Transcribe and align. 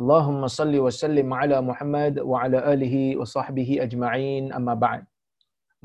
Allahumma 0.00 0.48
salli 0.48 0.80
wa 0.80 0.88
sallim 0.88 1.28
ala 1.28 1.60
Muhammad 1.60 2.16
wa 2.24 2.40
ala 2.44 2.64
alihi 2.72 3.12
wa 3.20 3.28
sahbihi 3.28 3.80
ajma'in 3.84 4.48
amma 4.56 4.72
ba'd. 4.84 5.04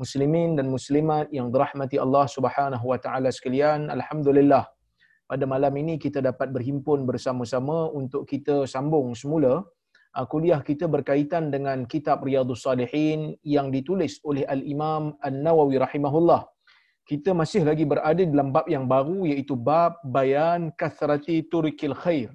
Muslimin 0.00 0.56
dan 0.56 0.72
muslimat 0.72 1.28
yang 1.38 1.52
dirahmati 1.54 2.00
Allah 2.00 2.24
Subhanahu 2.24 2.84
wa 2.88 2.96
taala 2.96 3.28
sekalian, 3.28 3.92
alhamdulillah. 3.92 4.64
Pada 5.28 5.44
malam 5.44 5.74
ini 5.76 6.00
kita 6.00 6.24
dapat 6.24 6.48
berhimpun 6.56 7.04
bersama-sama 7.04 7.92
untuk 7.92 8.24
kita 8.24 8.64
sambung 8.64 9.12
semula 9.12 9.60
uh, 10.16 10.26
kuliah 10.32 10.60
kita 10.64 10.88
berkaitan 10.88 11.52
dengan 11.54 11.84
kitab 11.84 12.24
Riyadhus 12.24 12.64
Salihin 12.64 13.36
yang 13.44 13.68
ditulis 13.68 14.16
oleh 14.24 14.48
Al-Imam 14.48 15.20
An-Nawawi 15.20 15.76
rahimahullah. 15.84 16.48
Kita 17.04 17.32
masih 17.32 17.64
lagi 17.68 17.84
berada 17.88 18.20
dalam 18.20 18.52
bab 18.52 18.68
yang 18.68 18.84
baru 18.84 19.24
iaitu 19.24 19.56
bab 19.56 20.00
bayan 20.04 20.72
kasrati 20.80 21.44
turikil 21.52 21.96
khair 21.96 22.32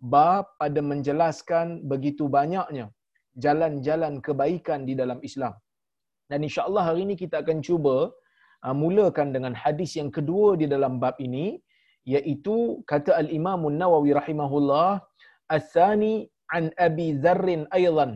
bab 0.00 0.44
pada 0.60 0.80
menjelaskan 0.90 1.84
begitu 1.92 2.24
banyaknya 2.38 2.86
jalan-jalan 3.44 4.14
kebaikan 4.26 4.88
di 4.88 4.94
dalam 5.00 5.18
Islam. 5.28 5.54
Dan 6.30 6.40
insya-Allah 6.46 6.82
hari 6.88 7.00
ini 7.06 7.14
kita 7.22 7.36
akan 7.42 7.58
cuba 7.68 7.96
uh, 8.64 8.74
mulakan 8.82 9.28
dengan 9.36 9.54
hadis 9.62 9.92
yang 10.00 10.10
kedua 10.16 10.56
di 10.60 10.66
dalam 10.74 10.96
bab 11.02 11.16
ini 11.26 11.46
iaitu 12.14 12.56
kata 12.90 13.12
al-Imam 13.22 13.60
An-Nawawi 13.70 14.16
rahimahullah 14.20 14.90
ats-tsani 15.56 16.14
an 16.56 16.64
Abi 16.86 17.08
Dzarr 17.24 17.46
aidan 17.78 18.12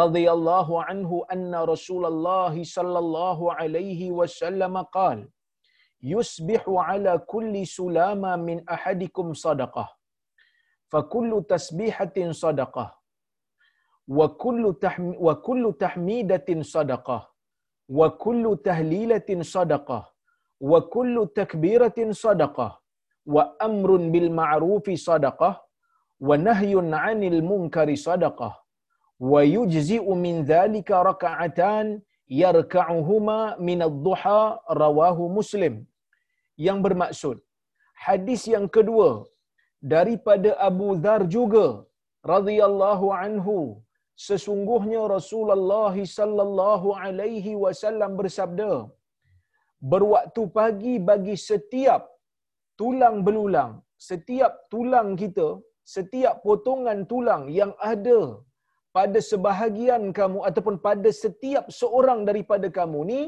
radhiyallahu 0.00 0.82
anhu 0.90 1.16
anna 1.34 1.60
Rasulullah 1.72 2.54
sallallahu 2.76 3.52
alaihi 3.54 4.10
wasallam 4.20 4.74
qala 4.96 5.30
yusbihu 6.12 6.72
ala 6.86 7.12
kulli 7.32 7.62
sulama 7.78 8.32
min 8.48 8.58
ahadikum 8.76 9.28
sadaqah 9.44 9.88
فكل 10.93 11.45
تسبيحة 11.49 12.17
صدقة 12.31 12.85
وكل 14.07 14.63
تحم 14.81 15.13
وكل 15.17 15.63
تحميدة 15.79 16.49
صدقة 16.61 17.19
وكل 17.89 18.43
تهليلة 18.65 19.29
صدقة 19.41 19.99
وكل 20.59 21.15
تكبيرة 21.35 21.97
صدقة 22.11 22.69
وأمر 23.25 23.89
بالمعروف 23.95 24.89
صدقة 24.89 25.51
ونهي 26.19 26.73
عن 26.93 27.23
المنكر 27.23 27.95
صدقة 27.95 28.49
ويجزئ 29.19 30.13
من 30.13 30.35
ذلك 30.43 30.91
ركعتان 30.91 32.01
يركعهما 32.29 33.39
من 33.59 33.79
الضحى 33.81 34.59
رواه 34.71 35.17
مسلم 35.27 35.85
yang 36.59 36.83
bermaksud 36.83 37.39
hadis 37.95 38.43
yang 38.51 38.67
kedua 38.67 39.23
daripada 39.92 40.50
Abu 40.68 40.88
Dhar 41.04 41.20
juga 41.36 41.66
radhiyallahu 42.32 43.06
anhu 43.24 43.58
sesungguhnya 44.26 45.02
Rasulullah 45.16 45.94
sallallahu 46.18 46.96
alaihi 47.06 47.52
wasallam 47.64 48.12
bersabda 48.20 48.72
berwaktu 49.92 50.42
pagi 50.58 50.94
bagi 51.10 51.36
setiap 51.48 52.02
tulang 52.80 53.18
belulang 53.26 53.72
setiap 54.08 54.52
tulang 54.72 55.10
kita 55.22 55.48
setiap 55.94 56.34
potongan 56.46 57.00
tulang 57.10 57.44
yang 57.60 57.72
ada 57.92 58.20
pada 58.96 59.18
sebahagian 59.30 60.02
kamu 60.18 60.40
ataupun 60.48 60.76
pada 60.86 61.10
setiap 61.22 61.64
seorang 61.80 62.20
daripada 62.28 62.68
kamu 62.78 63.00
ni 63.12 63.22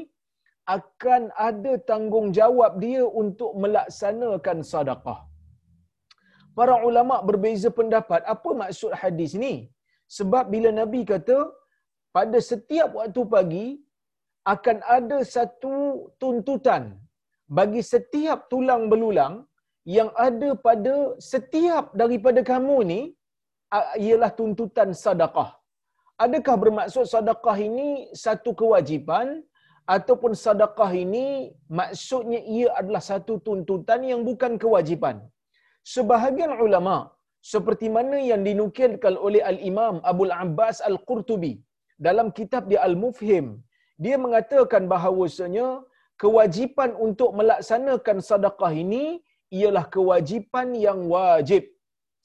akan 0.75 1.23
ada 1.49 1.73
tanggungjawab 1.89 2.73
dia 2.83 3.03
untuk 3.21 3.51
melaksanakan 3.63 4.59
sedekah 4.71 5.19
para 6.57 6.75
ulama 6.89 7.15
berbeza 7.29 7.69
pendapat. 7.79 8.21
Apa 8.33 8.49
maksud 8.61 8.91
hadis 9.01 9.33
ni? 9.43 9.53
Sebab 10.17 10.45
bila 10.53 10.69
nabi 10.81 11.01
kata 11.11 11.37
pada 12.15 12.37
setiap 12.51 12.89
waktu 12.99 13.21
pagi 13.35 13.67
akan 14.53 14.77
ada 14.97 15.17
satu 15.35 15.75
tuntutan 16.21 16.83
bagi 17.57 17.81
setiap 17.93 18.39
tulang 18.51 18.83
belulang 18.91 19.33
yang 19.97 20.09
ada 20.27 20.49
pada 20.67 20.95
setiap 21.31 21.85
daripada 22.01 22.41
kamu 22.51 22.77
ni 22.91 23.01
ialah 24.05 24.31
tuntutan 24.39 24.89
sedekah 25.03 25.49
adakah 26.25 26.55
bermaksud 26.63 27.05
sedekah 27.13 27.57
ini 27.69 27.89
satu 28.23 28.51
kewajipan 28.61 29.27
ataupun 29.95 30.31
sedekah 30.45 30.91
ini 31.03 31.25
maksudnya 31.79 32.39
ia 32.55 32.69
adalah 32.79 33.03
satu 33.11 33.33
tuntutan 33.47 34.01
yang 34.11 34.21
bukan 34.29 34.55
kewajipan 34.63 35.17
sebahagian 35.93 36.51
ulama 36.65 36.97
seperti 37.51 37.87
mana 37.95 38.17
yang 38.29 38.41
dinukilkan 38.47 39.15
oleh 39.27 39.41
al-Imam 39.51 39.95
Abdul 40.11 40.33
Abbas 40.43 40.77
Al-Qurtubi 40.89 41.53
dalam 42.07 42.27
kitab 42.37 42.63
dia 42.71 42.79
Al-Mufhim 42.87 43.45
dia 44.05 44.15
mengatakan 44.23 44.83
bahawasanya 44.93 45.67
kewajipan 46.23 46.91
untuk 47.05 47.29
melaksanakan 47.39 48.17
sedekah 48.29 48.73
ini 48.83 49.03
ialah 49.57 49.85
kewajipan 49.95 50.67
yang 50.85 50.99
wajib. 51.13 51.63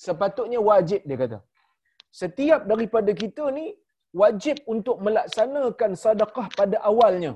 Sepatutnya 0.05 0.61
wajib 0.71 1.01
dia 1.09 1.17
kata. 1.23 1.39
Setiap 2.21 2.61
daripada 2.71 3.11
kita 3.23 3.45
ni 3.59 3.67
wajib 4.23 4.57
untuk 4.75 4.97
melaksanakan 5.07 5.91
sedekah 6.05 6.47
pada 6.59 6.77
awalnya. 6.91 7.33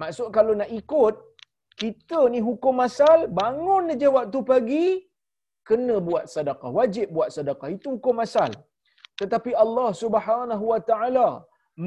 Maksud 0.00 0.28
kalau 0.36 0.54
nak 0.60 0.70
ikut 0.80 1.14
kita 1.82 2.20
ni 2.32 2.40
hukum 2.48 2.82
asal 2.86 3.18
bangun 3.40 3.92
aja 3.94 4.08
waktu 4.18 4.38
pagi 4.50 4.86
kena 5.70 5.96
buat 6.08 6.24
sedekah, 6.34 6.70
wajib 6.80 7.06
buat 7.16 7.30
sedekah. 7.36 7.68
Itu 7.76 7.88
hukum 7.96 8.24
asal. 8.26 8.50
Tetapi 9.20 9.52
Allah 9.64 9.88
Subhanahu 10.02 10.64
wa 10.72 10.80
taala 10.90 11.28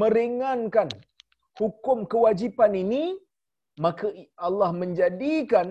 meringankan 0.02 0.90
hukum 1.62 1.98
kewajipan 2.14 2.72
ini, 2.84 3.04
maka 3.86 4.08
Allah 4.48 4.70
menjadikan 4.82 5.68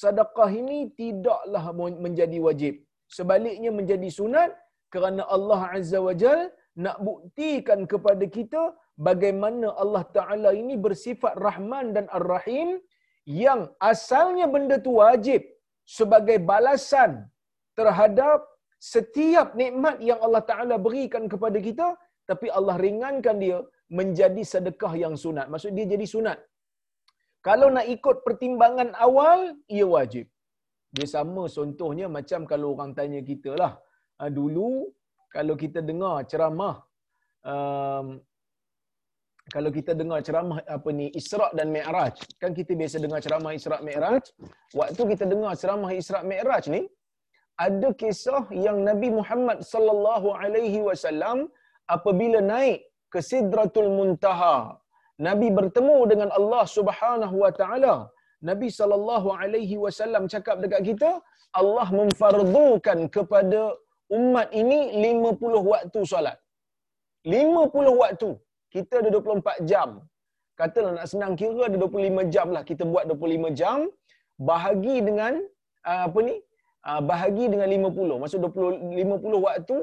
sedekah 0.00 0.50
ini 0.62 0.78
tidaklah 1.00 1.64
menjadi 2.06 2.38
wajib. 2.46 2.74
Sebaliknya 3.16 3.70
menjadi 3.78 4.08
sunat 4.18 4.50
kerana 4.94 5.22
Allah 5.36 5.60
Azza 5.76 5.98
wa 6.06 6.14
Jal 6.22 6.40
nak 6.84 6.98
buktikan 7.08 7.80
kepada 7.92 8.24
kita 8.36 8.62
bagaimana 9.08 9.66
Allah 9.82 10.04
Ta'ala 10.16 10.50
ini 10.60 10.74
bersifat 10.86 11.34
Rahman 11.46 11.86
dan 11.96 12.06
Ar-Rahim 12.18 12.68
yang 13.46 13.60
asalnya 13.92 14.46
benda 14.54 14.76
tu 14.86 14.92
wajib 15.02 15.42
sebagai 15.96 16.38
balasan 16.50 17.10
terhadap 17.78 18.38
setiap 18.94 19.48
nikmat 19.60 19.96
yang 20.08 20.20
Allah 20.26 20.42
Taala 20.50 20.76
berikan 20.86 21.24
kepada 21.32 21.58
kita 21.68 21.86
tapi 22.30 22.46
Allah 22.58 22.76
ringankan 22.86 23.36
dia 23.44 23.58
menjadi 23.98 24.42
sedekah 24.52 24.92
yang 25.04 25.14
sunat. 25.24 25.46
Maksud 25.52 25.72
dia 25.76 25.86
jadi 25.94 26.06
sunat. 26.14 26.38
Kalau 27.48 27.68
nak 27.76 27.86
ikut 27.96 28.16
pertimbangan 28.26 28.88
awal 29.06 29.40
ia 29.76 29.86
wajib. 29.96 30.26
Dia 30.96 31.06
sama 31.16 31.42
contohnya 31.56 32.06
macam 32.16 32.40
kalau 32.50 32.68
orang 32.74 32.92
tanya 32.98 33.20
kita 33.30 33.52
lah. 33.62 33.72
Ah, 34.20 34.30
dulu 34.38 34.70
kalau 35.36 35.54
kita 35.62 35.80
dengar 35.90 36.14
ceramah 36.30 36.76
um, 37.52 38.06
kalau 39.54 39.70
kita 39.72 39.92
dengar 40.00 40.20
ceramah 40.26 40.58
apa 40.76 40.88
ni 40.98 41.06
Isra' 41.20 41.52
dan 41.58 41.68
Mi'raj. 41.72 42.16
Kan 42.40 42.52
kita 42.58 42.72
biasa 42.80 42.96
dengar 43.04 43.20
ceramah 43.24 43.52
Isra' 43.58 43.80
Mi'raj. 43.88 44.24
Waktu 44.80 45.02
kita 45.12 45.24
dengar 45.32 45.52
ceramah 45.60 45.92
Isra' 46.00 46.24
Mi'raj 46.30 46.64
ni 46.68 46.82
ada 47.66 47.88
kisah 48.02 48.44
yang 48.66 48.78
Nabi 48.88 49.08
Muhammad 49.18 49.58
sallallahu 49.72 50.28
alaihi 50.42 50.80
wasallam 50.88 51.38
apabila 51.96 52.40
naik 52.54 52.78
ke 53.12 53.20
Sidratul 53.30 53.90
Muntaha 53.98 54.56
Nabi 55.26 55.48
bertemu 55.58 55.98
dengan 56.10 56.28
Allah 56.38 56.64
Subhanahu 56.76 57.36
wa 57.44 57.50
taala. 57.60 57.94
Nabi 58.50 58.68
sallallahu 58.78 59.28
alaihi 59.42 59.76
wasallam 59.84 60.24
cakap 60.34 60.56
dekat 60.62 60.82
kita 60.88 61.10
Allah 61.60 61.88
memfardukan 62.00 62.98
kepada 63.16 63.62
umat 64.18 64.48
ini 64.62 64.80
50 65.06 65.72
waktu 65.72 66.00
solat. 66.12 66.36
50 67.26 68.02
waktu. 68.02 68.30
Kita 68.74 68.94
ada 69.02 69.10
24 69.10 69.66
jam. 69.70 69.90
Katalah 70.60 70.92
nak 70.98 71.08
senang 71.10 71.34
kira 71.40 71.66
ada 71.66 71.76
25 71.82 72.34
jam 72.34 72.48
lah. 72.54 72.62
Kita 72.70 72.82
buat 72.92 73.04
25 73.10 73.58
jam 73.60 73.78
bahagi 74.50 74.96
dengan 75.08 75.34
uh, 75.90 76.00
apa 76.06 76.18
ni 76.28 76.36
bahagi 77.10 77.44
dengan 77.52 77.68
50 77.68 78.22
maksud 78.22 78.38
20 78.44 78.96
50 78.96 79.46
waktu 79.48 79.76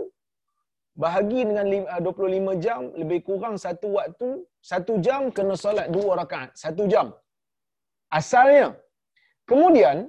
bahagi 1.04 1.40
dengan 1.50 1.66
25 1.68 2.52
ah, 2.52 2.58
jam 2.66 2.82
lebih 3.02 3.20
kurang 3.28 3.56
satu 3.60 3.88
waktu 4.00 4.28
satu 4.72 4.94
jam 5.06 5.22
kena 5.36 5.56
solat 5.64 5.88
dua 5.96 6.12
rakaat. 6.22 6.52
Satu 6.64 6.84
jam. 6.94 7.08
Asalnya 8.20 8.68
kemudian 9.50 10.08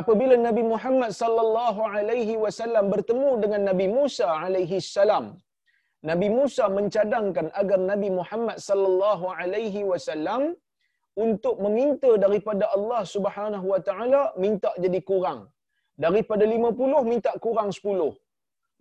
apabila 0.00 0.34
Nabi 0.46 0.62
Muhammad 0.72 1.10
sallallahu 1.22 1.80
alaihi 1.96 2.34
wasallam 2.44 2.90
bertemu 2.94 3.30
dengan 3.42 3.62
Nabi 3.70 3.86
Musa 3.96 4.26
alaihi 4.26 4.82
salam 4.82 5.26
Nabi 6.10 6.28
Musa 6.38 6.64
mencadangkan 6.78 7.46
agar 7.60 7.78
Nabi 7.92 8.08
Muhammad 8.18 8.58
sallallahu 8.68 9.26
alaihi 9.40 9.86
wasallam 9.90 10.42
untuk 11.24 11.56
meminta 11.64 12.10
daripada 12.24 12.68
Allah 12.76 13.02
Subhanahu 13.14 13.66
wa 13.72 13.80
taala 13.88 14.22
minta 14.44 14.70
jadi 14.84 15.00
kurang. 15.10 15.53
Daripada 15.94 16.44
50 16.44 17.10
minta 17.12 17.32
kurang 17.44 17.70
10. 17.70 18.14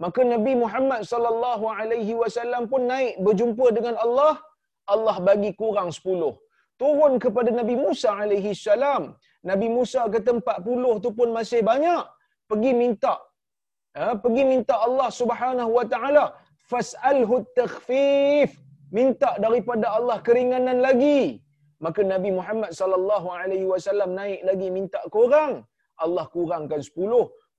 Maka 0.04 0.22
Nabi 0.34 0.54
Muhammad 0.64 1.02
sallallahu 1.12 1.66
alaihi 1.70 2.14
wasallam 2.22 2.66
pun 2.72 2.90
naik 2.92 3.14
berjumpa 3.26 3.66
dengan 3.78 3.96
Allah, 4.06 4.34
Allah 4.94 5.16
bagi 5.28 5.52
kurang 5.62 5.90
10. 5.94 6.34
Turun 6.82 7.14
kepada 7.24 7.50
Nabi 7.60 7.76
Musa 7.78 8.10
alaihi 8.24 8.58
salam. 8.58 9.14
Nabi 9.50 9.68
Musa 9.70 10.02
kata 10.16 10.42
40 10.42 11.04
tu 11.04 11.10
pun 11.20 11.30
masih 11.38 11.62
banyak. 11.62 12.04
Pergi 12.50 12.72
minta. 12.82 13.16
Ha, 13.94 14.18
pergi 14.24 14.44
minta 14.52 14.76
Allah 14.88 15.10
Subhanahu 15.22 15.72
wa 15.78 15.86
taala 15.94 16.26
fas'alhu 16.72 17.46
takhfif. 17.60 18.58
Minta 18.98 19.30
daripada 19.46 19.86
Allah 19.98 20.18
keringanan 20.28 20.82
lagi. 20.88 21.22
Maka 21.86 22.02
Nabi 22.14 22.30
Muhammad 22.40 22.72
sallallahu 22.80 23.28
alaihi 23.38 23.70
wasallam 23.70 24.10
naik 24.20 24.42
lagi 24.50 24.68
minta 24.78 25.00
kurang. 25.16 25.54
Allah 26.00 26.26
kurangkan 26.32 26.82
10, 26.82 26.98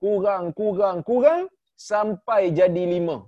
kurang 0.02 0.44
kurang 0.58 0.98
kurang 1.06 1.40
sampai 1.74 2.50
jadi 2.54 2.84
lima. 2.94 3.22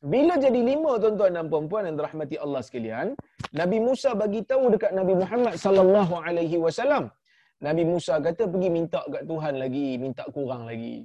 Bila 0.00 0.40
jadi 0.40 0.60
lima 0.64 0.96
tuan-tuan 0.96 1.36
dan 1.36 1.46
puan-puan 1.52 1.84
yang 1.84 1.96
dirahmati 2.00 2.36
Allah 2.40 2.64
sekalian, 2.64 3.12
Nabi 3.52 3.78
Musa 3.84 4.16
bagi 4.16 4.40
tahu 4.48 4.72
dekat 4.72 4.96
Nabi 4.96 5.12
Muhammad 5.12 5.54
sallallahu 5.60 6.14
alaihi 6.24 6.56
wasallam. 6.56 7.12
Nabi 7.60 7.84
Musa 7.84 8.16
kata 8.16 8.48
pergi 8.48 8.70
minta 8.72 9.04
kat 9.04 9.28
Tuhan 9.28 9.60
lagi, 9.60 10.00
minta 10.00 10.24
kurang 10.32 10.64
lagi. 10.64 11.04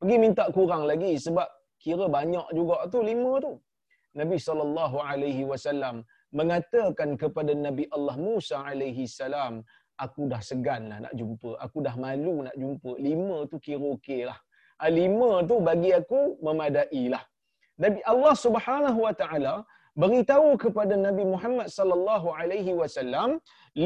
Pergi 0.00 0.16
minta 0.16 0.48
kurang 0.56 0.88
lagi 0.88 1.20
sebab 1.20 1.44
kira 1.76 2.08
banyak 2.08 2.46
juga 2.56 2.88
tu 2.88 3.04
lima 3.04 3.36
tu. 3.44 3.52
Nabi 4.16 4.40
sallallahu 4.40 4.96
alaihi 5.04 5.44
wasallam 5.44 6.00
mengatakan 6.32 7.20
kepada 7.20 7.52
Nabi 7.52 7.84
Allah 7.92 8.16
Musa 8.16 8.64
alaihi 8.64 9.04
salam, 9.04 9.60
aku 10.04 10.22
dah 10.32 10.40
segan 10.48 10.82
lah 10.90 10.98
nak 11.04 11.14
jumpa, 11.20 11.50
aku 11.64 11.78
dah 11.86 11.94
malu 12.04 12.36
nak 12.46 12.56
jumpa. 12.62 12.92
Lima 13.06 13.36
tu 13.50 13.56
kira 13.66 13.86
okey 13.96 14.20
lah. 14.30 14.38
Ah, 14.82 14.90
lima 15.00 15.30
tu 15.50 15.56
bagi 15.68 15.90
aku 16.00 16.20
memadai 16.46 17.02
lah. 17.14 17.22
Nabi 17.82 18.00
Allah 18.12 18.34
Subhanahu 18.44 18.98
wa 19.06 19.14
taala 19.20 19.54
beritahu 20.02 20.48
kepada 20.64 20.94
Nabi 21.06 21.24
Muhammad 21.32 21.68
sallallahu 21.76 22.28
alaihi 22.40 22.72
wasallam 22.80 23.30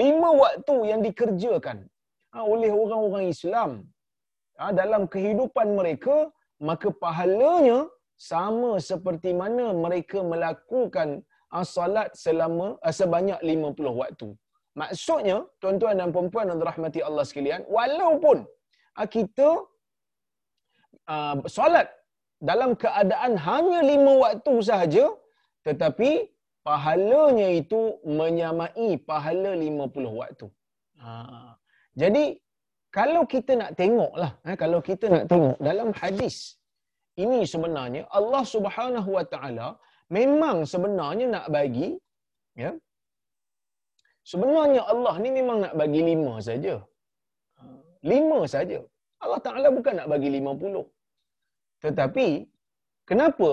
lima 0.00 0.28
waktu 0.42 0.76
yang 0.90 1.00
dikerjakan 1.06 1.78
ha, 2.34 2.38
oleh 2.52 2.70
orang-orang 2.82 3.26
Islam 3.34 3.70
ha, 4.58 4.70
dalam 4.80 5.02
kehidupan 5.14 5.68
mereka 5.78 6.16
maka 6.68 6.88
pahalanya 7.04 7.78
sama 8.30 8.70
seperti 8.90 9.30
mana 9.42 9.64
mereka 9.84 10.18
melakukan 10.32 11.08
solat 11.74 12.08
selama 12.24 12.68
sebanyak 12.98 13.38
50 13.38 14.00
waktu. 14.02 14.28
Maksudnya, 14.74 15.36
tuan-tuan 15.62 15.94
dan 16.00 16.10
puan-puan 16.14 16.50
yang 16.50 16.58
dirahmati 16.62 17.00
Allah 17.08 17.24
sekalian, 17.30 17.62
walaupun 17.76 18.42
uh, 18.98 19.08
kita 19.16 19.48
uh, 21.06 21.36
solat 21.46 21.86
dalam 22.42 22.74
keadaan 22.74 23.38
hanya 23.38 23.80
lima 23.86 24.12
waktu 24.24 24.52
sahaja, 24.68 25.04
tetapi 25.66 26.10
pahalanya 26.66 27.48
itu 27.60 27.80
menyamai 28.04 28.98
pahala 29.08 29.52
50 29.54 30.20
waktu. 30.20 30.46
Ha. 31.00 31.10
Jadi, 31.94 32.24
kalau 32.90 33.22
kita 33.34 33.52
nak 33.60 33.70
tengoklah, 33.80 34.32
eh, 34.46 34.56
kalau 34.62 34.78
kita 34.88 35.06
nak 35.14 35.24
tengok 35.30 35.56
dalam 35.58 35.90
hadis 36.00 36.36
ini 37.22 37.46
sebenarnya 37.52 38.02
Allah 38.18 38.42
Subhanahu 38.54 39.10
Wa 39.18 39.24
Taala 39.32 39.68
memang 40.10 40.66
sebenarnya 40.72 41.26
nak 41.30 41.46
bagi 41.50 41.88
ya 42.62 42.70
sebenarnya 44.30 44.82
Allah 44.92 45.14
ni 45.24 45.30
memang 45.38 45.58
nak 45.64 45.74
bagi 45.80 46.00
lima 46.10 46.34
saja. 46.48 46.74
Lima 48.12 48.40
saja. 48.54 48.80
Allah 49.24 49.40
Taala 49.46 49.68
bukan 49.76 49.94
nak 49.98 50.08
bagi 50.12 50.30
lima 50.36 50.52
puluh. 50.62 50.84
Tetapi 51.84 52.28
kenapa 53.10 53.50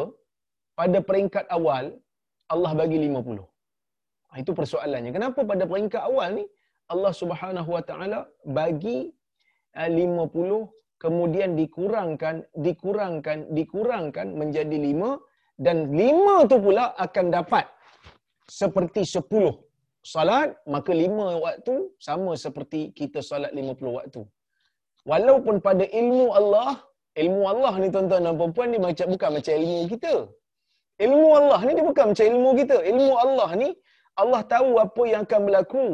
pada 0.80 1.00
peringkat 1.10 1.46
awal 1.58 1.86
Allah 2.54 2.72
bagi 2.82 3.00
lima 3.06 3.20
puluh? 3.28 3.48
Ah, 4.32 4.38
itu 4.44 4.52
persoalannya. 4.60 5.12
Kenapa 5.18 5.40
pada 5.52 5.64
peringkat 5.72 6.04
awal 6.10 6.30
ni 6.40 6.46
Allah 6.94 7.14
Subhanahu 7.22 7.70
Wa 7.76 7.84
Taala 7.90 8.20
bagi 8.60 9.00
ah, 9.80 9.90
lima 10.00 10.24
puluh 10.36 10.64
kemudian 11.04 11.52
dikurangkan 11.60 12.36
dikurangkan 12.66 13.38
dikurangkan 13.58 14.28
menjadi 14.42 14.78
lima 14.88 15.12
dan 15.66 15.78
lima 16.02 16.36
tu 16.52 16.58
pula 16.66 16.86
akan 17.06 17.26
dapat 17.38 17.66
seperti 18.60 19.02
sepuluh 19.16 19.56
salat, 20.04 20.58
maka 20.74 20.92
lima 20.94 21.38
waktu 21.46 21.74
sama 22.08 22.34
seperti 22.44 22.90
kita 23.00 23.20
salat 23.22 23.52
lima 23.54 23.74
puluh 23.78 23.94
waktu. 24.02 24.22
Walaupun 25.06 25.62
pada 25.66 25.86
ilmu 26.02 26.30
Allah, 26.40 26.82
ilmu 27.24 27.42
Allah 27.54 27.74
ni 27.82 27.88
tuan-tuan 27.94 28.26
dan 28.26 28.38
puan 28.54 28.70
ni 28.74 28.78
macam 28.78 29.08
bukan 29.14 29.30
macam 29.38 29.54
ilmu 29.62 29.80
kita. 29.94 30.14
Ilmu 31.06 31.28
Allah 31.40 31.60
ni 31.66 31.72
dia 31.78 31.86
bukan 31.92 32.06
macam 32.14 32.26
ilmu 32.34 32.50
kita. 32.62 32.78
Ilmu 32.92 33.14
Allah 33.24 33.50
ni 33.62 33.70
Allah 34.22 34.42
tahu 34.46 34.78
apa 34.86 35.04
yang 35.12 35.22
akan 35.26 35.42
berlaku. 35.50 35.86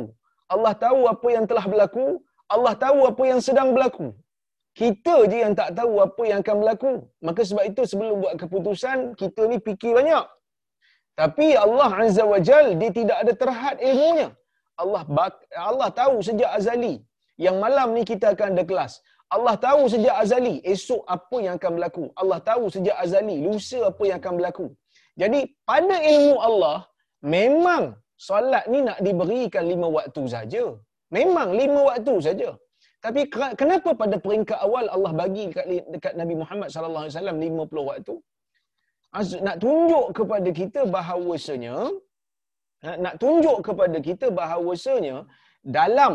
Allah 0.54 0.74
tahu 0.76 1.00
apa 1.14 1.28
yang 1.36 1.46
telah 1.48 1.66
berlaku. 1.72 2.06
Allah 2.56 2.74
tahu 2.76 3.00
apa 3.12 3.24
yang 3.32 3.40
sedang 3.40 3.72
berlaku. 3.76 4.12
Kita 4.76 5.26
je 5.32 5.38
yang 5.44 5.54
tak 5.60 5.70
tahu 5.80 5.94
apa 6.08 6.24
yang 6.30 6.40
akan 6.44 6.56
berlaku. 6.62 6.94
Maka 7.28 7.42
sebab 7.48 7.64
itu 7.72 7.82
sebelum 7.88 8.16
buat 8.24 8.36
keputusan, 8.42 8.98
kita 9.20 9.42
ni 9.52 9.58
fikir 9.64 9.92
banyak. 10.00 10.26
Tapi 11.22 11.48
Allah 11.66 11.90
Azza 12.06 12.24
wa 12.32 12.40
Jal, 12.48 12.68
dia 12.80 12.92
tidak 13.00 13.18
ada 13.24 13.34
terhad 13.42 13.78
ilmunya. 13.90 14.30
Allah 14.82 15.04
Allah 15.70 15.90
tahu 16.00 16.16
sejak 16.28 16.50
azali. 16.58 16.96
Yang 17.46 17.58
malam 17.64 17.88
ni 17.98 18.04
kita 18.12 18.26
akan 18.34 18.50
ada 18.54 18.64
kelas. 18.70 18.94
Allah 19.36 19.56
tahu 19.68 19.82
sejak 19.94 20.16
azali 20.24 20.56
esok 20.74 21.02
apa 21.16 21.38
yang 21.46 21.56
akan 21.60 21.72
berlaku. 21.78 22.04
Allah 22.22 22.40
tahu 22.50 22.64
sejak 22.76 22.98
azali 23.04 23.36
lusa 23.46 23.80
apa 23.92 24.04
yang 24.10 24.18
akan 24.22 24.34
berlaku. 24.40 24.68
Jadi 25.22 25.40
pada 25.70 25.98
ilmu 26.14 26.36
Allah, 26.50 26.78
memang 27.36 27.84
solat 28.28 28.66
ni 28.74 28.80
nak 28.88 29.02
diberikan 29.08 29.66
lima 29.72 29.88
waktu 29.98 30.24
saja. 30.36 30.64
Memang 31.18 31.50
lima 31.60 31.82
waktu 31.90 32.14
saja. 32.28 32.50
Tapi 33.06 33.22
kenapa 33.62 33.90
pada 34.02 34.16
peringkat 34.26 34.60
awal 34.68 34.86
Allah 34.96 35.12
bagi 35.22 35.44
dekat, 35.50 35.66
dekat 35.94 36.14
Nabi 36.22 36.36
Muhammad 36.42 36.70
sallallahu 36.74 37.06
alaihi 37.06 37.16
wasallam 37.18 37.38
50 37.42 37.90
waktu? 37.92 38.16
Nak 39.16 39.58
tunjuk 39.64 40.06
kepada 40.18 40.50
kita 40.52 40.82
bahawasanya 40.86 41.76
nak 43.04 43.16
tunjuk 43.22 43.58
kepada 43.68 43.98
kita 44.08 44.28
bahawasanya 44.40 45.26
dalam 45.78 46.14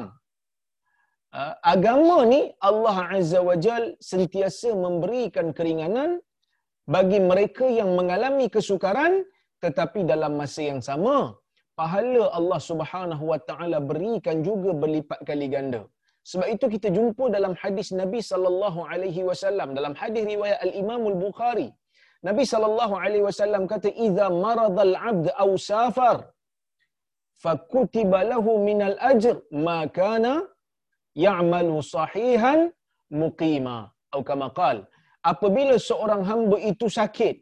uh, 1.35 1.55
agama 1.75 2.23
ni 2.33 2.41
Allah 2.63 2.97
Azza 3.19 3.41
wa 3.49 3.57
Jal 3.65 3.85
sentiasa 4.11 4.71
memberikan 4.85 5.51
keringanan 5.59 6.23
bagi 6.95 7.19
mereka 7.31 7.67
yang 7.67 7.91
mengalami 7.99 8.47
kesukaran 8.47 9.27
tetapi 9.65 10.07
dalam 10.13 10.39
masa 10.41 10.63
yang 10.71 10.83
sama 10.89 11.35
pahala 11.81 12.23
Allah 12.39 12.61
Subhanahu 12.71 13.25
wa 13.33 13.39
taala 13.49 13.79
berikan 13.91 14.43
juga 14.49 14.71
berlipat 14.83 15.21
kali 15.29 15.47
ganda. 15.55 15.83
Sebab 16.31 16.49
itu 16.55 16.67
kita 16.75 16.89
jumpa 16.97 17.25
dalam 17.37 17.53
hadis 17.63 17.89
Nabi 18.01 18.21
sallallahu 18.23 18.87
alaihi 18.93 19.27
wasallam 19.29 19.75
dalam 19.79 19.95
hadis 20.01 20.23
riwayat 20.33 20.59
Al-Imam 20.67 21.03
Al-Bukhari. 21.13 21.69
Nabi 22.29 22.45
sallallahu 22.53 22.95
alaihi 23.05 23.25
wasallam 23.29 23.63
kata 23.73 23.91
idza 24.07 24.27
maradal 24.45 24.95
'abd 25.07 25.27
aw 25.45 25.51
safar 25.71 26.17
fakutiba 27.45 28.21
lahu 28.33 28.53
minal 28.69 28.97
ajr 29.11 29.37
ma 29.67 29.79
kana 29.99 30.35
ya'malu 31.25 31.77
sahihan 31.95 32.61
muqima 33.23 33.79
atau 34.09 34.21
kama 34.29 34.49
qal 34.61 34.77
apabila 35.33 35.75
seorang 35.89 36.23
hamba 36.31 36.57
itu 36.73 36.87
sakit 36.99 37.37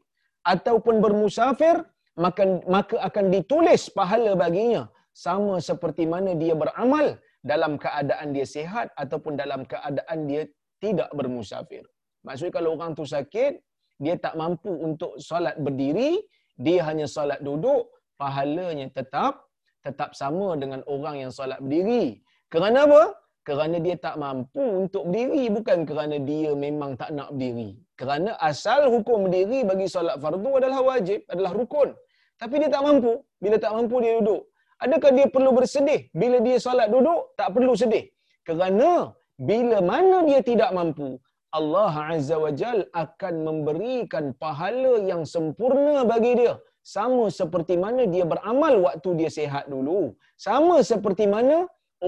ataupun 0.53 0.95
bermusafir 1.05 1.77
maka 2.25 2.45
maka 2.77 2.97
akan 3.09 3.27
ditulis 3.35 3.83
pahala 3.99 4.33
baginya 4.43 4.83
sama 5.25 5.55
seperti 5.69 6.05
mana 6.13 6.33
dia 6.43 6.55
beramal 6.63 7.07
dalam 7.51 7.73
keadaan 7.85 8.29
dia 8.37 8.47
sihat 8.57 8.89
ataupun 9.03 9.35
dalam 9.43 9.63
keadaan 9.73 10.19
dia 10.31 10.43
tidak 10.85 11.11
bermusafir. 11.19 11.85
Maksudnya 12.27 12.53
kalau 12.59 12.71
orang 12.77 12.93
tu 12.99 13.05
sakit, 13.05 13.53
dia 14.01 14.17
tak 14.17 14.35
mampu 14.41 14.73
untuk 14.73 15.21
solat 15.21 15.61
berdiri, 15.61 16.25
dia 16.57 16.81
hanya 16.89 17.05
solat 17.05 17.45
duduk, 17.45 17.93
pahalanya 18.17 18.89
tetap 18.89 19.51
tetap 19.81 20.11
sama 20.13 20.57
dengan 20.61 20.81
orang 20.85 21.17
yang 21.25 21.33
solat 21.33 21.61
berdiri. 21.65 22.21
Kerana 22.53 22.85
apa? 22.85 23.03
Kerana 23.49 23.77
dia 23.81 23.97
tak 23.97 24.21
mampu 24.21 24.61
untuk 24.61 25.09
berdiri, 25.09 25.49
bukan 25.49 25.79
kerana 25.89 26.17
dia 26.21 26.53
memang 26.53 26.93
tak 27.01 27.11
nak 27.17 27.33
berdiri. 27.33 27.81
Kerana 27.97 28.37
asal 28.37 28.93
hukum 28.93 29.29
berdiri 29.29 29.65
bagi 29.65 29.87
solat 29.89 30.17
fardu 30.21 30.51
adalah 30.61 30.81
wajib, 30.85 31.25
adalah 31.33 31.53
rukun. 31.57 31.97
Tapi 32.41 32.55
dia 32.61 32.69
tak 32.73 32.85
mampu. 32.85 33.13
Bila 33.41 33.57
tak 33.65 33.73
mampu 33.77 33.97
dia 34.05 34.13
duduk. 34.21 34.43
Adakah 34.81 35.11
dia 35.17 35.27
perlu 35.29 35.51
bersedih? 35.53 36.01
Bila 36.21 36.37
dia 36.41 36.57
solat 36.57 36.89
duduk, 36.89 37.37
tak 37.37 37.49
perlu 37.53 37.73
sedih. 37.77 38.05
Kerana 38.45 39.13
bila 39.37 39.79
mana 39.85 40.25
dia 40.29 40.41
tidak 40.45 40.71
mampu, 40.77 41.17
Allah 41.59 41.95
Azza 42.15 42.37
wa 42.45 42.51
Jal 42.61 42.79
akan 43.03 43.35
memberikan 43.49 44.25
pahala 44.43 44.93
yang 45.11 45.23
sempurna 45.35 46.07
bagi 46.13 46.33
dia. 46.41 46.55
Sama 46.95 47.25
seperti 47.41 47.75
mana 47.85 48.03
dia 48.15 48.25
beramal 48.33 48.75
waktu 48.87 49.11
dia 49.21 49.31
sehat 49.39 49.65
dulu. 49.73 50.01
Sama 50.47 50.77
seperti 50.91 51.25
mana 51.35 51.57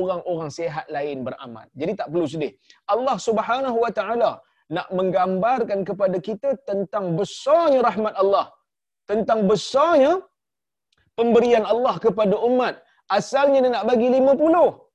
orang-orang 0.00 0.50
sehat 0.58 0.86
lain 0.96 1.18
beramal. 1.26 1.66
Jadi 1.80 1.92
tak 2.00 2.08
perlu 2.12 2.26
sedih. 2.32 2.52
Allah 2.94 3.16
Subhanahu 3.26 3.78
wa 3.84 3.92
taala 3.98 4.30
nak 4.76 4.88
menggambarkan 4.98 5.80
kepada 5.88 6.16
kita 6.28 6.50
tentang 6.68 7.06
besarnya 7.18 7.80
rahmat 7.88 8.14
Allah. 8.22 8.46
Tentang 9.10 9.44
besarnya 9.50 10.12
pemberian 11.18 11.66
Allah 11.72 11.94
kepada 12.06 12.34
umat. 12.48 12.80
Asalnya 13.18 13.58
dia 13.64 13.72
nak 13.76 13.84
bagi 13.90 14.08
50. 14.08 14.91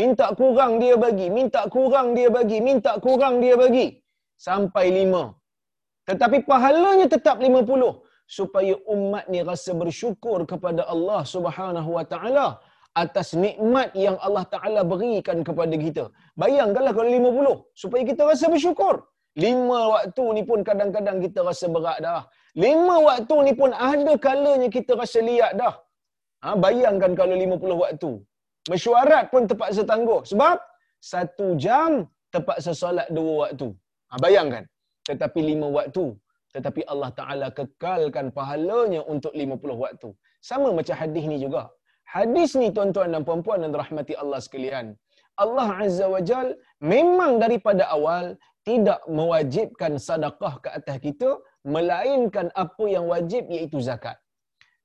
Minta 0.00 0.26
kurang 0.40 0.72
dia 0.82 0.94
bagi, 1.04 1.26
minta 1.38 1.62
kurang 1.74 2.08
dia 2.16 2.28
bagi, 2.36 2.58
minta 2.68 2.92
kurang 3.04 3.34
dia 3.44 3.54
bagi. 3.62 3.86
Sampai 4.46 4.86
5. 4.88 6.08
Tetapi 6.08 6.38
pahalanya 6.50 7.06
tetap 7.14 7.36
50 7.38 8.00
supaya 8.38 8.74
umat 8.94 9.24
ni 9.32 9.40
rasa 9.50 9.70
bersyukur 9.82 10.38
kepada 10.52 10.82
Allah 10.94 11.20
Subhanahu 11.34 11.90
wa 11.98 12.04
taala 12.12 12.46
atas 13.02 13.28
nikmat 13.44 13.88
yang 14.04 14.16
Allah 14.26 14.44
Taala 14.54 14.80
berikan 14.92 15.38
kepada 15.48 15.74
kita. 15.84 16.04
Bayangkanlah 16.42 16.92
kalau 16.98 17.08
50 17.08 17.80
supaya 17.82 18.02
kita 18.10 18.22
rasa 18.30 18.46
bersyukur. 18.52 18.94
Lima 19.44 19.80
waktu 19.96 20.24
ni 20.36 20.42
pun 20.48 20.60
kadang-kadang 20.68 21.18
kita 21.24 21.40
rasa 21.40 21.66
berat 21.74 21.98
dah. 22.04 22.22
Lima 22.64 23.00
waktu 23.08 23.36
ni 23.48 23.52
pun 23.60 23.70
ada 23.72 24.12
kalanya 24.26 24.68
kita 24.68 24.92
rasa 24.92 25.24
liat 25.24 25.52
dah. 25.56 25.74
Ha, 26.44 26.52
bayangkan 26.64 27.12
kalau 27.20 27.32
lima 27.42 27.56
puluh 27.56 27.80
waktu. 27.80 28.10
Mesyuarat 28.70 29.30
pun 29.32 29.50
terpaksa 29.50 29.82
tangguh. 29.82 30.22
Sebab 30.30 30.56
satu 31.02 31.58
jam 31.58 32.06
terpaksa 32.30 32.70
solat 32.76 33.08
dua 33.10 33.32
waktu. 33.48 33.68
Ha, 34.10 34.20
bayangkan. 34.22 34.64
Tetapi 35.08 35.40
lima 35.50 35.66
waktu. 35.78 36.14
Tetapi 36.54 36.84
Allah 36.92 37.10
Ta'ala 37.18 37.46
kekalkan 37.50 38.28
pahalanya 38.36 39.00
untuk 39.08 39.32
lima 39.40 39.56
puluh 39.56 39.78
waktu. 39.84 40.12
Sama 40.44 40.68
macam 40.78 40.94
hadis 40.94 41.24
ni 41.24 41.38
juga. 41.40 41.72
Hadis 42.04 42.52
ni 42.60 42.68
tuan-tuan 42.76 43.08
dan 43.14 43.24
puan-puan 43.24 43.64
dan 43.64 43.72
rahmati 43.72 44.12
Allah 44.22 44.38
sekalian. 44.46 44.86
Allah 45.40 45.68
Azza 45.80 46.06
wa 46.12 46.20
Jal 46.20 46.54
memang 46.78 47.40
daripada 47.40 47.88
awal 47.88 48.36
tidak 48.68 49.00
mewajibkan 49.08 49.96
sedekah 49.96 50.54
ke 50.64 50.68
atas 50.78 50.96
kita 51.06 51.30
melainkan 51.64 52.46
apa 52.54 52.84
yang 52.94 53.08
wajib 53.08 53.48
iaitu 53.48 53.80
zakat. 53.80 54.20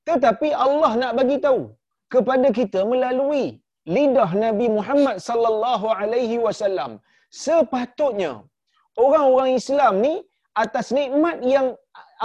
Tetapi 0.08 0.48
Allah 0.56 0.92
nak 0.96 1.12
bagi 1.20 1.36
tahu 1.36 1.68
kepada 2.08 2.48
kita 2.48 2.80
melalui 2.88 3.60
lidah 3.96 4.30
Nabi 4.44 4.66
Muhammad 4.78 5.16
sallallahu 5.28 5.86
alaihi 6.00 6.36
wasallam. 6.46 6.92
Sepatutnya 7.44 8.32
orang-orang 9.04 9.50
Islam 9.60 9.94
ni 10.06 10.14
atas 10.62 10.86
nikmat 10.98 11.36
yang 11.54 11.66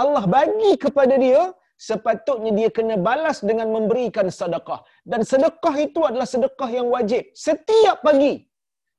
Allah 0.02 0.24
bagi 0.36 0.72
kepada 0.84 1.14
dia 1.24 1.42
sepatutnya 1.88 2.50
dia 2.58 2.68
kena 2.76 2.94
balas 3.08 3.38
dengan 3.48 3.68
memberikan 3.76 4.26
sedekah. 4.38 4.80
Dan 5.10 5.20
sedekah 5.30 5.74
itu 5.86 6.00
adalah 6.08 6.28
sedekah 6.34 6.70
yang 6.78 6.88
wajib 6.94 7.22
setiap 7.46 7.98
pagi. 8.06 8.34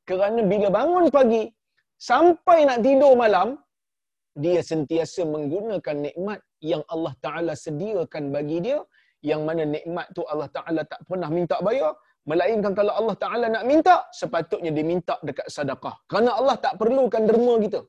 Kerana 0.09 0.41
bila 0.51 0.67
bangun 0.79 1.05
pagi 1.17 1.43
sampai 2.09 2.57
nak 2.69 2.79
tidur 2.85 3.13
malam 3.23 3.57
dia 4.43 4.59
sentiasa 4.71 5.21
menggunakan 5.35 5.97
nikmat 6.07 6.39
yang 6.71 6.83
Allah 6.93 7.13
Taala 7.25 7.53
sediakan 7.65 8.23
bagi 8.35 8.59
dia 8.65 8.79
yang 9.29 9.41
mana 9.47 9.63
nikmat 9.75 10.07
tu 10.15 10.21
Allah 10.31 10.49
Taala 10.55 10.81
tak 10.91 11.01
pernah 11.09 11.29
minta 11.37 11.57
bayar 11.67 11.95
melainkan 12.29 12.73
kalau 12.79 12.93
Allah 12.99 13.15
Taala 13.23 13.45
nak 13.55 13.63
minta 13.71 13.95
sepatutnya 14.19 14.71
dia 14.77 14.85
minta 14.93 15.15
dekat 15.27 15.47
sedekah. 15.55 15.95
Kerana 16.09 16.31
Allah 16.39 16.55
tak 16.65 16.73
perlukan 16.81 17.23
derma 17.29 17.55
kita. 17.65 17.81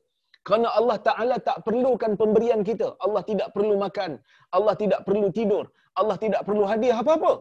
Kerana 0.47 0.69
Allah 0.79 0.97
Taala 1.07 1.35
tak 1.49 1.57
perlukan 1.67 2.11
pemberian 2.21 2.61
kita. 2.69 2.87
Allah 3.05 3.21
tidak 3.29 3.49
perlu 3.55 3.75
makan. 3.85 4.11
Allah 4.57 4.75
tidak 4.81 5.01
perlu 5.07 5.27
tidur. 5.37 5.65
Allah 5.99 6.17
tidak 6.23 6.41
perlu 6.47 6.63
hadiah 6.71 6.97
apa-apa. 7.03 7.33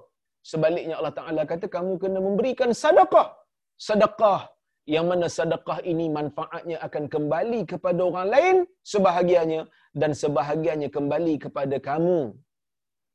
Sebaliknya 0.51 0.95
Allah 0.99 1.15
Taala 1.19 1.43
kata 1.53 1.67
kamu 1.77 1.93
kena 2.03 2.19
memberikan 2.27 2.71
sedekah. 2.83 3.29
Sedekah 3.87 4.41
yang 4.95 5.07
mana 5.11 5.27
sedekah 5.37 5.79
ini 5.93 6.07
manfaatnya 6.19 6.77
akan 6.87 7.05
kembali 7.15 7.61
kepada 7.73 8.01
orang 8.09 8.29
lain 8.35 8.57
sebahagiannya 8.93 9.63
dan 10.01 10.11
sebahagiannya 10.23 10.89
kembali 10.97 11.35
kepada 11.45 11.77
kamu. 11.89 12.21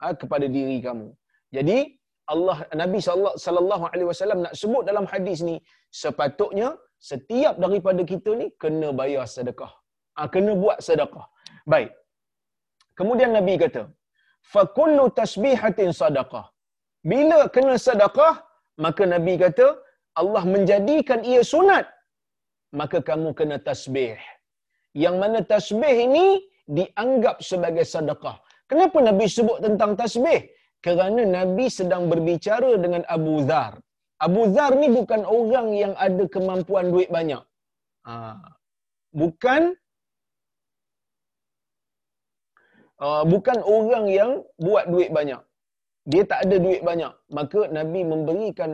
Ha, 0.02 0.16
kepada 0.22 0.46
diri 0.56 0.78
kamu. 0.88 1.08
Jadi 1.56 1.78
Allah 2.34 2.58
Nabi 2.82 3.00
sallallahu 3.46 3.86
alaihi 3.92 4.08
wasallam 4.12 4.40
nak 4.46 4.54
sebut 4.62 4.84
dalam 4.90 5.06
hadis 5.14 5.40
ni 5.50 5.56
sepatutnya 6.02 6.70
setiap 7.12 7.56
daripada 7.64 8.02
kita 8.12 8.32
ni 8.42 8.48
kena 8.62 8.90
bayar 9.00 9.26
sedekah 9.36 9.72
ha, 10.18 10.28
kena 10.34 10.52
buat 10.64 10.80
sedekah 10.88 11.26
baik 11.74 11.92
kemudian 13.00 13.32
Nabi 13.38 13.56
kata 13.64 13.84
fa 14.54 14.64
kullu 14.78 15.06
tasbihatin 15.20 15.92
sedekah 16.02 16.46
bila 17.12 17.40
kena 17.56 17.76
sedekah 17.88 18.34
maka 18.86 19.04
Nabi 19.14 19.34
kata 19.44 19.68
Allah 20.22 20.44
menjadikan 20.54 21.20
ia 21.32 21.42
sunat, 21.52 21.86
maka 22.80 23.00
kamu 23.10 23.30
kena 23.40 23.58
tasbih. 23.68 24.20
Yang 25.04 25.16
mana 25.24 25.40
tasbih 25.52 25.96
ini 26.08 26.26
dianggap 26.78 27.38
sebagai 27.50 27.86
sedekah. 27.94 28.36
Kenapa 28.70 28.98
Nabi 29.10 29.26
sebut 29.38 29.58
tentang 29.66 29.92
tasbih? 30.02 30.42
Kerana 30.86 31.22
Nabi 31.38 31.66
sedang 31.70 32.10
berbicara 32.12 32.72
dengan 32.84 33.06
Abu 33.16 33.36
Dhar. 33.50 33.74
Abu 34.26 34.42
Dhar 34.54 34.72
ni 34.82 34.88
bukan 34.90 35.22
orang 35.38 35.68
yang 35.82 35.94
ada 36.08 36.24
kemampuan 36.34 36.90
duit 36.94 37.10
banyak. 37.18 37.42
Ha. 38.08 38.14
Bukan 39.14 39.62
uh, 43.06 43.24
bukan 43.34 43.60
orang 43.78 44.06
yang 44.20 44.32
buat 44.58 44.86
duit 44.94 45.10
banyak. 45.18 45.42
Dia 46.12 46.24
tak 46.32 46.40
ada 46.46 46.56
duit 46.66 46.82
banyak. 46.90 47.14
Maka 47.38 47.70
Nabi 47.78 48.02
memberikan 48.14 48.72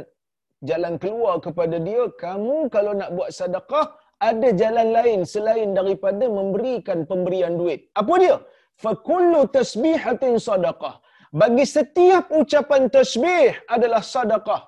jalan 0.64 0.96
keluar 1.04 1.36
kepada 1.44 1.76
dia, 1.88 2.08
kamu 2.24 2.72
kalau 2.76 2.96
nak 3.00 3.12
buat 3.18 3.30
sedekah, 3.40 3.88
ada 4.18 4.50
jalan 4.62 4.88
lain 4.98 5.20
selain 5.34 5.76
daripada 5.78 6.26
memberikan 6.26 7.04
pemberian 7.10 7.54
duit. 7.60 7.80
Apa 7.94 8.14
dia? 8.24 8.36
Fakullu 8.84 9.42
tasbihatin 9.56 10.42
sadaqah. 10.48 10.96
Bagi 11.32 11.66
setiap 11.68 12.32
ucapan 12.32 12.88
tasbih 12.88 13.52
adalah 13.68 14.00
sadaqah. 14.00 14.62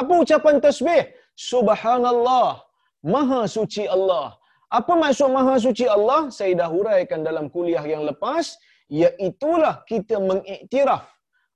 Apa 0.00 0.12
ucapan 0.22 0.62
tasbih? 0.62 1.10
Subhanallah. 1.34 2.62
Maha 3.02 3.50
suci 3.50 3.84
Allah. 3.90 4.38
Apa 4.70 4.92
maksud 4.94 5.28
maha 5.34 5.54
suci 5.66 5.86
Allah? 5.96 6.30
Saya 6.36 6.52
dah 6.60 6.68
huraikan 6.70 7.20
dalam 7.26 7.46
kuliah 7.50 7.82
yang 7.82 8.02
lepas. 8.06 8.56
Iaitulah 8.90 9.82
kita 9.90 10.16
mengiktiraf 10.30 11.04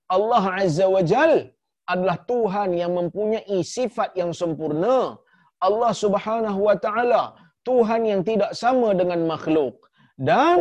Allah 0.09 0.45
Azza 0.65 0.87
wa 0.89 1.03
Jal 1.05 1.33
adalah 1.89 2.19
Tuhan 2.31 2.77
yang 2.77 2.93
mempunyai 2.99 3.59
sifat 3.77 4.13
yang 4.21 4.33
sempurna. 4.33 5.17
Allah 5.59 5.93
Subhanahu 6.05 6.61
wa 6.69 6.77
taala 6.79 7.23
Tuhan 7.69 8.03
yang 8.11 8.23
tidak 8.23 8.55
sama 8.63 8.95
dengan 9.01 9.27
makhluk 9.27 9.75
dan 10.31 10.59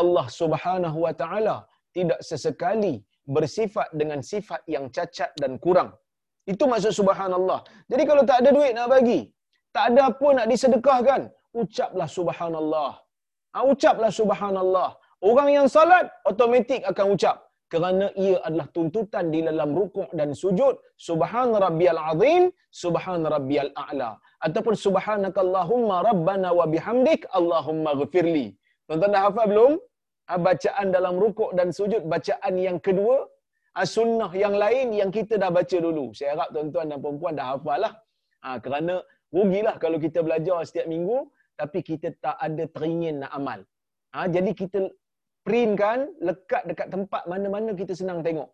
Allah 0.00 0.26
Subhanahu 0.40 0.98
wa 1.04 1.12
taala 1.20 1.56
tidak 1.96 2.20
sesekali 2.24 3.04
bersifat 3.26 3.88
dengan 4.00 4.20
sifat 4.30 4.60
yang 4.74 4.88
cacat 4.96 5.30
dan 5.42 5.60
kurang. 5.64 5.90
Itu 6.52 6.64
maksud 6.70 6.92
subhanallah. 7.00 7.60
Jadi 7.90 8.02
kalau 8.08 8.22
tak 8.30 8.38
ada 8.42 8.50
duit 8.56 8.72
nak 8.78 8.88
bagi, 8.94 9.20
tak 9.74 9.84
ada 9.92 10.00
apa 10.10 10.28
nak 10.38 10.46
disedekahkan, 10.52 11.20
ucaplah 11.54 12.08
subhanallah. 12.18 12.92
Ha, 13.54 13.58
ucaplah 13.72 14.10
subhanallah. 14.20 14.90
Orang 15.20 15.48
yang 15.52 15.66
salat 15.68 16.08
automatik 16.24 16.80
akan 16.90 17.06
ucap 17.14 17.36
kerana 17.70 18.06
ia 18.18 18.34
adalah 18.46 18.66
tuntutan 18.76 19.30
di 19.34 19.40
dalam 19.48 19.70
rukuk 19.78 20.10
dan 20.18 20.34
sujud 20.42 20.74
subhan 21.08 21.54
rabbiyal 21.64 22.00
azim 22.10 22.42
subhan 22.82 23.22
rabbiyal 23.34 23.70
a'la 23.84 24.10
ataupun 24.46 24.74
subhanakallahumma 24.84 25.96
rabbana 26.10 26.50
wa 26.58 26.66
bihamdik 26.72 27.22
allahumma 27.38 27.94
ghfirli 28.00 28.46
tuan-tuan 28.90 29.14
dah 29.14 29.22
hafal 29.26 29.46
belum 29.52 29.72
bacaan 30.38 30.86
dalam 30.96 31.14
rukuk 31.22 31.50
dan 31.58 31.68
sujud 31.78 32.02
bacaan 32.06 32.54
yang 32.66 32.78
kedua 32.86 33.26
ah, 33.78 33.86
sunnah 33.96 34.30
yang 34.44 34.54
lain 34.54 34.94
yang 35.00 35.10
kita 35.10 35.34
dah 35.42 35.50
baca 35.58 35.76
dulu 35.86 36.06
saya 36.16 36.34
harap 36.34 36.48
tuan-tuan 36.54 36.86
dan 36.90 36.98
puan-puan 37.02 37.34
dah 37.38 37.46
hafal 37.56 37.78
lah 37.84 37.92
ha, 38.44 38.58
kerana 38.64 38.94
rugilah 39.34 39.76
kalau 39.82 39.98
kita 39.98 40.20
belajar 40.26 40.62
setiap 40.68 40.86
minggu 40.94 41.18
tapi 41.60 41.78
kita 41.82 42.14
tak 42.24 42.36
ada 42.46 42.64
teringin 42.74 43.22
nak 43.22 43.32
amal 43.38 43.60
ha, 44.14 44.26
jadi 44.28 44.50
kita 44.54 44.90
print 45.46 45.72
kan 45.82 45.98
lekat 46.20 46.62
dekat 46.70 46.88
tempat 46.94 47.22
mana-mana 47.32 47.70
kita 47.80 47.92
senang 48.00 48.20
tengok. 48.26 48.48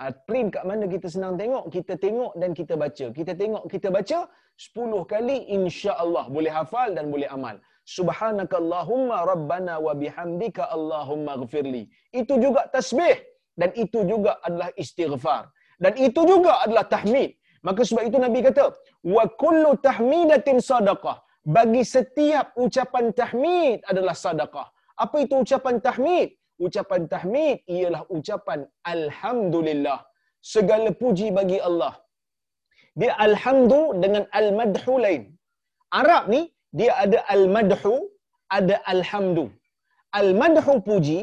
Ha, 0.00 0.08
print 0.28 0.48
kat 0.56 0.64
mana 0.64 0.84
kita 0.88 1.08
senang 1.12 1.34
tengok, 1.40 1.64
kita 1.74 1.94
tengok 2.04 2.32
dan 2.40 2.50
kita 2.56 2.74
baca. 2.82 3.06
Kita 3.12 3.32
tengok, 3.36 3.64
kita 3.68 3.88
baca 3.92 4.18
10 4.56 5.12
kali 5.12 5.36
insya-Allah 5.56 6.24
boleh 6.32 6.52
hafal 6.58 6.96
dan 6.96 7.12
boleh 7.12 7.28
amal. 7.28 7.60
Subhanakallahumma 7.84 9.16
rabbana 9.32 9.74
wa 9.86 9.92
bihamdika 9.94 10.68
allahumma 10.76 11.36
ghfirli. 11.42 11.88
Itu 12.12 12.36
juga 12.44 12.68
tasbih 12.74 13.16
dan 13.60 13.70
itu 13.76 14.00
juga 14.12 14.38
adalah 14.46 14.70
istighfar. 14.82 15.50
Dan 15.80 15.92
itu 15.96 16.20
juga 16.32 16.52
adalah 16.64 16.84
tahmid. 16.94 17.30
Maka 17.66 17.80
sebab 17.88 18.04
itu 18.08 18.16
Nabi 18.20 18.40
kata, 18.44 18.64
wa 19.16 19.24
kullu 19.42 19.76
tahmidatin 19.88 20.60
sadaqah. 20.70 21.16
Bagi 21.56 21.82
setiap 21.94 22.52
ucapan 22.64 23.04
tahmid 23.20 23.80
adalah 23.90 24.12
sadaqah. 24.24 24.66
Apa 25.04 25.16
itu 25.24 25.34
ucapan 25.44 25.80
tahmid? 25.80 26.36
Ucapan 26.60 27.08
tahmid 27.08 27.64
ialah 27.64 28.04
ucapan 28.16 28.68
alhamdulillah. 28.84 29.98
Segala 30.52 30.92
puji 31.02 31.32
bagi 31.38 31.58
Allah. 31.68 31.96
Dia 33.00 33.12
alhamdu 33.26 33.96
dengan 34.02 34.24
al-madhu 34.40 34.94
lain. 35.04 35.22
Arab 36.00 36.28
ni 36.32 36.42
dia 36.78 36.92
ada 37.04 37.18
al-madhu, 37.34 37.94
ada 38.58 38.76
alhamdu. 38.92 39.46
Al-madhu 40.20 40.74
puji, 40.88 41.18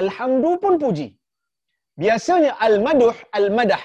alhamdu 0.00 0.50
pun 0.62 0.74
puji. 0.84 1.08
Biasanya 2.02 2.52
al-madh, 2.66 3.18
al-madah. 3.38 3.82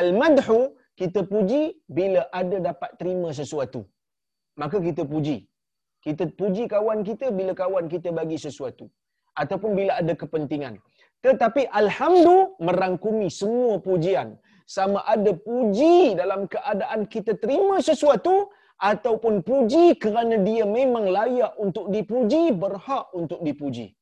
Al-madhu 0.00 0.58
kita 1.00 1.20
puji 1.32 1.62
bila 1.96 2.22
ada 2.40 2.56
dapat 2.68 2.90
terima 3.00 3.30
sesuatu. 3.40 3.82
Maka 4.60 4.78
kita 4.86 5.02
puji. 5.12 5.36
Kita 6.04 6.24
puji 6.40 6.64
kawan 6.74 7.00
kita 7.08 7.26
bila 7.38 7.52
kawan 7.62 7.86
kita 7.94 8.08
bagi 8.18 8.38
sesuatu. 8.46 8.86
Ataupun 9.42 9.70
bila 9.78 9.92
ada 10.00 10.14
kepentingan. 10.22 10.74
Tetapi 11.24 11.62
Alhamdu 11.80 12.36
merangkumi 12.66 13.28
semua 13.40 13.80
pujian. 13.86 14.28
Sama 14.76 15.00
ada 15.14 15.32
puji 15.46 16.14
dalam 16.20 16.40
keadaan 16.54 17.00
kita 17.14 17.32
terima 17.42 17.76
sesuatu 17.88 18.34
ataupun 18.80 19.42
puji 19.48 19.94
kerana 20.02 20.36
dia 20.48 20.64
memang 20.66 21.06
layak 21.16 21.52
untuk 21.64 21.86
dipuji, 21.94 22.50
berhak 22.52 23.06
untuk 23.14 23.40
dipuji. 23.46 23.94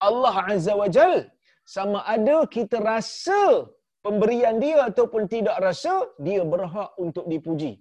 Allah 0.00 0.36
Azza 0.52 0.74
wa 0.76 0.88
Jal 0.88 1.28
sama 1.64 2.00
ada 2.14 2.36
kita 2.48 2.80
rasa 2.80 3.68
pemberian 4.04 4.56
dia 4.64 4.88
ataupun 4.88 5.28
tidak 5.28 5.56
rasa, 5.60 5.94
dia 6.18 6.42
berhak 6.44 6.90
untuk 6.96 7.28
dipuji. 7.32 7.72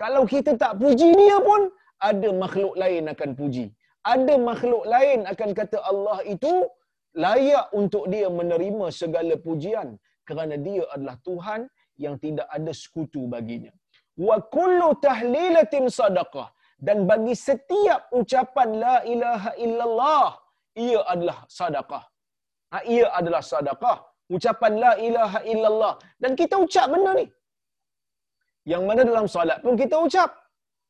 Kalau 0.00 0.24
kita 0.24 0.56
tak 0.56 0.80
puji 0.80 1.08
dia 1.12 1.36
pun, 1.48 1.68
ada 2.00 2.28
makhluk 2.34 2.74
lain 2.82 3.06
akan 3.14 3.30
puji. 3.38 3.66
Ada 4.02 4.34
makhluk 4.50 4.84
lain 4.94 5.22
akan 5.32 5.50
kata 5.54 5.78
Allah 5.90 6.18
itu 6.26 6.66
layak 7.14 7.70
untuk 7.80 8.10
dia 8.10 8.26
menerima 8.26 8.86
segala 8.90 9.34
pujian 9.38 9.94
kerana 10.26 10.58
dia 10.66 10.82
adalah 10.94 11.16
Tuhan 11.22 11.60
yang 12.00 12.16
tidak 12.18 12.48
ada 12.50 12.72
sekutu 12.74 13.30
baginya. 13.30 13.70
Wa 14.28 14.36
kullu 14.56 14.88
tahlilatin 15.06 15.84
sadaqah 15.98 16.48
dan 16.86 16.98
bagi 17.10 17.34
setiap 17.46 18.00
ucapan 18.20 18.68
la 18.84 18.96
ilaha 19.14 19.50
illallah 19.64 20.26
ia 20.86 21.00
adalah 21.12 21.38
sedekah. 21.58 22.04
Ha, 22.72 22.78
ia 22.94 23.06
adalah 23.18 23.42
sedekah. 23.52 23.98
Ucapan 24.36 24.72
la 24.84 24.92
ilaha 25.08 25.38
illallah 25.52 25.92
dan 26.22 26.32
kita 26.40 26.56
ucap 26.64 26.86
benda 26.92 27.12
ni. 27.20 27.26
Yang 28.72 28.82
mana 28.88 29.02
dalam 29.10 29.26
solat 29.34 29.58
pun 29.64 29.74
kita 29.82 29.96
ucap. 30.06 30.30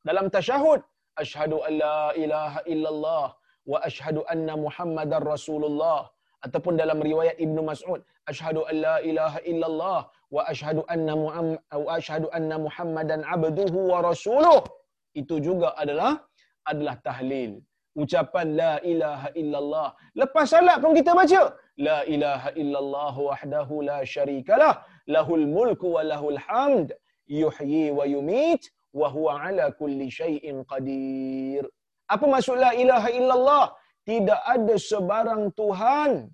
Dalam 0.09 0.27
tasyahud, 0.37 0.81
asyhadu 1.23 1.57
an 1.67 1.73
la 1.85 1.99
ilaha 2.25 2.61
illallah 2.73 3.27
wa 3.73 3.79
asyhadu 3.89 4.21
anna 4.33 4.55
muhammadar 4.65 5.23
rasulullah 5.35 6.01
ataupun 6.47 6.75
dalam 6.83 6.99
riwayat 7.09 7.37
Ibnu 7.45 7.61
Mas'ud 7.71 8.01
asyhadu 8.31 8.67
an 8.71 8.77
la 8.87 8.97
ilaha 9.11 9.39
illallah 9.51 10.01
wa 10.33 10.49
asyhadu 10.49 10.81
anna 10.89 11.15
wa 11.15 11.91
asyhadu 11.97 12.27
anna 12.33 12.57
muhammadan 12.67 13.21
abduhu 13.35 13.93
wa 13.93 14.01
rasuluh. 14.09 14.65
Itu 15.13 15.37
juga 15.45 15.77
adalah 15.77 16.25
adalah 16.65 16.97
tahlil. 17.05 17.61
Ucapan 17.93 18.57
la 18.57 18.75
ilaha 18.81 19.29
illallah. 19.37 19.89
Lepas 20.17 20.57
salat 20.57 20.81
pun 20.81 20.97
kita 20.97 21.13
baca. 21.13 21.53
La 21.77 21.99
ilaha 22.09 22.49
illallah 22.57 23.15
wahdahu 23.29 23.85
la 23.85 24.01
syarikalah 24.09 24.81
lahul 25.05 25.45
mulku 25.45 25.93
wa 25.97 26.01
lahul 26.01 26.41
hamd. 26.49 26.97
Yuhyi 27.29 27.93
wa 27.93 28.09
yumit 28.09 28.73
wa 28.97 29.13
huwa 29.13 29.37
ala 29.45 29.69
kulli 29.77 30.09
syai'in 30.09 30.65
qadir. 30.65 31.69
Apa 32.09 32.25
maksud 32.25 32.57
la 32.57 32.73
ilaha 32.73 33.09
illallah? 33.13 33.65
Tidak 34.09 34.41
ada 34.55 34.75
sebarang 34.81 35.53
Tuhan 35.53 36.33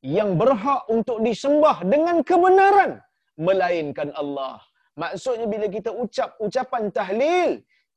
yang 0.00 0.40
berhak 0.40 0.82
untuk 0.88 1.20
disembah 1.22 1.84
dengan 1.84 2.24
kebenaran 2.24 2.98
melainkan 3.36 4.10
Allah. 4.20 4.56
Maksudnya 5.02 5.46
bila 5.54 5.66
kita 5.76 5.90
ucap 5.92 6.30
ucapan 6.40 6.88
tahlil, 6.98 7.50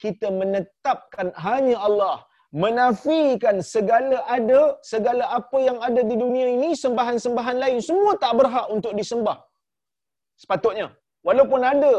kita 0.04 0.28
menetapkan 0.42 1.32
hanya 1.46 1.78
Allah, 1.88 2.18
menafikan 2.64 3.58
segala 3.74 4.18
ada, 4.38 4.62
segala 4.92 5.24
apa 5.40 5.58
yang 5.68 5.80
ada 5.88 6.02
di 6.04 6.16
dunia 6.24 6.48
ini, 6.56 6.70
sembahan-sembahan 6.84 7.58
lain 7.64 7.80
semua 7.90 8.14
tak 8.24 8.34
berhak 8.40 8.68
untuk 8.76 8.94
disembah. 9.00 9.38
Sepatutnya, 10.42 10.88
walaupun 11.28 11.64
ada 11.74 11.94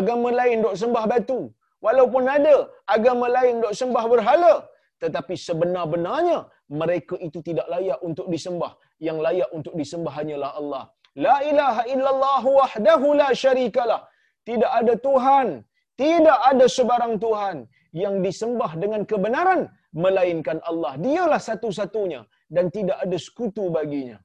agama 0.00 0.28
lain 0.40 0.64
dok 0.64 0.76
sembah 0.82 1.04
batu, 1.12 1.40
walaupun 1.84 2.24
ada 2.36 2.56
agama 2.96 3.26
lain 3.36 3.64
dok 3.64 3.76
sembah 3.80 4.04
berhala, 4.12 4.54
tetapi 5.02 5.34
sebenar-benarnya 5.46 6.38
mereka 6.80 7.16
itu 7.26 7.38
tidak 7.48 7.66
layak 7.72 7.98
untuk 8.08 8.26
disembah. 8.32 8.72
Yang 9.06 9.18
layak 9.26 9.50
untuk 9.56 9.74
disembah 9.80 10.12
hanyalah 10.18 10.50
Allah. 10.60 10.84
La 11.26 11.36
ilaha 11.50 11.82
illallah 11.92 12.42
wahdahu 12.58 13.08
la 13.20 13.28
syarikalah. 13.42 14.00
Tidak 14.48 14.70
ada 14.80 14.94
Tuhan, 15.06 15.48
tidak 16.02 16.38
ada 16.50 16.66
sebarang 16.76 17.14
Tuhan 17.24 17.56
yang 18.02 18.14
disembah 18.26 18.70
dengan 18.82 19.02
kebenaran 19.10 19.60
melainkan 20.04 20.58
Allah. 20.70 20.92
Dialah 21.04 21.40
satu-satunya 21.48 22.20
dan 22.54 22.64
tidak 22.76 22.98
ada 23.04 23.18
sekutu 23.26 23.64
baginya. 23.76 24.18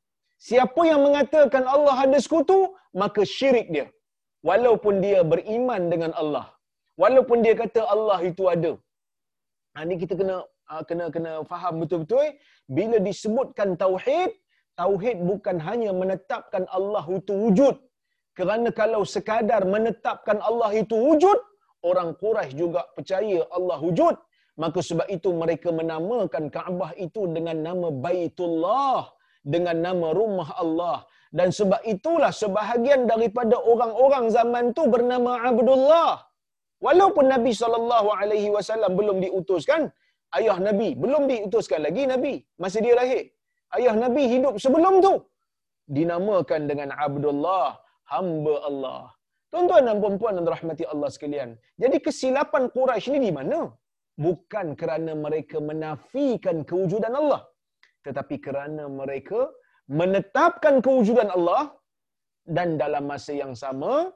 Siapa 0.47 0.81
yang 0.91 1.01
mengatakan 1.07 1.63
Allah 1.75 1.97
ada 2.05 2.17
sekutu, 2.25 2.59
maka 3.01 3.21
syirik 3.35 3.67
dia. 3.75 3.87
Walaupun 4.49 4.95
dia 5.05 5.19
beriman 5.33 5.81
dengan 5.93 6.11
Allah. 6.21 6.45
Walaupun 7.01 7.37
dia 7.45 7.55
kata 7.63 7.81
Allah 7.95 8.19
itu 8.29 8.43
ada. 8.55 8.73
Ha, 9.73 9.83
ini 9.87 9.95
kita 10.01 10.13
kena 10.19 10.37
Ah, 10.73 10.83
kena 10.89 11.05
kena 11.15 11.31
faham 11.51 11.73
betul-betul 11.81 12.27
bila 12.75 12.97
disebutkan 13.07 13.75
tauhid 13.81 14.31
tauhid 14.79 15.17
bukan 15.29 15.57
hanya 15.67 15.91
menetapkan 16.01 16.63
Allah 16.77 17.05
itu 17.19 17.33
wujud. 17.43 17.75
Kerana 18.37 18.69
kalau 18.81 19.01
sekadar 19.13 19.61
menetapkan 19.75 20.37
Allah 20.49 20.71
itu 20.81 20.95
wujud 21.07 21.37
orang 21.89 22.09
Quraisy 22.21 22.57
juga 22.61 22.81
percaya 22.95 23.39
Allah 23.57 23.79
wujud. 23.87 24.15
Maka 24.61 24.79
sebab 24.89 25.07
itu 25.09 25.29
mereka 25.33 25.69
menamakan 25.73 26.45
Kaabah 26.55 26.91
itu 27.05 27.21
dengan 27.35 27.57
nama 27.67 27.87
Baitullah 27.89 29.09
dengan 29.53 29.77
nama 29.85 30.07
rumah 30.19 30.49
Allah. 30.63 30.97
Dan 31.33 31.49
sebab 31.49 31.81
itulah 31.93 32.29
sebahagian 32.29 33.09
daripada 33.09 33.57
orang-orang 33.57 34.25
zaman 34.29 34.65
tu 34.77 34.85
bernama 34.95 35.41
Abdullah. 35.49 36.21
Walaupun 36.85 37.25
Nabi 37.33 37.51
sallallahu 37.61 38.09
alaihi 38.13 38.49
wasallam 38.53 38.93
belum 38.99 39.17
diutuskan 39.25 39.89
ayah 40.37 40.57
Nabi 40.67 40.89
belum 41.03 41.25
diutuskan 41.31 41.81
lagi 41.87 42.03
Nabi. 42.13 42.33
Masih 42.61 42.79
dia 42.85 42.93
lahir 42.99 43.32
ayah 43.77 43.95
Nabi 44.03 44.23
hidup 44.33 44.55
sebelum 44.63 44.93
tu. 45.05 45.13
Dinamakan 45.97 46.61
dengan 46.71 46.89
Abdullah 47.05 47.67
hamba 48.13 48.55
Allah. 48.69 49.03
Tuan-tuan 49.51 49.85
dan 49.87 49.97
puan-puan 50.01 50.33
dan 50.37 50.45
rahmati 50.49 50.83
Allah 50.91 51.09
sekalian 51.15 51.49
jadi 51.77 51.97
kesilapan 52.05 52.63
Quraisy 52.75 53.13
ni 53.13 53.19
di 53.29 53.31
mana? 53.37 53.59
Bukan 54.25 54.67
kerana 54.79 55.11
mereka 55.25 55.57
menafikan 55.61 56.65
kewujudan 56.69 57.13
Allah 57.21 57.41
tetapi 58.05 58.35
kerana 58.45 58.83
mereka 59.01 59.39
menetapkan 59.99 60.81
kewujudan 60.85 61.29
Allah 61.37 61.63
dan 62.55 62.81
dalam 62.81 63.05
masa 63.11 63.31
yang 63.41 63.53
sama 63.63 64.09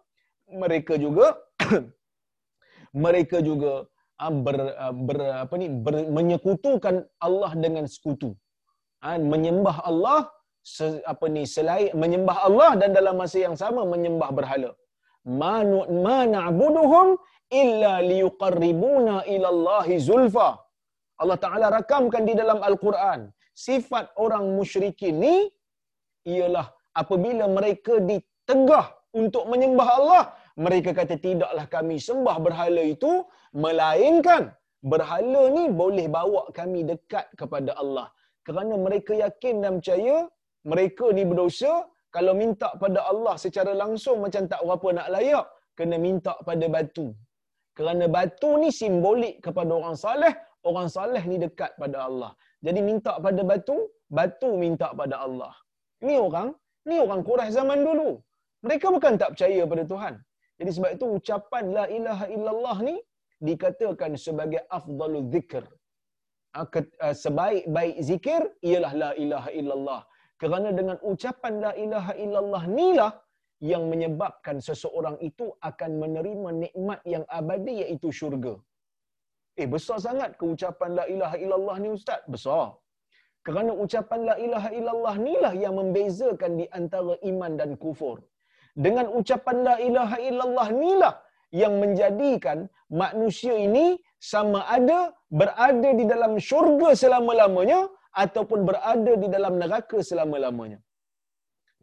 mereka 0.63 0.97
juga 1.05 1.37
mereka 3.05 3.37
juga 3.49 3.73
Ah, 4.17 4.33
ber, 4.45 4.57
ah, 4.83 4.93
ber 5.07 5.17
apa 5.45 5.55
ni 5.61 5.67
ber, 5.85 6.09
menyekutukan 6.17 6.95
Allah 7.21 7.51
dengan 7.63 7.85
sekutu. 7.85 8.33
Ha, 9.03 9.09
menyembah 9.33 9.77
Allah 9.89 10.19
apa 11.11 11.25
ni 11.35 11.43
selain 11.55 11.91
menyembah 12.03 12.37
Allah 12.47 12.69
dan 12.81 12.89
dalam 12.97 13.15
masa 13.21 13.37
yang 13.45 13.55
sama 13.63 13.81
menyembah 13.93 14.29
berhala. 14.37 14.71
Manu 15.41 15.79
mana'buduhum 16.07 17.07
illa 17.61 17.93
liyuqarribuna 18.09 19.15
ila 19.33 19.47
Allah 19.55 19.87
zulfa. 20.07 20.49
Allah 21.21 21.37
Taala 21.43 21.67
rakamkan 21.77 22.23
di 22.29 22.33
dalam 22.41 22.59
Al-Quran 22.69 23.19
sifat 23.67 24.05
orang 24.23 24.45
musyrikin 24.57 25.15
ni 25.23 25.35
ialah 26.33 26.67
apabila 27.01 27.45
mereka 27.57 27.93
ditegah 28.09 28.85
untuk 29.21 29.43
menyembah 29.51 29.87
Allah 29.97 30.23
mereka 30.65 30.89
kata 30.99 31.15
tidaklah 31.25 31.65
kami 31.75 31.95
sembah 32.07 32.37
berhala 32.45 32.83
itu 32.95 33.11
melainkan 33.63 34.43
berhala 34.91 35.41
ni 35.57 35.63
boleh 35.81 36.05
bawa 36.17 36.41
kami 36.59 36.81
dekat 36.91 37.25
kepada 37.39 37.73
Allah 37.81 38.07
kerana 38.47 38.73
mereka 38.85 39.13
yakin 39.25 39.55
dan 39.63 39.73
percaya 39.79 40.15
mereka 40.71 41.05
ni 41.17 41.23
berdosa 41.29 41.73
kalau 42.15 42.33
minta 42.41 42.69
pada 42.83 42.99
Allah 43.11 43.35
secara 43.45 43.71
langsung 43.83 44.17
macam 44.25 44.43
tak 44.51 44.61
berapa 44.67 44.87
nak 44.97 45.07
layak 45.15 45.45
kena 45.77 45.95
minta 46.07 46.33
pada 46.47 46.65
batu 46.75 47.07
kerana 47.77 48.05
batu 48.15 48.51
ni 48.61 48.69
simbolik 48.81 49.35
kepada 49.45 49.71
orang 49.79 49.97
saleh 50.05 50.33
orang 50.69 50.87
soleh 50.95 51.23
ni 51.31 51.37
dekat 51.43 51.71
pada 51.81 51.97
Allah. 52.07 52.31
Jadi 52.65 52.79
minta 52.89 53.13
pada 53.25 53.41
batu, 53.49 53.77
batu 54.17 54.49
minta 54.63 54.87
pada 54.99 55.15
Allah. 55.25 55.53
Ni 56.07 56.15
orang, 56.27 56.49
ni 56.89 56.95
orang 57.05 57.21
Quraisy 57.27 57.55
zaman 57.59 57.79
dulu. 57.87 58.09
Mereka 58.65 58.87
bukan 58.95 59.13
tak 59.21 59.29
percaya 59.33 59.61
pada 59.71 59.83
Tuhan. 59.91 60.13
Jadi 60.59 60.71
sebab 60.75 60.91
itu 60.97 61.05
ucapan 61.17 61.63
la 61.77 61.85
ilaha 61.97 62.25
illallah 62.35 62.77
ni 62.89 62.95
dikatakan 63.47 64.11
sebagai 64.25 64.61
afdalul 64.77 65.27
zikr. 65.33 65.63
Ah, 66.57 66.67
ah, 67.05 67.15
sebaik-baik 67.23 67.95
zikir 68.09 68.41
ialah 68.69 68.93
la 69.01 69.11
ilaha 69.23 69.49
illallah. 69.59 70.01
Kerana 70.41 70.69
dengan 70.79 70.97
ucapan 71.11 71.53
la 71.65 71.71
ilaha 71.83 72.13
illallah 72.23 72.63
nilah 72.77 73.11
yang 73.71 73.83
menyebabkan 73.91 74.57
seseorang 74.67 75.17
itu 75.29 75.45
akan 75.69 75.91
menerima 76.01 76.49
nikmat 76.63 76.99
yang 77.13 77.25
abadi 77.39 77.75
iaitu 77.83 78.09
syurga. 78.19 78.53
Eh 79.61 79.67
besar 79.73 79.97
sangat 80.07 80.31
keucapan 80.39 80.91
la 80.99 81.05
ilaha 81.13 81.37
illallah 81.43 81.75
ni 81.83 81.89
ustaz? 81.97 82.21
Besar. 82.33 82.65
Kerana 83.45 83.71
ucapan 83.83 84.21
la 84.29 84.35
ilaha 84.45 84.69
illallah 84.79 85.15
nilah 85.27 85.53
yang 85.63 85.73
membezakan 85.81 86.51
di 86.61 86.65
antara 86.79 87.13
iman 87.31 87.51
dan 87.59 87.71
kufur. 87.83 88.17
Dengan 88.85 89.07
ucapan 89.19 89.57
la 89.67 89.75
ilaha 89.87 90.17
illallah 90.29 90.67
nilah 90.83 91.15
yang 91.61 91.73
menjadikan 91.81 92.69
manusia 93.01 93.55
ini 93.67 93.97
sama 94.31 94.61
ada 94.77 95.16
berada 95.39 95.89
di 95.99 96.05
dalam 96.11 96.33
syurga 96.49 96.89
selama-lamanya 97.01 97.79
ataupun 98.23 98.59
berada 98.69 99.13
di 99.23 99.27
dalam 99.35 99.53
neraka 99.61 99.99
selama-lamanya. 100.09 100.79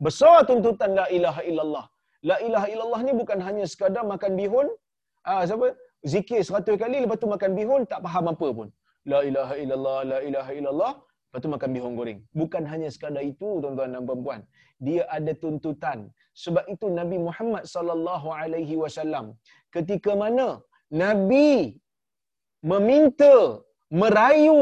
Besar 0.05 0.37
tuntutan 0.49 0.93
la 1.01 1.07
ilaha 1.17 1.43
illallah. 1.51 1.87
La 2.31 2.37
ilaha 2.47 2.67
illallah 2.73 3.01
ni 3.07 3.13
bukan 3.21 3.39
hanya 3.47 3.65
sekadar 3.73 4.05
makan 4.13 4.33
bihun, 4.41 4.69
ah 5.31 5.43
siapa? 5.49 5.69
Zikir 6.13 6.41
seratus 6.47 6.77
kali 6.83 6.99
lepas 7.05 7.19
tu 7.23 7.29
makan 7.35 7.51
bihun 7.59 7.83
tak 7.93 8.01
faham 8.07 8.27
apa 8.33 8.49
pun. 8.59 8.69
La 9.13 9.21
ilaha 9.29 9.55
illallah, 9.63 9.99
la 10.13 10.19
ilaha 10.29 10.53
illallah, 10.59 10.93
lepas 11.29 11.41
tu 11.45 11.51
makan 11.55 11.71
bihun 11.77 11.93
goreng. 11.99 12.21
Bukan 12.41 12.63
hanya 12.73 12.89
sekadar 12.95 13.25
itu 13.33 13.49
tuan-tuan 13.63 13.93
dan 13.95 14.03
puan-puan. 14.09 14.41
Dia 14.87 15.03
ada 15.17 15.33
tuntutan. 15.43 15.99
Sebab 16.43 16.65
itu 16.75 16.87
Nabi 17.01 17.17
Muhammad 17.27 17.65
sallallahu 17.75 18.29
alaihi 18.41 18.75
wasallam 18.83 19.27
ketika 19.77 20.13
mana 20.23 20.49
Nabi 21.05 21.79
meminta, 22.71 23.35
merayu 24.01 24.61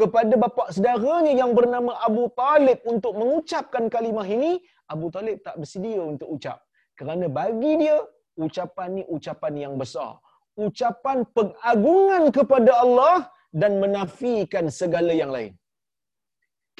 kepada 0.00 0.34
bapa 0.42 0.64
saudaranya 0.74 1.32
yang 1.40 1.50
bernama 1.58 1.92
Abu 2.08 2.24
Talib 2.40 2.78
untuk 2.92 3.12
mengucapkan 3.20 3.84
kalimah 3.94 4.26
ini, 4.36 4.52
Abu 4.94 5.06
Talib 5.14 5.36
tak 5.46 5.56
bersedia 5.60 6.02
untuk 6.12 6.28
ucap. 6.36 6.58
Kerana 6.98 7.26
bagi 7.38 7.72
dia, 7.82 7.96
ucapan 8.44 8.88
ni 8.98 9.02
ucapan 9.16 9.52
yang 9.64 9.74
besar. 9.82 10.10
Ucapan 10.66 11.18
pengagungan 11.36 12.24
kepada 12.36 12.72
Allah 12.84 13.16
dan 13.60 13.72
menafikan 13.84 14.66
segala 14.80 15.12
yang 15.22 15.30
lain. 15.36 15.52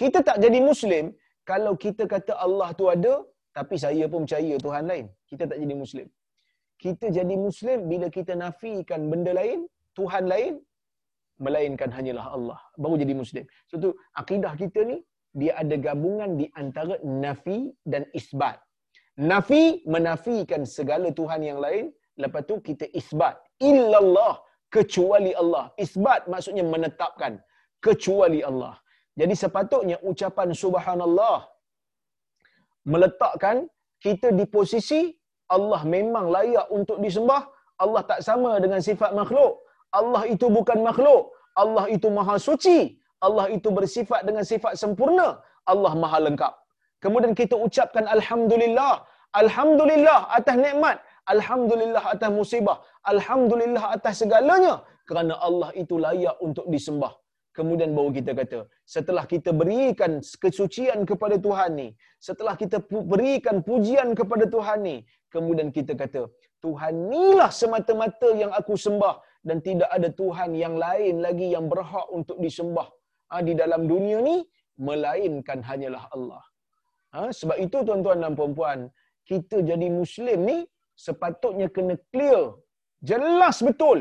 Kita 0.01 0.21
tak 0.29 0.39
jadi 0.45 0.59
Muslim 0.71 1.05
kalau 1.51 1.73
kita 1.85 2.05
kata 2.15 2.33
Allah 2.47 2.69
tu 2.79 2.87
ada, 2.95 3.15
tapi 3.57 3.77
saya 3.85 4.05
pun 4.13 4.29
percaya 4.29 4.55
Tuhan 4.65 4.85
lain. 4.91 5.07
Kita 5.31 5.45
tak 5.51 5.59
jadi 5.63 5.75
Muslim. 5.83 6.07
Kita 6.83 7.07
jadi 7.19 7.35
Muslim 7.47 7.79
bila 7.93 8.07
kita 8.17 8.33
nafikan 8.45 9.09
benda 9.13 9.33
lain, 9.41 9.65
Tuhan 9.99 10.25
lain, 10.33 10.55
melainkan 11.45 11.91
hanyalah 11.97 12.27
Allah. 12.37 12.61
Baru 12.83 12.97
jadi 13.03 13.15
Muslim. 13.23 13.45
So 13.69 13.81
tu 13.83 13.91
akidah 14.21 14.53
kita 14.63 14.81
ni, 14.91 14.99
dia 15.37 15.53
ada 15.63 15.77
gabungan 15.87 16.31
di 16.41 16.47
antara 16.63 16.97
nafi 17.25 17.59
dan 17.93 18.09
isbat. 18.17 18.57
Nafi 19.17 19.85
menafikan 19.95 20.63
segala 20.77 21.09
Tuhan 21.19 21.41
yang 21.49 21.59
lain, 21.67 21.85
lepas 22.23 22.45
tu 22.49 22.57
kita 22.69 22.89
isbat. 23.01 23.37
Illallah, 23.61 24.41
kecuali 24.69 25.33
Allah. 25.43 25.73
Isbat 25.85 26.29
maksudnya 26.33 26.65
menetapkan, 26.65 27.41
kecuali 27.81 28.41
Allah. 28.51 28.75
Jadi 29.17 29.33
sepatutnya 29.33 29.97
ucapan 30.05 30.53
subhanallah 30.53 31.49
meletakkan 32.85 33.65
kita 34.05 34.29
di 34.39 34.45
posisi 34.45 35.01
Allah 35.49 35.81
memang 35.89 36.29
layak 36.29 36.67
untuk 36.69 37.01
disembah. 37.01 37.43
Allah 37.77 38.03
tak 38.11 38.21
sama 38.25 38.57
dengan 38.65 38.81
sifat 38.81 39.13
makhluk. 39.13 39.66
Allah 40.01 40.23
itu 40.35 40.47
bukan 40.59 40.79
makhluk. 40.89 41.23
Allah 41.63 41.85
itu 41.97 42.09
maha 42.19 42.37
suci. 42.49 42.79
Allah 43.27 43.47
itu 43.57 43.69
bersifat 43.79 44.21
dengan 44.29 44.45
sifat 44.53 44.73
sempurna. 44.83 45.29
Allah 45.73 45.93
maha 46.03 46.19
lengkap. 46.27 46.53
Kemudian 47.05 47.33
kita 47.41 47.57
ucapkan 47.67 48.05
Alhamdulillah. 48.17 48.95
Alhamdulillah 49.43 50.21
atas 50.39 50.57
nikmat. 50.65 50.97
Alhamdulillah 51.35 52.05
atas 52.15 52.31
musibah. 52.41 52.79
Alhamdulillah 53.13 53.85
atas 53.97 54.15
segalanya. 54.23 54.75
Kerana 55.09 55.35
Allah 55.49 55.71
itu 55.83 55.95
layak 56.07 56.37
untuk 56.47 56.67
disembah. 56.75 57.13
Kemudian 57.57 57.91
baru 57.97 58.11
kita 58.19 58.33
kata, 58.41 58.59
setelah 58.95 59.25
kita 59.33 59.51
berikan 59.61 60.21
kesucian 60.45 61.09
kepada 61.11 61.37
Tuhan 61.47 61.71
ni, 61.81 61.89
setelah 62.21 62.53
kita 62.63 62.79
berikan 63.13 63.65
pujian 63.69 64.13
kepada 64.19 64.45
Tuhan 64.55 64.79
ni, 64.89 64.97
kemudian 65.33 65.73
kita 65.77 65.97
kata, 66.03 66.29
Tuhan 66.61 66.95
inilah 67.09 67.49
semata-mata 67.61 68.29
yang 68.43 68.53
aku 68.53 68.77
sembah 68.77 69.15
dan 69.49 69.59
tidak 69.69 69.91
ada 69.97 70.09
Tuhan 70.21 70.51
yang 70.65 70.75
lain 70.85 71.15
lagi 71.27 71.49
yang 71.55 71.67
berhak 71.73 72.07
untuk 72.19 72.37
disembah 72.45 72.89
ha, 73.31 73.43
di 73.49 73.53
dalam 73.63 73.83
dunia 73.93 74.19
ni 74.29 74.37
melainkan 74.89 75.61
hanyalah 75.69 76.05
Allah. 76.15 76.43
Ha, 77.15 77.31
sebab 77.39 77.57
itu 77.67 77.79
tuan-tuan 77.87 78.19
dan 78.25 78.35
puan-puan, 78.39 78.79
kita 79.31 79.63
jadi 79.71 79.89
Muslim 80.01 80.39
ni 80.51 80.59
sepatutnya 81.07 81.69
kena 81.77 81.95
clear, 82.13 82.59
jelas 83.11 83.57
betul 83.69 83.99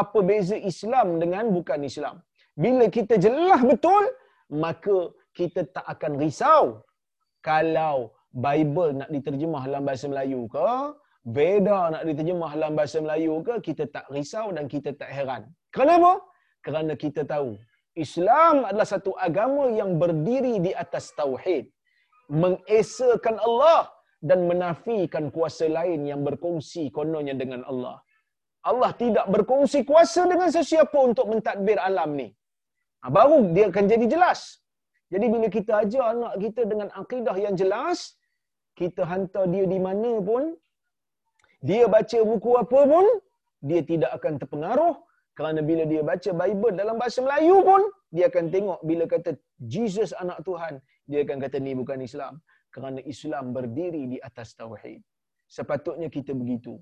apa 0.00 0.18
beza 0.28 0.56
Islam 0.72 1.18
dengan 1.22 1.44
bukan 1.56 1.82
Islam. 1.90 2.16
Bila 2.64 2.84
kita 2.96 3.14
jelas 3.26 3.60
betul, 3.70 4.04
maka 4.64 4.96
kita 5.38 5.60
tak 5.76 5.86
akan 5.94 6.12
risau 6.22 6.64
kalau 7.48 7.96
Bible 8.46 8.92
nak 9.00 9.10
diterjemah 9.14 9.62
dalam 9.68 9.84
bahasa 9.88 10.06
Melayu 10.12 10.40
ke, 10.54 10.68
Veda 11.26 11.90
nak 11.90 12.02
diterjemah 12.06 12.52
dalam 12.54 12.72
bahasa 12.78 13.02
Melayu 13.02 13.42
ke, 13.46 13.54
kita 13.68 13.84
tak 13.90 14.06
risau 14.14 14.54
dan 14.56 14.70
kita 14.70 14.94
tak 15.00 15.10
heran. 15.10 15.42
Kenapa? 15.74 16.22
Kerana 16.62 16.94
kita 16.94 17.26
tahu 17.26 17.58
Islam 18.04 18.62
adalah 18.68 18.86
satu 18.94 19.10
agama 19.26 19.64
yang 19.80 19.90
berdiri 20.02 20.54
di 20.66 20.72
atas 20.84 21.10
tauhid, 21.18 21.64
mengesakan 22.30 23.36
Allah 23.42 23.90
dan 24.28 24.44
menafikan 24.50 25.24
kuasa 25.34 25.66
lain 25.78 26.04
yang 26.10 26.20
berkongsi 26.28 26.92
kononnya 26.94 27.34
dengan 27.42 27.64
Allah. 27.70 27.96
Allah 28.70 28.90
tidak 29.02 29.26
berkongsi 29.34 29.80
kuasa 29.90 30.22
dengan 30.32 30.50
sesiapa 30.50 30.98
untuk 31.08 31.26
mentadbir 31.32 31.78
alam 31.88 32.18
ni. 32.20 32.28
Ha, 33.02 33.10
baru 33.16 33.38
dia 33.54 33.64
akan 33.70 33.86
jadi 33.92 34.06
jelas. 34.14 34.40
Jadi 35.12 35.26
bila 35.34 35.46
kita 35.56 35.72
ajar 35.86 36.04
anak 36.14 36.34
kita 36.44 36.62
dengan 36.70 36.88
akidah 37.02 37.36
yang 37.38 37.54
jelas, 37.54 37.98
kita 38.74 39.02
hantar 39.06 39.46
dia 39.54 39.64
di 39.74 39.78
mana 39.78 40.12
pun, 40.28 40.52
dia 41.68 41.84
baca 41.94 42.18
buku 42.30 42.50
apa 42.62 42.80
pun, 42.92 43.06
dia 43.68 43.80
tidak 43.90 44.10
akan 44.18 44.34
terpengaruh 44.40 44.94
kerana 45.36 45.60
bila 45.68 45.84
dia 45.92 46.02
baca 46.10 46.30
Bible 46.42 46.74
dalam 46.80 46.96
bahasa 47.00 47.18
Melayu 47.26 47.56
pun, 47.68 47.82
dia 48.14 48.24
akan 48.30 48.44
tengok 48.54 48.80
bila 48.88 49.04
kata 49.14 49.30
Jesus 49.74 50.10
anak 50.22 50.38
Tuhan, 50.48 50.74
dia 51.10 51.20
akan 51.24 51.36
kata 51.44 51.56
ni 51.66 51.72
bukan 51.80 52.00
Islam. 52.08 52.34
Kerana 52.74 53.00
Islam 53.12 53.44
berdiri 53.56 54.02
di 54.12 54.18
atas 54.28 54.48
Tauhid. 54.60 55.00
Sepatutnya 55.56 56.08
kita 56.16 56.32
begitu. 56.40 56.74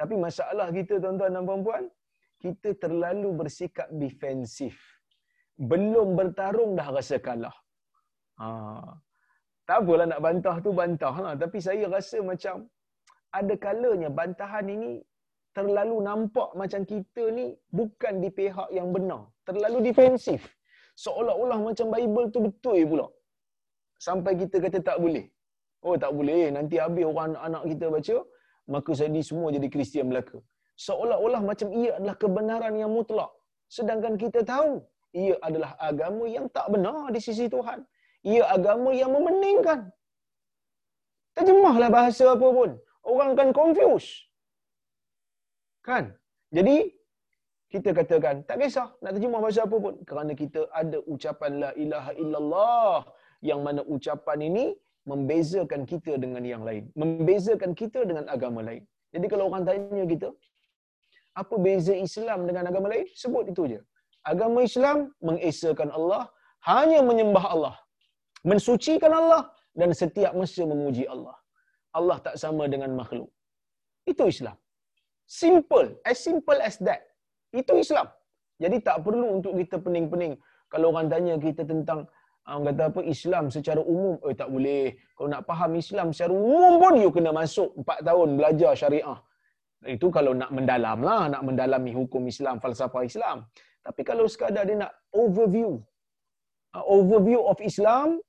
Tapi 0.00 0.14
masalah 0.26 0.68
kita 0.76 0.94
tuan-tuan 1.02 1.32
dan 1.36 1.44
puan-puan, 1.48 1.84
kita 2.44 2.68
terlalu 2.82 3.28
bersikap 3.40 3.88
defensif. 4.02 4.76
Belum 5.70 6.08
bertarung 6.18 6.72
dah 6.78 6.88
rasa 6.96 7.16
kalah. 7.26 7.56
Ha. 8.40 8.48
Tak 9.68 9.78
apalah 9.84 10.06
nak 10.12 10.20
bantah 10.26 10.56
tu 10.64 10.70
bantah 10.80 11.14
lah. 11.24 11.34
Tapi 11.42 11.58
saya 11.66 11.84
rasa 11.96 12.18
macam 12.30 12.66
ada 13.38 13.54
kalanya 13.64 14.08
bantahan 14.18 14.66
ini 14.76 14.92
terlalu 15.56 15.96
nampak 16.08 16.48
macam 16.60 16.80
kita 16.92 17.24
ni 17.38 17.46
bukan 17.78 18.14
di 18.22 18.28
pihak 18.38 18.68
yang 18.78 18.88
benar. 18.96 19.22
Terlalu 19.48 19.78
defensif. 19.88 20.40
Seolah-olah 21.04 21.58
macam 21.68 21.86
Bible 21.94 22.26
tu 22.34 22.40
betul 22.46 22.78
pula. 22.90 23.06
Sampai 24.06 24.32
kita 24.40 24.56
kata 24.64 24.78
tak 24.88 24.98
boleh. 25.04 25.26
Oh 25.86 25.96
tak 26.04 26.12
boleh. 26.18 26.44
Nanti 26.56 26.76
habis 26.84 27.04
orang 27.10 27.32
anak-anak 27.32 27.62
kita 27.70 27.86
baca, 27.94 28.16
maka 28.74 28.90
jadi 29.02 29.20
semua 29.28 29.48
jadi 29.56 29.68
Kristian 29.74 30.06
belaka. 30.12 30.38
Seolah-olah 30.86 31.42
macam 31.50 31.68
ia 31.80 31.90
adalah 31.98 32.16
kebenaran 32.22 32.74
yang 32.82 32.90
mutlak. 32.96 33.30
Sedangkan 33.76 34.14
kita 34.22 34.40
tahu, 34.52 34.72
ia 35.22 35.34
adalah 35.46 35.72
agama 35.90 36.24
yang 36.36 36.46
tak 36.56 36.66
benar 36.74 37.08
di 37.14 37.20
sisi 37.26 37.46
Tuhan. 37.54 37.80
Ia 38.32 38.42
agama 38.56 38.90
yang 39.00 39.10
memeningkan. 39.16 39.80
Terjemahlah 41.36 41.88
bahasa 41.98 42.24
apa 42.36 42.48
pun. 42.58 42.70
Orang 43.02 43.34
akan 43.34 43.50
confuse. 43.50 44.30
Kan? 45.82 46.14
Jadi, 46.54 46.94
kita 47.72 47.90
katakan, 47.96 48.44
tak 48.48 48.60
kisah 48.60 48.92
nak 49.02 49.12
terjemah 49.16 49.40
bahasa 49.42 49.64
apa 49.66 49.76
pun. 49.84 49.94
Kerana 50.08 50.32
kita 50.36 50.68
ada 50.70 50.98
ucapan 51.08 51.52
la 51.62 51.70
ilaha 51.84 52.12
illallah. 52.22 52.98
Yang 53.42 53.60
mana 53.66 53.80
ucapan 53.94 54.38
ini 54.48 54.64
membezakan 55.10 55.82
kita 55.88 56.14
dengan 56.14 56.44
yang 56.46 56.62
lain. 56.68 56.84
Membezakan 56.94 57.72
kita 57.74 58.06
dengan 58.06 58.30
agama 58.30 58.62
lain. 58.62 58.84
Jadi 59.12 59.26
kalau 59.26 59.50
orang 59.50 59.64
tanya 59.66 60.04
kita, 60.06 60.28
apa 61.34 61.54
beza 61.64 61.94
Islam 61.96 62.46
dengan 62.48 62.70
agama 62.70 62.86
lain? 62.92 63.08
Sebut 63.16 63.44
itu 63.52 63.62
je. 63.72 63.80
Agama 64.22 64.62
Islam 64.62 65.10
mengesakan 65.18 65.90
Allah, 65.90 66.30
hanya 66.70 67.02
menyembah 67.02 67.46
Allah, 67.54 67.74
mensucikan 68.46 69.10
Allah 69.10 69.50
dan 69.74 69.90
setiap 69.90 70.32
masa 70.38 70.62
memuji 70.62 71.04
Allah. 71.10 71.34
Allah 71.98 72.18
tak 72.26 72.34
sama 72.42 72.64
dengan 72.72 72.90
makhluk. 73.00 73.28
Itu 74.08 74.26
Islam. 74.34 74.56
Simple, 75.28 75.88
as 76.10 76.18
simple 76.26 76.58
as 76.68 76.76
that. 76.86 77.00
Itu 77.52 77.76
Islam. 77.84 78.08
Jadi 78.62 78.76
tak 78.86 79.04
perlu 79.04 79.40
untuk 79.40 79.52
kita 79.60 79.76
pening-pening. 79.84 80.34
Kalau 80.72 80.88
orang 80.92 81.08
tanya 81.12 81.34
kita 81.36 81.62
tentang 81.68 82.08
ah, 82.48 82.56
orang 82.56 82.66
kata 82.72 82.82
apa 82.90 83.00
Islam 83.14 83.44
secara 83.52 83.80
umum, 83.94 84.16
eh 84.28 84.36
tak 84.40 84.48
boleh. 84.54 84.84
Kalau 85.16 85.28
nak 85.34 85.42
faham 85.48 85.72
Islam 85.76 86.06
secara 86.14 86.32
umum 86.32 86.72
pun 86.82 86.94
you 87.02 87.10
kena 87.16 87.30
masuk 87.40 87.68
4 87.84 88.08
tahun 88.08 88.28
belajar 88.38 88.72
syariah. 88.72 89.18
Itu 89.82 90.08
kalau 90.14 90.32
nak 90.40 90.50
mendalam 90.54 90.98
lah, 91.02 91.26
nak 91.26 91.42
mendalami 91.42 91.90
hukum 91.90 92.22
Islam, 92.32 92.62
falsafah 92.62 93.02
Islam. 93.02 93.50
Tapi 93.82 94.02
kalau 94.06 94.30
sekadar 94.30 94.62
dia 94.62 94.78
nak 94.78 94.92
overview, 95.10 95.82
uh, 96.78 96.84
overview 96.86 97.42
of 97.42 97.58
Islam, 97.58 98.22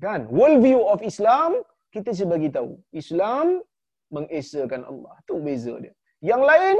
kan, 0.00 0.24
world 0.32 0.64
view 0.64 0.80
of 0.80 1.04
Islam, 1.04 1.60
kita 1.94 2.10
sebagi 2.20 2.48
tahu. 2.56 2.72
Islam 3.00 3.46
mengesakan 4.16 4.82
Allah. 4.90 5.14
Itu 5.22 5.36
beza 5.46 5.74
dia. 5.84 5.94
Yang 6.30 6.42
lain, 6.50 6.76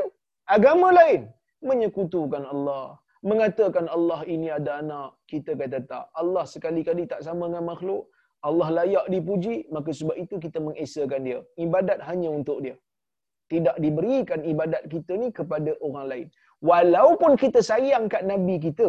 agama 0.57 0.89
lain, 1.01 1.21
menyekutukan 1.69 2.45
Allah. 2.55 2.87
Mengatakan 3.31 3.87
Allah 3.97 4.21
ini 4.35 4.49
ada 4.59 4.83
anak, 4.83 5.11
kita 5.31 5.55
kata 5.61 5.79
tak. 5.91 6.05
Allah 6.23 6.45
sekali-kali 6.55 7.05
tak 7.13 7.21
sama 7.27 7.47
dengan 7.51 7.65
makhluk. 7.73 8.03
Allah 8.49 8.69
layak 8.79 9.07
dipuji, 9.15 9.57
maka 9.75 9.91
sebab 9.99 10.17
itu 10.25 10.35
kita 10.45 10.59
mengesakan 10.67 11.21
dia. 11.29 11.39
Ibadat 11.65 11.99
hanya 12.09 12.31
untuk 12.39 12.59
dia 12.65 12.75
tidak 13.53 13.77
diberikan 13.85 14.41
ibadat 14.53 14.83
kita 14.93 15.13
ni 15.23 15.29
kepada 15.39 15.73
orang 15.87 16.07
lain. 16.13 16.27
Walaupun 16.69 17.33
kita 17.43 17.61
sayang 17.71 18.05
kat 18.13 18.23
Nabi 18.33 18.57
kita, 18.67 18.89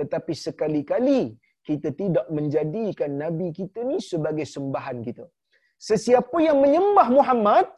tetapi 0.00 0.32
sekali-kali 0.46 1.20
kita 1.68 1.88
tidak 2.00 2.26
menjadikan 2.36 3.10
Nabi 3.22 3.48
kita 3.58 3.84
ni 3.90 3.98
sebagai 4.10 4.46
sembahan 4.54 4.98
kita. 5.08 5.24
Sesiapa 5.88 6.38
yang 6.46 6.58
menyembah 6.64 7.08
Muhammad, 7.18 7.68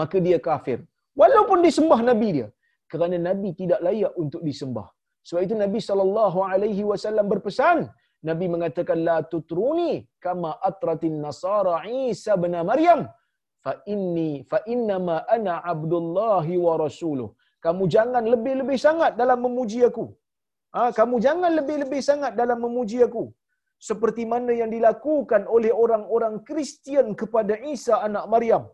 maka 0.00 0.16
dia 0.26 0.38
kafir. 0.48 0.78
Walaupun 1.20 1.58
disembah 1.66 2.00
Nabi 2.10 2.28
dia. 2.36 2.48
Kerana 2.92 3.16
Nabi 3.28 3.50
tidak 3.60 3.80
layak 3.86 4.12
untuk 4.22 4.42
disembah. 4.48 4.88
Sebab 5.26 5.40
itu 5.46 5.54
Nabi 5.62 5.78
SAW 5.82 7.30
berpesan, 7.32 7.78
Nabi 8.28 8.46
mengatakan, 8.54 8.98
La 9.08 9.18
tutruni 9.32 9.92
kama 10.26 10.50
atratin 10.68 11.16
nasara 11.24 11.76
Isa 12.10 12.34
bin 12.42 12.54
Maryam 12.70 13.00
fa 13.66 13.72
inni 13.94 14.30
fa 14.50 14.58
innama 14.74 15.16
ana 15.36 15.54
abdullahi 15.72 16.54
wa 16.66 16.74
rasuluh 16.84 17.28
kamu 17.64 17.84
jangan 17.94 18.24
lebih-lebih 18.32 18.78
sangat 18.86 19.12
dalam 19.20 19.38
memuji 19.46 19.80
aku 19.88 20.04
ha, 20.74 20.80
kamu 20.98 21.16
jangan 21.26 21.52
lebih-lebih 21.58 22.00
sangat 22.08 22.32
dalam 22.40 22.58
memuji 22.66 22.98
aku 23.08 23.24
seperti 23.88 24.22
mana 24.32 24.52
yang 24.60 24.70
dilakukan 24.74 25.42
oleh 25.56 25.72
orang-orang 25.84 26.34
Kristian 26.48 27.08
kepada 27.20 27.54
Isa 27.74 27.94
anak 28.08 28.24
Maryam. 28.32 28.64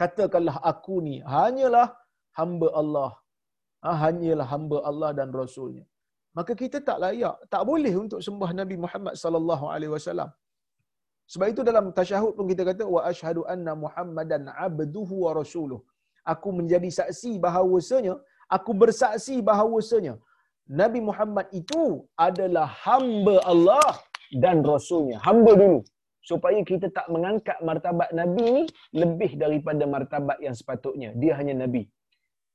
Katakanlah 0.00 0.56
aku 0.70 0.96
ni 1.06 1.16
hanyalah 1.36 1.88
hamba 2.38 2.68
Allah. 2.82 3.10
Ha, 3.84 3.90
hanyalah 4.04 4.46
hamba 4.52 4.78
Allah 4.90 5.10
dan 5.18 5.28
rasulnya. 5.40 5.84
Maka 6.38 6.52
kita 6.62 6.78
tak 6.88 6.98
layak 7.04 7.36
tak 7.52 7.62
boleh 7.70 7.92
untuk 8.02 8.20
sembah 8.26 8.50
Nabi 8.60 8.76
Muhammad 8.84 9.14
sallallahu 9.22 9.66
alaihi 9.74 9.92
wasallam. 9.96 10.30
Sebab 11.32 11.46
itu 11.52 11.62
dalam 11.68 11.86
tasyahud 11.98 12.32
pun 12.38 12.46
kita 12.52 12.62
kata 12.70 12.84
wa 12.94 13.00
asyhadu 13.10 13.42
anna 13.52 13.72
Muhammadan 13.84 14.44
abduhu 14.66 15.16
wa 15.26 15.32
rasuluh. 15.40 15.80
Aku 16.32 16.48
menjadi 16.58 16.88
saksi 16.98 17.32
bahawasanya, 17.44 18.14
aku 18.56 18.70
bersaksi 18.82 19.36
bahawasanya 19.48 20.14
Nabi 20.70 21.02
Muhammad 21.02 21.50
itu 21.50 22.06
adalah 22.14 22.70
hamba 22.86 23.42
Allah 23.42 23.90
dan 24.38 24.62
rasulnya. 24.62 25.18
Hamba 25.26 25.58
dulu 25.58 25.82
supaya 26.22 26.62
kita 26.62 26.86
tak 26.94 27.10
mengangkat 27.10 27.58
martabat 27.58 28.14
Nabi 28.14 28.44
ni 28.56 28.64
lebih 28.94 29.34
daripada 29.34 29.82
martabat 29.94 30.38
yang 30.38 30.54
sepatutnya. 30.54 31.10
Dia 31.18 31.34
hanya 31.42 31.66
Nabi. 31.66 31.90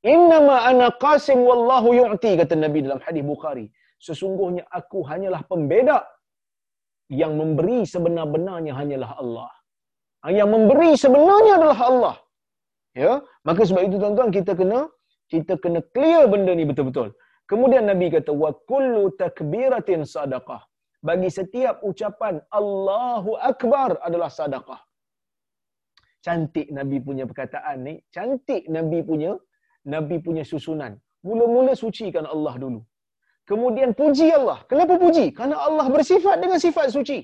Innama 0.05 0.63
ana 0.63 0.87
qasim 0.95 1.43
wallahu 1.43 1.91
yu'ti 1.91 2.39
kata 2.39 2.55
Nabi 2.55 2.87
dalam 2.87 3.03
hadis 3.03 3.23
Bukhari. 3.25 3.67
Sesungguhnya 3.99 4.63
aku 4.71 5.03
hanyalah 5.03 5.43
pembeda 5.51 6.07
yang 7.11 7.35
memberi 7.35 7.83
sebenar-benarnya 7.83 8.73
hanyalah 8.79 9.11
Allah. 9.19 9.51
Ha, 10.23 10.31
yang 10.31 10.49
memberi 10.55 10.95
sebenarnya 10.95 11.53
adalah 11.59 11.79
Allah. 11.91 12.15
Ya, 12.95 13.19
maka 13.43 13.67
sebab 13.67 13.91
itu 13.91 13.99
tuan-tuan 13.99 14.31
kita 14.31 14.55
kena 14.55 14.87
kita 15.27 15.59
kena 15.59 15.83
clear 15.91 16.31
benda 16.31 16.55
ni 16.55 16.63
betul-betul. 16.63 17.11
Kemudian 17.51 17.85
Nabi 17.91 18.07
kata 18.15 18.31
wa 18.43 18.51
kullu 18.71 19.03
takbiratin 19.21 20.01
sadaqah. 20.15 20.61
Bagi 21.07 21.29
setiap 21.29 21.75
ucapan 21.89 22.41
Allahu 22.59 23.37
akbar 23.37 23.89
adalah 24.07 24.29
sedekah. 24.37 24.81
Cantik 26.25 26.73
Nabi 26.77 26.97
punya 27.07 27.29
perkataan 27.29 27.77
ni, 27.85 27.93
cantik 28.15 28.65
Nabi 28.75 29.05
punya 29.09 29.31
Nabi 29.93 30.17
punya 30.25 30.41
susunan. 30.41 30.97
Mula-mula 31.21 31.73
sucikan 31.77 32.25
Allah 32.25 32.57
dulu. 32.63 32.81
Kemudian 33.49 33.93
puji 33.93 34.33
Allah. 34.33 34.65
Kenapa 34.65 34.97
puji? 34.97 35.29
Karena 35.37 35.61
Allah 35.67 35.85
bersifat 35.95 36.41
dengan 36.41 36.57
sifat 36.57 36.89
suci. 36.89 37.21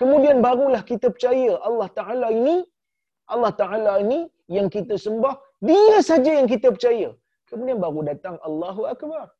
Kemudian 0.00 0.40
barulah 0.40 0.80
kita 0.80 1.12
percaya 1.12 1.60
Allah 1.68 1.88
Ta'ala 1.92 2.28
ini, 2.32 2.64
Allah 3.28 3.52
Ta'ala 3.60 3.92
ini 4.00 4.24
yang 4.48 4.72
kita 4.72 4.96
sembah, 4.96 5.36
dia 5.60 6.00
saja 6.00 6.30
yang 6.40 6.48
kita 6.48 6.72
percaya. 6.72 7.12
Kemudian 7.54 7.78
baru 7.78 8.02
datang 8.02 8.36
Allahu 8.42 8.82
Akbar. 8.90 9.30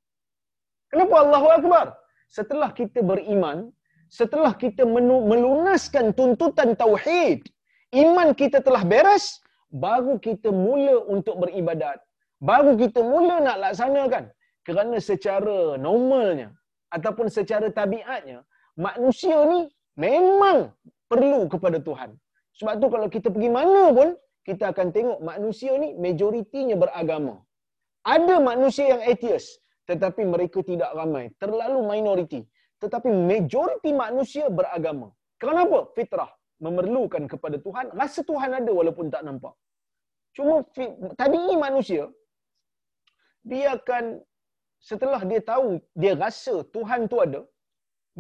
Kenapa 0.87 1.15
Allahu 1.27 1.49
Akbar? 1.51 1.87
Setelah 2.31 2.71
kita 2.71 3.03
beriman, 3.03 3.75
setelah 4.07 4.55
kita 4.55 4.87
melunaskan 4.87 6.15
tuntutan 6.15 6.79
Tauhid, 6.79 7.43
iman 7.91 8.31
kita 8.39 8.63
telah 8.63 8.87
beres, 8.87 9.43
baru 9.75 10.15
kita 10.23 10.55
mula 10.55 11.03
untuk 11.11 11.43
beribadat. 11.43 11.99
Baru 12.39 12.79
kita 12.79 13.03
mula 13.03 13.43
nak 13.43 13.59
laksanakan 13.65 14.31
kerana 14.63 14.97
secara 15.03 15.75
normalnya 15.75 16.49
ataupun 16.95 17.27
secara 17.37 17.67
tabiatnya 17.75 18.47
manusia 18.79 19.35
ni 19.51 19.61
memang 19.99 20.71
perlu 21.11 21.51
kepada 21.51 21.79
Tuhan. 21.83 22.11
Sebab 22.59 22.75
tu 22.79 22.87
kalau 22.95 23.09
kita 23.11 23.29
pergi 23.35 23.51
mana 23.51 23.91
pun 23.91 24.09
kita 24.47 24.71
akan 24.73 24.89
tengok 24.97 25.19
manusia 25.31 25.75
ni 25.83 25.97
majoritinya 25.99 26.77
beragama. 26.79 27.43
Ada 28.05 28.37
manusia 28.51 28.87
yang 28.95 29.03
atheist 29.13 29.65
tetapi 29.91 30.23
mereka 30.35 30.59
tidak 30.71 30.91
ramai, 30.97 31.25
terlalu 31.43 31.81
minoriti. 31.91 32.41
Tetapi 32.83 33.09
majoriti 33.31 33.91
manusia 33.93 34.49
beragama. 34.59 35.09
Kenapa? 35.43 35.79
Fitrah 35.97 36.31
memerlukan 36.65 37.25
kepada 37.33 37.57
Tuhan, 37.67 37.87
rasa 38.01 38.21
Tuhan 38.31 38.51
ada 38.61 38.73
walaupun 38.81 39.07
tak 39.15 39.23
nampak. 39.29 39.55
Cuma 40.37 40.55
tadi 41.21 41.43
manusia 41.67 42.05
dia 43.45 43.77
akan 43.77 44.05
setelah 44.89 45.21
dia 45.31 45.41
tahu, 45.53 45.69
dia 46.03 46.13
rasa 46.25 46.55
Tuhan 46.75 47.01
tu 47.13 47.19
ada, 47.25 47.41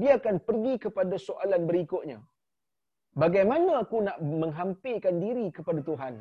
dia 0.00 0.12
akan 0.18 0.36
pergi 0.48 0.74
kepada 0.84 1.16
soalan 1.26 1.62
berikutnya. 1.70 2.18
Bagaimana 3.22 3.84
aku 3.84 3.96
nak 4.06 4.18
menghampirkan 4.20 5.16
diri 5.24 5.46
kepada 5.56 5.80
Tuhan? 5.88 6.14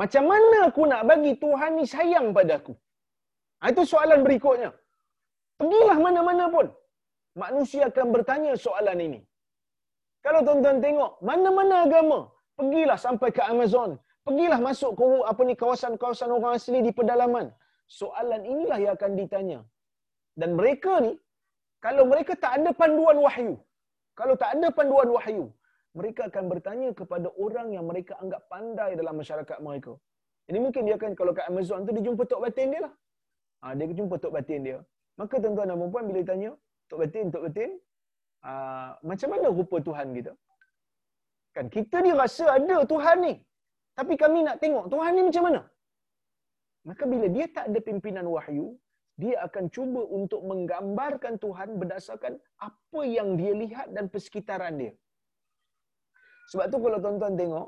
Macam 0.00 0.24
mana 0.32 0.58
aku 0.68 0.82
nak 0.90 1.02
bagi 1.10 1.32
Tuhan 1.44 1.70
ni 1.78 1.84
sayang 1.94 2.26
pada 2.36 2.54
aku? 2.60 2.74
Ha, 3.60 3.70
itu 3.72 3.82
soalan 3.92 4.20
berikutnya. 4.26 4.70
Pergilah 5.60 5.98
mana-mana 6.06 6.44
pun. 6.56 6.66
Manusia 7.42 7.82
akan 7.90 8.06
bertanya 8.14 8.52
soalan 8.66 8.98
ini. 9.06 9.20
Kalau 10.24 10.40
tuan-tuan 10.46 10.78
tengok, 10.84 11.12
mana-mana 11.28 11.74
agama, 11.86 12.18
pergilah 12.58 12.98
sampai 13.06 13.28
ke 13.36 13.42
Amazon. 13.52 13.90
Pergilah 14.26 14.60
masuk 14.68 14.92
ke 14.98 15.06
apa 15.30 15.42
ni 15.48 15.54
kawasan-kawasan 15.62 16.30
orang 16.36 16.54
asli 16.58 16.78
di 16.86 16.92
pedalaman 16.98 17.48
soalan 17.98 18.42
inilah 18.52 18.78
yang 18.84 18.94
akan 18.98 19.12
ditanya. 19.20 19.60
Dan 20.40 20.50
mereka 20.58 20.92
ni, 21.06 21.12
kalau 21.84 22.04
mereka 22.12 22.32
tak 22.44 22.52
ada 22.60 22.70
panduan 22.80 23.18
wahyu, 23.26 23.54
kalau 24.18 24.34
tak 24.42 24.50
ada 24.54 24.68
panduan 24.78 25.08
wahyu, 25.16 25.44
mereka 25.96 26.28
akan 26.28 26.44
bertanya 26.52 26.90
kepada 26.92 27.28
orang 27.44 27.68
yang 27.76 27.84
mereka 27.90 28.12
anggap 28.22 28.42
pandai 28.52 28.90
dalam 29.00 29.14
masyarakat 29.20 29.58
mereka. 29.64 29.92
Ini 30.48 30.58
mungkin 30.64 30.82
dia 30.88 30.96
akan, 31.00 31.12
kalau 31.18 31.32
kat 31.36 31.46
Amazon 31.52 31.84
tu, 31.86 31.92
dia 31.96 32.04
jumpa 32.08 32.22
Tok 32.30 32.40
Batin 32.44 32.68
dia 32.72 32.80
lah. 32.86 32.92
Ha, 33.62 33.74
dia 33.76 33.96
jumpa 34.00 34.16
Tok 34.22 34.32
Batin 34.36 34.60
dia. 34.66 34.78
Maka 35.20 35.34
tuan-tuan 35.42 35.68
dan 35.70 35.76
perempuan 35.80 36.04
bila 36.10 36.20
tanya, 36.30 36.50
Tok 36.88 36.98
Batin, 37.02 37.26
Tok 37.34 37.42
Batin, 37.46 37.70
uh, 38.50 38.90
macam 39.10 39.28
mana 39.34 39.46
rupa 39.58 39.76
Tuhan 39.88 40.08
kita? 40.16 40.32
Kan 41.56 41.66
kita 41.76 41.96
ni 42.06 42.12
rasa 42.22 42.44
ada 42.56 42.76
Tuhan 42.92 43.18
ni. 43.26 43.34
Tapi 43.98 44.14
kami 44.14 44.46
nak 44.46 44.56
tengok 44.62 44.86
Tuhan 44.92 45.10
ni 45.16 45.22
macam 45.28 45.42
mana? 45.48 45.60
Maka 46.88 47.04
bila 47.12 47.26
dia 47.36 47.46
tak 47.56 47.64
ada 47.68 47.80
pimpinan 47.88 48.26
wahyu, 48.34 48.66
dia 49.18 49.34
akan 49.46 49.64
cuba 49.74 50.00
untuk 50.18 50.40
menggambarkan 50.50 51.34
Tuhan 51.44 51.68
berdasarkan 51.80 52.34
apa 52.68 53.00
yang 53.16 53.34
dia 53.40 53.52
lihat 53.62 53.86
dan 53.96 54.06
persekitaran 54.06 54.78
dia. 54.80 54.92
Sebab 56.50 56.66
tu 56.72 56.78
kalau 56.84 56.98
tuan-tuan 57.04 57.34
tengok, 57.40 57.66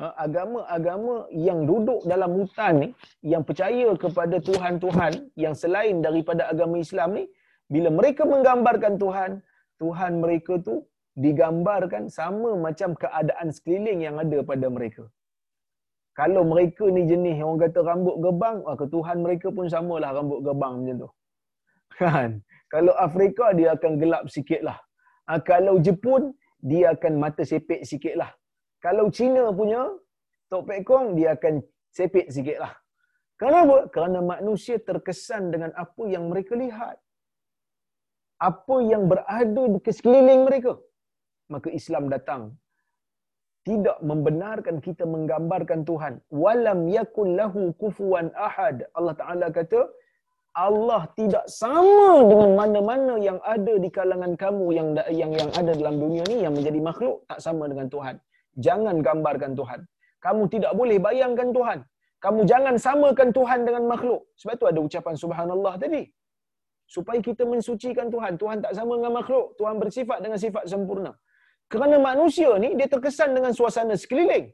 Ha, 0.00 0.08
agama-agama 0.24 1.28
yang 1.30 1.68
duduk 1.68 2.00
dalam 2.08 2.32
hutan 2.38 2.74
ni 2.82 2.88
yang 3.32 3.44
percaya 3.48 3.92
kepada 4.04 4.40
tuhan-tuhan 4.40 5.28
yang 5.36 5.52
selain 5.52 6.00
daripada 6.06 6.48
agama 6.48 6.80
Islam 6.80 7.08
ni 7.18 7.24
bila 7.68 7.92
mereka 7.92 8.24
menggambarkan 8.24 8.96
Tuhan 8.96 9.30
Tuhan 9.82 10.12
mereka 10.24 10.56
tu 10.68 10.88
digambarkan 11.24 12.08
sama 12.08 12.56
macam 12.56 12.96
keadaan 12.96 13.52
sekeliling 13.52 14.00
yang 14.06 14.16
ada 14.16 14.38
pada 14.40 14.66
mereka. 14.72 15.04
Kalau 16.16 16.42
mereka 16.48 16.88
ni 16.88 17.04
jenis 17.04 17.36
orang 17.44 17.60
kata 17.68 17.80
rambut 17.84 18.16
gebang 18.24 18.64
maka 18.64 18.84
Tuhan 18.88 19.16
mereka 19.20 19.48
pun 19.52 19.68
samalah 19.68 20.16
rambut 20.16 20.40
gebang 20.40 20.74
macam 20.80 20.96
tu. 21.04 21.10
Kan? 22.00 22.30
Kalau 22.72 22.96
Afrika 22.96 23.52
dia 23.52 23.76
akan 23.76 23.92
gelap 24.00 24.24
sikitlah. 24.32 24.80
Ha, 25.28 25.36
kalau 25.44 25.76
Jepun 25.84 26.32
dia 26.70 26.94
akan 26.94 27.12
mata 27.22 27.42
sepek 27.52 27.82
sikitlah 27.90 28.30
kalau 28.84 29.06
Cina 29.16 29.44
punya 29.60 29.82
Tok 30.50 30.64
Pek 30.68 30.80
Kong 30.88 31.06
dia 31.16 31.28
akan 31.36 31.54
sepik 31.96 32.26
sikit 32.34 32.58
lah. 32.64 32.72
Kenapa? 33.40 33.76
Kerana 33.94 34.18
manusia 34.32 34.76
terkesan 34.88 35.48
dengan 35.54 35.70
apa 35.84 36.02
yang 36.14 36.24
mereka 36.30 36.52
lihat. 36.62 36.96
Apa 38.50 38.76
yang 38.90 39.06
berada 39.12 39.62
di 39.74 39.80
sekeliling 39.98 40.42
mereka. 40.48 40.72
Maka 41.54 41.68
Islam 41.80 42.12
datang. 42.14 42.42
Tidak 43.68 43.98
membenarkan 44.10 44.76
kita 44.86 45.04
menggambarkan 45.14 45.80
Tuhan. 45.90 46.14
Walam 46.42 46.80
yakun 46.96 47.28
lahu 47.40 47.70
kufuan 47.80 48.28
ahad. 48.34 48.76
Allah 48.98 49.14
Ta'ala 49.20 49.46
kata, 49.58 49.80
Allah 50.52 51.08
tidak 51.16 51.44
sama 51.48 52.20
dengan 52.28 52.50
mana-mana 52.60 53.16
yang 53.16 53.38
ada 53.40 53.74
di 53.80 53.88
kalangan 53.88 54.32
kamu 54.36 54.66
yang 54.78 54.88
yang 55.08 55.32
yang 55.32 55.50
ada 55.56 55.72
dalam 55.72 55.96
dunia 55.96 56.22
ni 56.28 56.44
yang 56.44 56.52
menjadi 56.52 56.80
makhluk 56.88 57.24
tak 57.24 57.40
sama 57.40 57.64
dengan 57.72 57.88
Tuhan. 57.88 58.20
Jangan 58.60 59.00
gambarkan 59.00 59.52
Tuhan. 59.56 59.80
Kamu 60.20 60.42
tidak 60.52 60.72
boleh 60.76 61.00
bayangkan 61.00 61.48
Tuhan. 61.56 61.78
Kamu 62.24 62.40
jangan 62.44 62.74
samakan 62.76 63.28
Tuhan 63.32 63.60
dengan 63.66 63.84
makhluk. 63.92 64.20
Sebab 64.40 64.54
tu 64.60 64.66
ada 64.70 64.80
ucapan 64.86 65.14
subhanallah 65.16 65.74
tadi. 65.80 66.02
Supaya 66.84 67.18
kita 67.28 67.42
mensucikan 67.48 68.12
Tuhan. 68.12 68.36
Tuhan 68.42 68.58
tak 68.64 68.72
sama 68.78 69.00
dengan 69.00 69.14
makhluk. 69.18 69.56
Tuhan 69.58 69.80
bersifat 69.82 70.18
dengan 70.20 70.38
sifat 70.44 70.64
sempurna. 70.68 71.12
Kerana 71.72 71.96
manusia 71.96 72.52
ni 72.60 72.76
dia 72.78 72.86
terkesan 72.94 73.32
dengan 73.32 73.56
suasana 73.56 73.96
sekeliling. 73.96 74.52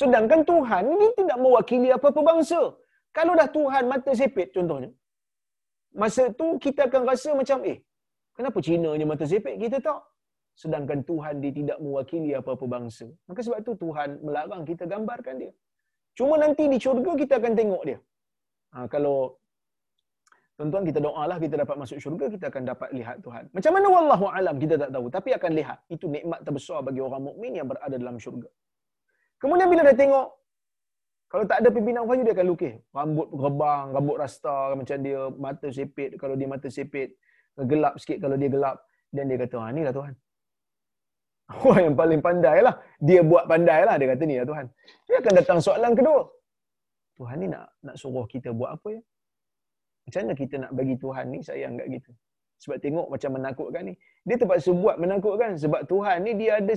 Sedangkan 0.00 0.46
Tuhan 0.46 0.84
ni 1.00 1.08
tidak 1.18 1.38
mewakili 1.42 1.90
apa-apa 1.90 2.22
bangsa. 2.30 2.60
Kalau 3.18 3.32
dah 3.40 3.48
Tuhan 3.56 3.84
mata 3.92 4.10
sepit 4.20 4.48
contohnya. 4.56 4.90
Masa 6.02 6.22
tu 6.40 6.46
kita 6.64 6.80
akan 6.88 7.02
rasa 7.10 7.30
macam 7.40 7.58
eh 7.72 7.78
kenapa 8.36 8.58
Cina 8.66 8.90
je 9.00 9.04
mata 9.12 9.24
sepit 9.32 9.54
kita 9.64 9.78
tak? 9.88 10.00
sedangkan 10.62 10.98
Tuhan 11.08 11.34
dia 11.42 11.52
tidak 11.58 11.78
mewakili 11.84 12.30
apa-apa 12.40 12.66
bangsa. 12.74 13.06
Maka 13.30 13.40
sebab 13.46 13.58
tu 13.66 13.72
Tuhan 13.82 14.08
melarang 14.26 14.62
kita 14.70 14.84
gambarkan 14.92 15.34
dia. 15.42 15.52
Cuma 16.18 16.34
nanti 16.44 16.66
di 16.72 16.78
syurga 16.84 17.12
kita 17.22 17.34
akan 17.40 17.52
tengok 17.60 17.82
dia. 17.88 17.98
Ha, 18.74 18.90
kalau 18.94 19.38
tuan-tuan 20.58 20.82
kita 20.82 20.98
doalah 20.98 21.38
kita 21.38 21.54
dapat 21.62 21.76
masuk 21.78 21.98
syurga, 22.02 22.26
kita 22.34 22.44
akan 22.50 22.62
dapat 22.72 22.88
lihat 22.98 23.16
Tuhan. 23.22 23.44
Macam 23.54 23.72
mana 23.76 23.86
wallahu 23.94 24.26
alam 24.38 24.56
kita 24.58 24.74
tak 24.82 24.90
tahu, 24.90 25.06
tapi 25.16 25.30
akan 25.38 25.52
lihat. 25.54 25.78
Itu 25.94 26.10
nikmat 26.10 26.42
terbesar 26.42 26.82
bagi 26.88 27.00
orang 27.06 27.22
mukmin 27.28 27.52
yang 27.54 27.70
berada 27.70 27.94
dalam 27.94 28.18
syurga. 28.18 28.50
Kemudian 29.38 29.70
bila 29.70 29.86
dia 29.86 29.94
tengok 29.94 30.26
kalau 31.28 31.44
tak 31.44 31.60
ada 31.60 31.68
pimpinan 31.68 32.08
wahyu 32.08 32.24
dia 32.24 32.32
akan 32.32 32.46
lukis 32.48 32.74
rambut 32.96 33.28
rebang, 33.32 33.86
rambut 33.92 34.16
rasta 34.16 34.72
macam 34.72 34.96
dia 35.04 35.20
mata 35.36 35.68
sepit 35.68 36.16
kalau 36.16 36.34
dia 36.40 36.48
mata 36.48 36.68
sepit, 36.72 37.12
gelap 37.56 37.94
sikit 38.00 38.18
kalau 38.24 38.36
dia 38.40 38.48
gelap 38.48 38.76
dan 39.12 39.24
dia 39.28 39.36
kata, 39.40 39.56
"Ha 39.60 39.72
inilah 39.72 39.92
Tuhan." 39.92 40.14
Orang 41.64 41.82
yang 41.92 41.96
paling 41.96 42.20
pandai 42.20 42.60
lah. 42.60 42.76
Dia 43.00 43.20
buat 43.24 43.48
pandai 43.48 43.80
lah. 43.88 43.96
Dia 43.96 44.12
kata 44.12 44.22
ni 44.28 44.36
ya 44.36 44.44
Tuhan. 44.44 44.66
Dia 45.08 45.16
akan 45.24 45.32
datang 45.32 45.58
soalan 45.64 45.92
kedua. 45.96 46.28
Tuhan 47.16 47.36
ni 47.40 47.48
nak 47.50 47.72
nak 47.82 47.96
suruh 47.96 48.28
kita 48.28 48.52
buat 48.52 48.76
apa 48.76 48.88
ya? 48.94 49.02
Macam 50.06 50.20
mana 50.24 50.34
kita 50.36 50.54
nak 50.60 50.72
bagi 50.76 50.94
Tuhan 51.00 51.24
ni 51.32 51.38
sayang 51.40 51.80
kat 51.80 51.88
kita? 51.98 52.10
Sebab 52.62 52.76
tengok 52.84 53.06
macam 53.08 53.30
menakutkan 53.36 53.82
ni. 53.88 53.94
Dia 54.28 54.36
terpaksa 54.36 54.70
buat 54.76 54.96
menakutkan. 55.00 55.56
Sebab 55.56 55.88
Tuhan 55.88 56.16
ni 56.26 56.32
dia 56.36 56.60
ada 56.60 56.74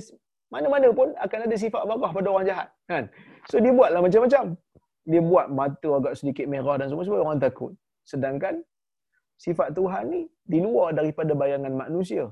mana-mana 0.52 0.88
pun 0.98 1.08
akan 1.24 1.38
ada 1.48 1.56
sifat 1.56 1.82
marah 1.88 2.10
pada 2.16 2.28
orang 2.32 2.46
jahat. 2.50 2.68
Kan? 2.92 3.04
So 3.50 3.56
dia 3.64 3.72
buatlah 3.78 4.00
macam-macam. 4.04 4.44
Dia 5.02 5.20
buat 5.30 5.46
mata 5.50 5.88
agak 5.98 6.14
sedikit 6.20 6.46
merah 6.52 6.76
dan 6.78 6.86
semua 6.92 7.02
supaya 7.08 7.22
orang 7.26 7.40
takut. 7.42 7.72
Sedangkan 8.10 8.54
sifat 9.44 9.74
Tuhan 9.78 10.04
ni 10.14 10.20
di 10.52 10.58
luar 10.62 10.94
daripada 10.98 11.32
bayangan 11.42 11.72
manusia. 11.74 12.30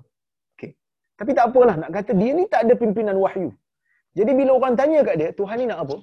Tapi 1.20 1.36
tak 1.36 1.52
apalah 1.52 1.76
nak 1.76 1.90
kata 1.92 2.12
dia 2.16 2.32
ni 2.32 2.44
tak 2.52 2.64
ada 2.64 2.74
pimpinan 2.82 3.16
wahyu. 3.20 3.52
Jadi 4.18 4.32
bila 4.38 4.56
orang 4.56 4.74
tanya 4.80 5.00
kat 5.08 5.16
dia, 5.20 5.28
Tuhan 5.36 5.56
ni 5.60 5.66
nak 5.68 5.80
apa? 5.84 5.96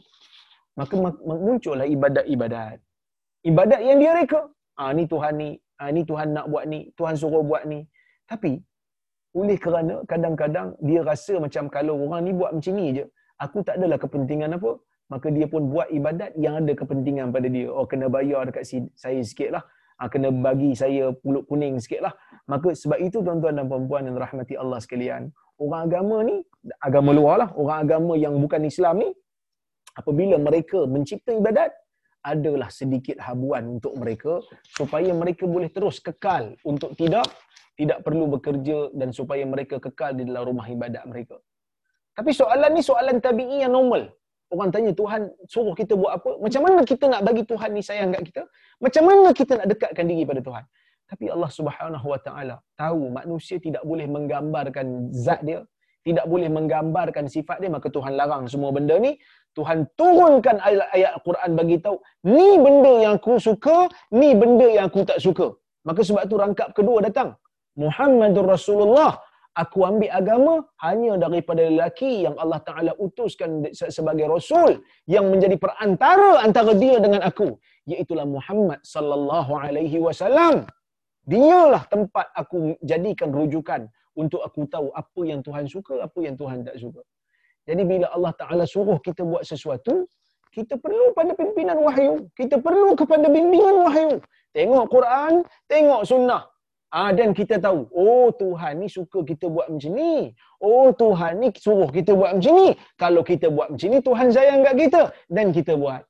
Maka 0.77 0.93
muncullah 1.25 1.87
ibadat-ibadat. 1.89 2.77
Ibadat 3.41 3.81
yang 3.81 3.97
dia 3.97 4.11
reka. 4.13 4.41
Ah 4.77 4.93
ni 4.93 5.09
Tuhan 5.09 5.33
ni, 5.41 5.49
ah 5.81 5.89
ni 5.89 6.05
Tuhan 6.05 6.37
nak 6.37 6.45
buat 6.53 6.69
ni, 6.69 6.93
Tuhan 6.93 7.17
suruh 7.17 7.41
buat 7.41 7.65
ni. 7.65 7.79
Tapi 8.29 8.61
oleh 9.39 9.57
kerana 9.65 9.95
kadang-kadang 10.11 10.67
dia 10.87 10.99
rasa 11.05 11.33
macam 11.45 11.63
kalau 11.75 11.95
orang 12.05 12.21
ni 12.25 12.31
buat 12.39 12.51
macam 12.57 12.73
ni 12.79 12.87
je, 12.97 13.05
aku 13.43 13.57
tak 13.67 13.75
adalah 13.77 13.97
kepentingan 14.03 14.57
apa, 14.57 14.71
maka 15.13 15.27
dia 15.35 15.47
pun 15.53 15.61
buat 15.73 15.87
ibadat 15.97 16.31
yang 16.45 16.55
ada 16.61 16.73
kepentingan 16.81 17.29
pada 17.35 17.47
dia. 17.55 17.67
Oh 17.69 17.85
kena 17.91 18.09
bayar 18.15 18.49
dekat 18.49 18.65
saya 19.03 19.21
sikit 19.21 19.49
lah. 19.55 19.63
Ah, 19.97 20.09
kena 20.13 20.29
bagi 20.29 20.77
saya 20.77 21.09
pulut 21.21 21.43
kuning 21.49 21.81
sikit 21.81 22.01
lah. 22.05 22.13
Maka 22.45 22.69
sebab 22.81 23.01
itu 23.01 23.17
tuan-tuan 23.25 23.57
dan 23.57 23.65
puan-puan 23.65 24.05
yang 24.05 24.17
rahmati 24.17 24.53
Allah 24.53 24.77
sekalian, 24.77 25.33
orang 25.57 25.81
agama 25.89 26.17
ni, 26.21 26.35
agama 26.87 27.09
luar 27.17 27.35
lah, 27.41 27.49
orang 27.57 27.79
agama 27.85 28.13
yang 28.13 28.37
bukan 28.37 28.61
Islam 28.71 29.01
ni, 29.01 29.09
apabila 29.97 30.37
mereka 30.37 30.85
mencipta 30.85 31.33
ibadat, 31.33 31.73
adalah 32.23 32.69
sedikit 32.73 33.17
habuan 33.23 33.79
untuk 33.79 33.93
mereka 33.95 34.41
supaya 34.65 35.11
mereka 35.13 35.43
boleh 35.45 35.69
terus 35.71 35.97
kekal 36.03 36.57
untuk 36.65 36.93
tidak 36.97 37.27
tidak 37.77 38.01
perlu 38.01 38.25
bekerja 38.35 38.89
dan 38.97 39.13
supaya 39.13 39.45
mereka 39.45 39.77
kekal 39.77 40.17
di 40.17 40.25
dalam 40.25 40.49
rumah 40.49 40.65
ibadat 40.65 41.05
mereka. 41.05 41.37
Tapi 42.17 42.33
soalan 42.33 42.73
ni 42.73 42.81
soalan 42.81 43.21
tabi'i 43.21 43.61
yang 43.61 43.77
normal. 43.77 44.09
Orang 44.49 44.73
tanya 44.73 44.91
Tuhan 44.95 45.29
suruh 45.45 45.75
kita 45.77 45.93
buat 45.93 46.17
apa? 46.17 46.31
Macam 46.41 46.61
mana 46.65 46.81
kita 46.81 47.05
nak 47.05 47.21
bagi 47.21 47.43
Tuhan 47.45 47.69
ni 47.77 47.83
sayang 47.85 48.09
kat 48.15 48.23
kita? 48.33 48.43
Macam 48.81 49.03
mana 49.05 49.29
kita 49.35 49.51
nak 49.61 49.67
dekatkan 49.69 50.05
diri 50.09 50.23
pada 50.25 50.41
Tuhan? 50.41 50.63
Tapi 51.07 51.25
Allah 51.31 51.51
Subhanahu 51.51 52.07
Wa 52.09 52.19
Taala 52.19 52.55
tahu 52.73 53.13
manusia 53.13 53.61
tidak 53.61 53.83
boleh 53.85 54.07
menggambarkan 54.09 55.13
zat 55.13 55.45
dia, 55.45 55.61
tidak 56.07 56.25
boleh 56.31 56.49
menggambarkan 56.57 57.25
sifat 57.35 57.57
dia, 57.61 57.71
maka 57.75 57.87
Tuhan 57.95 58.13
larang 58.19 58.43
semua 58.53 58.71
benda 58.77 58.95
ni. 59.05 59.11
Tuhan 59.57 59.79
turunkan 59.99 60.57
ayat 60.95 61.11
Al-Quran 61.17 61.51
bagi 61.59 61.77
tahu, 61.85 61.97
ni 62.35 62.49
benda 62.65 62.93
yang 63.03 63.13
aku 63.19 63.35
suka, 63.47 63.77
ni 64.19 64.29
benda 64.41 64.67
yang 64.77 64.85
aku 64.89 65.01
tak 65.09 65.19
suka. 65.25 65.47
Maka 65.87 66.01
sebab 66.07 66.23
tu 66.31 66.35
rangkap 66.43 66.69
kedua 66.77 66.97
datang. 67.07 67.29
Muhammadur 67.83 68.47
Rasulullah 68.55 69.11
aku 69.57 69.79
ambil 69.89 70.11
agama 70.13 70.53
hanya 70.85 71.13
daripada 71.25 71.65
lelaki 71.65 72.11
yang 72.25 72.37
Allah 72.43 72.61
Taala 72.67 72.91
utuskan 73.05 73.65
sebagai 73.73 74.29
rasul 74.29 74.85
yang 75.09 75.25
menjadi 75.33 75.57
perantara 75.63 76.31
antara 76.45 76.71
dia 76.77 76.97
dengan 77.05 77.25
aku 77.29 77.49
iaitu 77.89 78.13
Muhammad 78.37 78.79
sallallahu 78.93 79.51
alaihi 79.57 79.97
wasallam 80.05 80.69
dialah 81.25 81.83
tempat 81.93 82.29
aku 82.41 82.77
jadikan 82.85 83.33
rujukan 83.33 83.89
untuk 84.21 84.41
aku 84.47 84.65
tahu 84.73 84.89
apa 85.01 85.21
yang 85.29 85.39
Tuhan 85.45 85.65
suka 85.69 86.01
apa 86.07 86.19
yang 86.25 86.35
Tuhan 86.41 86.65
tak 86.67 86.77
suka 86.81 87.01
jadi 87.69 87.83
bila 87.91 88.07
Allah 88.15 88.33
Taala 88.33 88.65
suruh 88.65 88.97
kita 89.07 89.21
buat 89.21 89.45
sesuatu 89.45 90.09
kita 90.57 90.75
perlu 90.81 91.13
pada 91.17 91.31
pimpinan 91.37 91.77
wahyu 91.85 92.27
kita 92.33 92.57
perlu 92.57 92.97
kepada 92.97 93.29
bimbingan 93.29 93.77
wahyu 93.85 94.13
tengok 94.57 94.85
Quran 94.89 95.33
tengok 95.69 96.01
sunnah 96.11 96.43
Ah 96.87 97.11
dan 97.11 97.35
kita 97.35 97.59
tahu, 97.59 97.83
oh 97.91 98.31
Tuhan 98.31 98.79
ni 98.79 98.87
suka 98.87 99.19
kita 99.19 99.51
buat 99.51 99.67
macam 99.67 99.91
ni. 99.91 100.31
Oh 100.63 100.87
Tuhan 100.95 101.43
ni 101.43 101.51
suruh 101.51 101.91
kita 101.91 102.15
buat 102.15 102.39
macam 102.39 102.53
ni. 102.55 102.69
Kalau 102.95 103.21
kita 103.27 103.51
buat 103.51 103.67
macam 103.75 103.89
ni, 103.91 103.99
Tuhan 103.99 104.27
sayang 104.31 104.59
kat 104.63 104.75
kita 104.87 105.01
dan 105.27 105.51
kita 105.51 105.75
buat. 105.75 106.07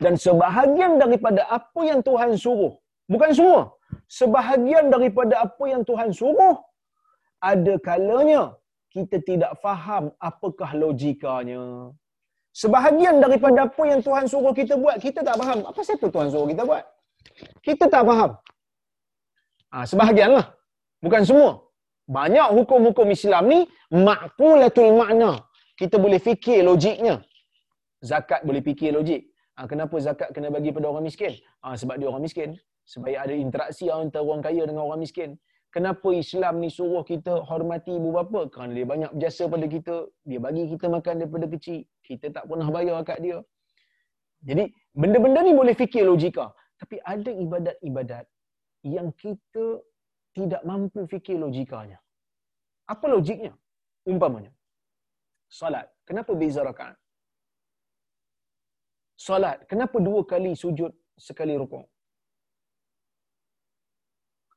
Dan 0.00 0.16
sebahagian 0.16 0.96
daripada 0.96 1.44
apa 1.52 1.80
yang 1.84 2.00
Tuhan 2.00 2.32
suruh, 2.40 2.72
bukan 3.12 3.30
semua, 3.36 3.60
sebahagian 4.08 4.88
daripada 4.88 5.44
apa 5.44 5.64
yang 5.68 5.84
Tuhan 5.84 6.16
suruh, 6.16 6.56
ada 7.42 7.74
kalanya 7.82 8.54
kita 8.94 9.18
tidak 9.28 9.52
faham 9.64 10.14
apakah 10.28 10.70
logikanya. 10.78 11.90
Sebahagian 12.52 13.16
daripada 13.24 13.64
apa 13.64 13.82
yang 13.88 14.00
Tuhan 14.04 14.28
suruh 14.28 14.52
kita 14.52 14.76
buat, 14.76 15.00
kita 15.00 15.24
tak 15.24 15.36
faham. 15.40 15.58
Apa 15.64 15.80
siapa 15.80 16.06
Tuhan 16.14 16.28
suruh 16.28 16.48
kita 16.52 16.62
buat? 16.68 16.84
Kita 17.64 17.84
tak 17.88 18.04
faham. 18.04 18.30
Ha, 19.72 19.88
sebahagianlah. 19.88 20.52
Bukan 21.00 21.22
semua. 21.24 21.50
Banyak 22.04 22.52
hukum-hukum 22.52 23.08
Islam 23.08 23.48
ni 23.48 23.60
ma'qulatul 23.88 24.92
makna. 25.00 25.40
Kita 25.80 25.96
boleh 25.96 26.20
fikir 26.20 26.60
logiknya. 26.68 27.24
Zakat 28.04 28.44
boleh 28.44 28.60
fikir 28.60 28.92
logik. 28.92 29.32
Ha, 29.56 29.64
kenapa 29.64 29.96
zakat 29.96 30.28
kena 30.36 30.52
bagi 30.52 30.68
pada 30.76 30.92
orang 30.92 31.08
miskin? 31.08 31.32
Ha, 31.64 31.72
sebab 31.80 31.96
dia 31.96 32.06
orang 32.12 32.24
miskin. 32.28 32.60
Supaya 32.84 33.24
ada 33.24 33.32
interaksi 33.32 33.88
antara 33.88 34.20
orang 34.20 34.44
kaya 34.44 34.62
dengan 34.68 34.84
orang 34.84 35.00
miskin. 35.00 35.40
Kenapa 35.72 36.08
Islam 36.22 36.54
ni 36.62 36.68
suruh 36.68 37.00
kita 37.10 37.32
hormati 37.48 37.92
ibu 37.96 38.12
bapa? 38.16 38.40
Kerana 38.52 38.72
dia 38.76 38.86
banyak 38.92 39.10
berjasa 39.16 39.48
pada 39.48 39.66
kita. 39.74 39.96
Dia 40.28 40.38
bagi 40.46 40.68
kita 40.72 40.86
makan 40.94 41.14
daripada 41.24 41.46
kecil. 41.54 41.80
Kita 42.04 42.28
tak 42.36 42.44
pernah 42.48 42.68
bayar 42.68 43.00
kat 43.08 43.18
dia. 43.24 43.38
Jadi, 44.48 44.64
benda-benda 44.92 45.40
ni 45.40 45.56
boleh 45.60 45.72
fikir 45.72 46.04
logika. 46.04 46.52
Tapi 46.76 47.00
ada 47.14 47.30
ibadat-ibadat 47.44 48.26
yang 48.84 49.08
kita 49.16 49.80
tidak 50.36 50.62
mampu 50.70 51.08
fikir 51.08 51.40
logikanya. 51.40 51.98
Apa 52.92 53.08
logiknya? 53.08 53.56
Umpamanya. 54.04 54.52
Salat. 55.48 55.88
Kenapa 56.04 56.36
beza 56.36 56.60
rakaat? 56.68 56.96
Salat. 59.16 59.64
Kenapa 59.70 59.96
dua 60.02 60.20
kali 60.26 60.52
sujud 60.52 60.92
sekali 61.16 61.56
rukuk? 61.56 61.88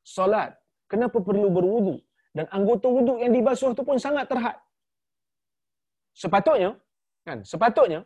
Salat. 0.04 0.65
Kenapa 0.92 1.18
perlu 1.28 1.48
berwudu? 1.58 1.96
Dan 2.36 2.46
anggota 2.52 2.88
wudu 2.92 3.14
yang 3.24 3.32
dibasuh 3.32 3.72
tu 3.78 3.82
pun 3.88 3.98
sangat 4.06 4.28
terhad. 4.32 4.58
Sepatutnya, 6.12 6.76
kan? 7.28 7.42
Sepatutnya 7.52 8.00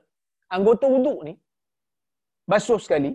anggota 0.50 0.86
wudu 0.94 1.14
ni 1.28 1.34
basuh 2.50 2.80
sekali, 2.82 3.12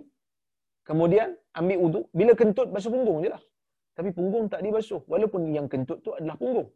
kemudian 0.87 1.35
ambil 1.59 1.77
wudu, 1.83 2.01
bila 2.11 2.31
kentut 2.39 2.67
basuh 2.75 2.91
punggung 2.95 3.19
je 3.23 3.29
lah. 3.35 3.43
Tapi 3.95 4.11
punggung 4.11 4.51
tak 4.51 4.59
dibasuh. 4.59 5.01
Walaupun 5.07 5.41
yang 5.55 5.67
kentut 5.71 6.03
tu 6.03 6.11
adalah 6.11 6.35
punggung. 6.35 6.67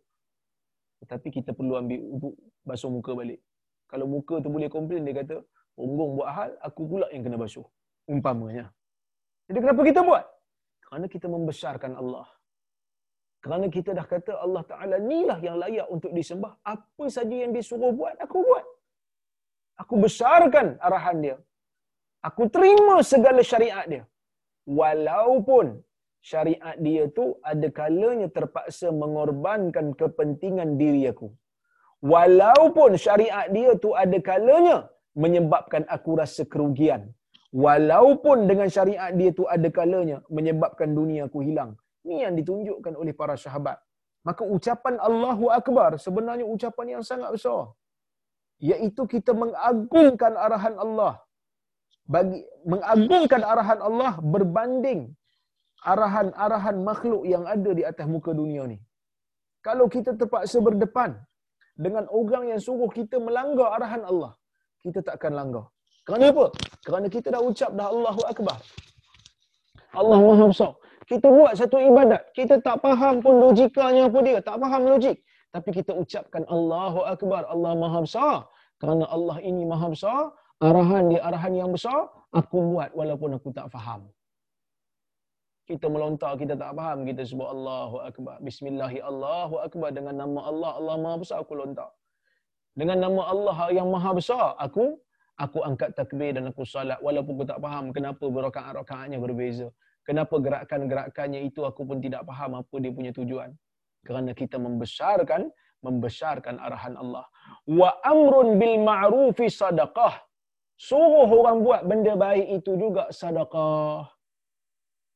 Tetapi 1.03 1.27
kita 1.35 1.51
perlu 1.51 1.75
ambil 1.75 1.99
wudu, 1.99 2.31
basuh 2.63 2.91
muka 2.91 3.11
balik. 3.11 3.39
Kalau 3.91 4.07
muka 4.07 4.39
tu 4.43 4.47
boleh 4.55 4.71
komplain, 4.71 5.03
dia 5.03 5.15
kata, 5.19 5.37
punggung 5.75 6.15
buat 6.15 6.29
hal, 6.31 6.51
aku 6.63 6.81
pula 6.87 7.07
yang 7.11 7.23
kena 7.27 7.35
basuh. 7.35 7.67
Umpamanya. 8.07 8.71
Jadi 9.51 9.59
kenapa 9.63 9.81
kita 9.83 9.99
buat? 10.05 10.25
Kerana 10.85 11.05
kita 11.11 11.27
membesarkan 11.27 11.91
Allah. 11.99 12.27
Kerana 13.43 13.65
kita 13.75 13.91
dah 13.97 14.05
kata 14.13 14.33
Allah 14.45 14.63
Ta'ala 14.71 14.95
inilah 15.03 15.39
yang 15.47 15.55
layak 15.63 15.87
untuk 15.95 16.11
disembah. 16.17 16.53
Apa 16.75 17.05
saja 17.15 17.35
yang 17.43 17.51
dia 17.55 17.63
suruh 17.69 17.91
buat, 17.99 18.15
aku 18.25 18.37
buat. 18.47 18.65
Aku 19.81 19.95
besarkan 20.05 20.67
arahan 20.87 21.17
dia. 21.25 21.37
Aku 22.27 22.43
terima 22.55 22.95
segala 23.11 23.41
syariat 23.51 23.85
dia. 23.93 24.03
Walaupun 24.79 25.65
syariat 26.31 26.75
dia 26.85 27.03
tu 27.17 27.25
ada 27.51 27.67
kalanya 27.79 28.27
terpaksa 28.37 28.87
mengorbankan 29.01 29.95
kepentingan 29.99 30.75
diri 30.81 31.03
aku. 31.11 31.29
Walaupun 32.13 32.91
syariat 33.05 33.47
dia 33.55 33.71
tu 33.83 33.89
ada 34.03 34.19
kalanya 34.29 34.77
menyebabkan 35.23 35.83
aku 35.95 36.11
rasa 36.21 36.43
kerugian. 36.53 37.01
Walaupun 37.65 38.51
dengan 38.51 38.67
syariat 38.75 39.11
dia 39.19 39.31
tu 39.39 39.45
ada 39.55 39.69
kalanya 39.79 40.17
menyebabkan 40.37 40.91
dunia 40.99 41.21
aku 41.29 41.39
hilang. 41.47 41.71
Ini 42.09 42.25
yang 42.25 42.33
ditunjukkan 42.41 42.93
oleh 42.97 43.13
para 43.13 43.37
sahabat. 43.37 43.77
Maka 44.25 44.41
ucapan 44.55 44.97
Allahu 44.97 45.45
Akbar 45.53 46.01
sebenarnya 46.05 46.45
ucapan 46.53 46.97
yang 46.97 47.03
sangat 47.05 47.29
besar. 47.37 47.69
Iaitu 48.57 49.05
kita 49.13 49.31
mengagungkan 49.41 50.33
arahan 50.45 50.75
Allah. 50.85 51.13
Bagi 52.09 52.41
mengagungkan 52.65 53.45
arahan 53.45 53.79
Allah 53.89 54.17
berbanding 54.33 55.13
arahan-arahan 55.85 56.77
makhluk 56.89 57.21
yang 57.33 57.45
ada 57.45 57.71
di 57.77 57.85
atas 57.85 58.09
muka 58.09 58.33
dunia 58.33 58.65
ni. 58.65 58.81
Kalau 59.61 59.85
kita 59.85 60.17
terpaksa 60.17 60.57
berdepan 60.65 61.13
dengan 61.77 62.09
orang 62.09 62.49
yang 62.51 62.59
suruh 62.65 62.89
kita 62.89 63.21
melanggar 63.21 63.69
arahan 63.77 64.03
Allah, 64.11 64.33
kita 64.81 65.05
tak 65.05 65.21
akan 65.21 65.33
langgar. 65.39 65.65
Kerana 66.09 66.33
apa? 66.33 66.45
Kerana 66.81 67.07
kita 67.15 67.27
dah 67.29 67.41
ucap 67.45 67.71
dah 67.77 67.87
Allahu 67.93 68.21
Akbar. 68.25 68.57
Allah 69.93 70.17
Maha 70.25 70.45
Besar. 70.49 70.73
Kita 71.09 71.25
buat 71.25 71.57
satu 71.57 71.81
ibadat, 71.81 72.21
kita 72.37 72.61
tak 72.61 72.85
faham 72.85 73.17
pun 73.17 73.41
logikanya 73.41 74.05
apa 74.05 74.19
dia, 74.21 74.37
tak 74.45 74.61
faham 74.61 74.85
logik. 74.85 75.17
Tapi 75.49 75.69
kita 75.73 75.91
ucapkan 75.97 76.45
Allahu 76.45 77.01
Akbar, 77.01 77.49
Allah 77.49 77.73
Maha 77.73 78.05
Besar. 78.05 78.35
Kerana 78.77 79.09
Allah 79.09 79.37
ini 79.41 79.65
Maha 79.65 79.89
Besar, 79.89 80.29
arahan 80.61 81.09
dia 81.09 81.21
arahan 81.25 81.53
yang 81.57 81.71
besar, 81.73 82.07
aku 82.29 82.57
buat 82.71 82.93
walaupun 82.93 83.41
aku 83.41 83.49
tak 83.57 83.67
faham. 83.73 84.05
Kita 85.65 85.85
melontar 85.85 86.37
kita 86.41 86.53
tak 86.57 86.71
faham 86.77 87.05
kita 87.09 87.21
sebut 87.29 87.45
Allahu 87.45 88.01
akbar. 88.01 88.41
Bismillahi 88.41 89.05
Allahu 89.05 89.61
akbar 89.61 89.89
dengan 89.93 90.17
nama 90.17 90.39
Allah. 90.49 90.71
Allah 90.81 90.95
Maha 90.97 91.15
besar 91.21 91.37
aku 91.45 91.53
lontar. 91.61 91.89
Dengan 92.73 92.97
nama 93.05 93.21
Allah 93.33 93.57
yang 93.77 93.85
Maha 93.93 94.17
besar 94.17 94.57
aku 94.57 94.97
aku 95.37 95.57
angkat 95.61 95.93
takbir 95.93 96.33
dan 96.33 96.49
aku 96.49 96.65
salat. 96.65 96.97
Walaupun 97.05 97.37
aku 97.37 97.45
tak 97.45 97.61
faham 97.61 97.93
kenapa 97.93 98.25
berakaat-rakaatnya 98.25 99.21
berbeza 99.21 99.69
kenapa 100.09 100.35
gerakan-gerakannya 100.45 101.41
itu 101.49 101.61
aku 101.69 101.81
pun 101.89 101.97
tidak 102.05 102.25
faham 102.29 102.57
apa 102.61 102.75
dia 102.81 102.91
punya 102.97 103.11
tujuan? 103.13 103.53
Kerana 104.07 104.33
kita 104.41 104.57
membesarkan 104.57 105.53
membesarkan 105.85 106.55
arahan 106.65 106.95
Allah. 106.99 107.25
Wa 107.79 107.89
amrun 108.03 108.59
bil 108.61 108.75
ma'rufi 108.89 109.47
sadaqah. 109.61 110.15
Suruh 110.87 111.29
orang 111.39 111.57
buat 111.63 111.81
benda 111.87 112.13
baik 112.19 112.47
itu 112.57 112.71
juga 112.83 113.03
sedekah 113.19 114.07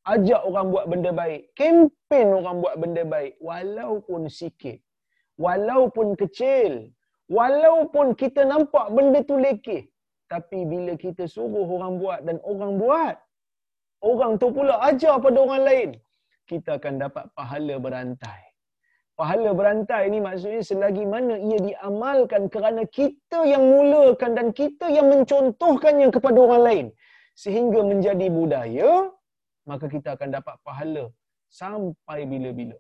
ajak 0.04 0.42
orang 0.44 0.68
buat 0.72 0.86
benda 0.92 1.12
baik, 1.16 1.42
kempen 1.56 2.28
orang 2.40 2.60
buat 2.60 2.76
benda 2.76 3.04
baik. 3.08 3.40
Walaupun 3.40 4.28
sikit, 4.28 4.80
walaupun 5.40 6.20
kecil, 6.20 6.92
walaupun 7.32 8.12
kita 8.20 8.44
nampak 8.44 8.92
benda 8.92 9.24
tu 9.24 9.40
lekeh, 9.40 9.88
tapi 10.28 10.68
bila 10.68 10.94
kita 11.00 11.24
suruh 11.24 11.68
orang 11.68 11.96
buat 12.04 12.20
dan 12.28 12.38
orang 12.44 12.76
buat, 12.76 13.16
orang 14.12 14.34
tu 14.42 14.48
pula 14.56 14.76
ajar 14.90 15.16
pada 15.26 15.38
orang 15.46 15.64
lain, 15.70 15.90
kita 16.52 16.78
akan 16.80 16.94
dapat 17.04 17.26
pahala 17.38 17.76
berantai. 17.86 18.42
Pahala 19.20 19.50
berantai 19.60 20.04
ni 20.14 20.20
maksudnya 20.28 20.62
selagi 20.70 21.06
mana 21.14 21.36
ia 21.50 21.58
diamalkan 21.68 22.50
kerana 22.54 22.82
kita 22.98 23.40
yang 23.46 23.64
mulakan 23.74 24.32
dan 24.38 24.48
kita 24.60 24.90
yang 24.90 25.08
mencontohkannya 25.14 26.08
kepada 26.16 26.38
orang 26.46 26.64
lain. 26.68 26.86
Sehingga 27.44 27.80
menjadi 27.92 28.28
budaya, 28.30 28.90
maka 29.70 29.86
kita 29.86 30.18
akan 30.18 30.30
dapat 30.38 30.56
pahala 30.66 31.06
sampai 31.62 32.26
bila-bila. 32.26 32.78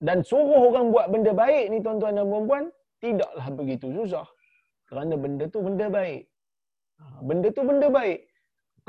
Dan 0.00 0.24
suruh 0.24 0.72
orang 0.72 0.88
buat 0.88 1.06
benda 1.12 1.32
baik 1.36 1.64
ni 1.68 1.78
tuan-tuan 1.84 2.16
dan 2.16 2.24
puan-puan, 2.24 2.64
tidaklah 3.04 3.46
begitu 3.52 3.86
susah. 3.92 4.28
Kerana 4.88 5.14
benda 5.20 5.44
tu 5.52 5.60
benda 5.60 5.86
baik. 5.92 6.22
Ha, 7.00 7.04
benda 7.28 7.48
tu 7.52 7.62
benda 7.68 7.88
baik. 7.92 8.20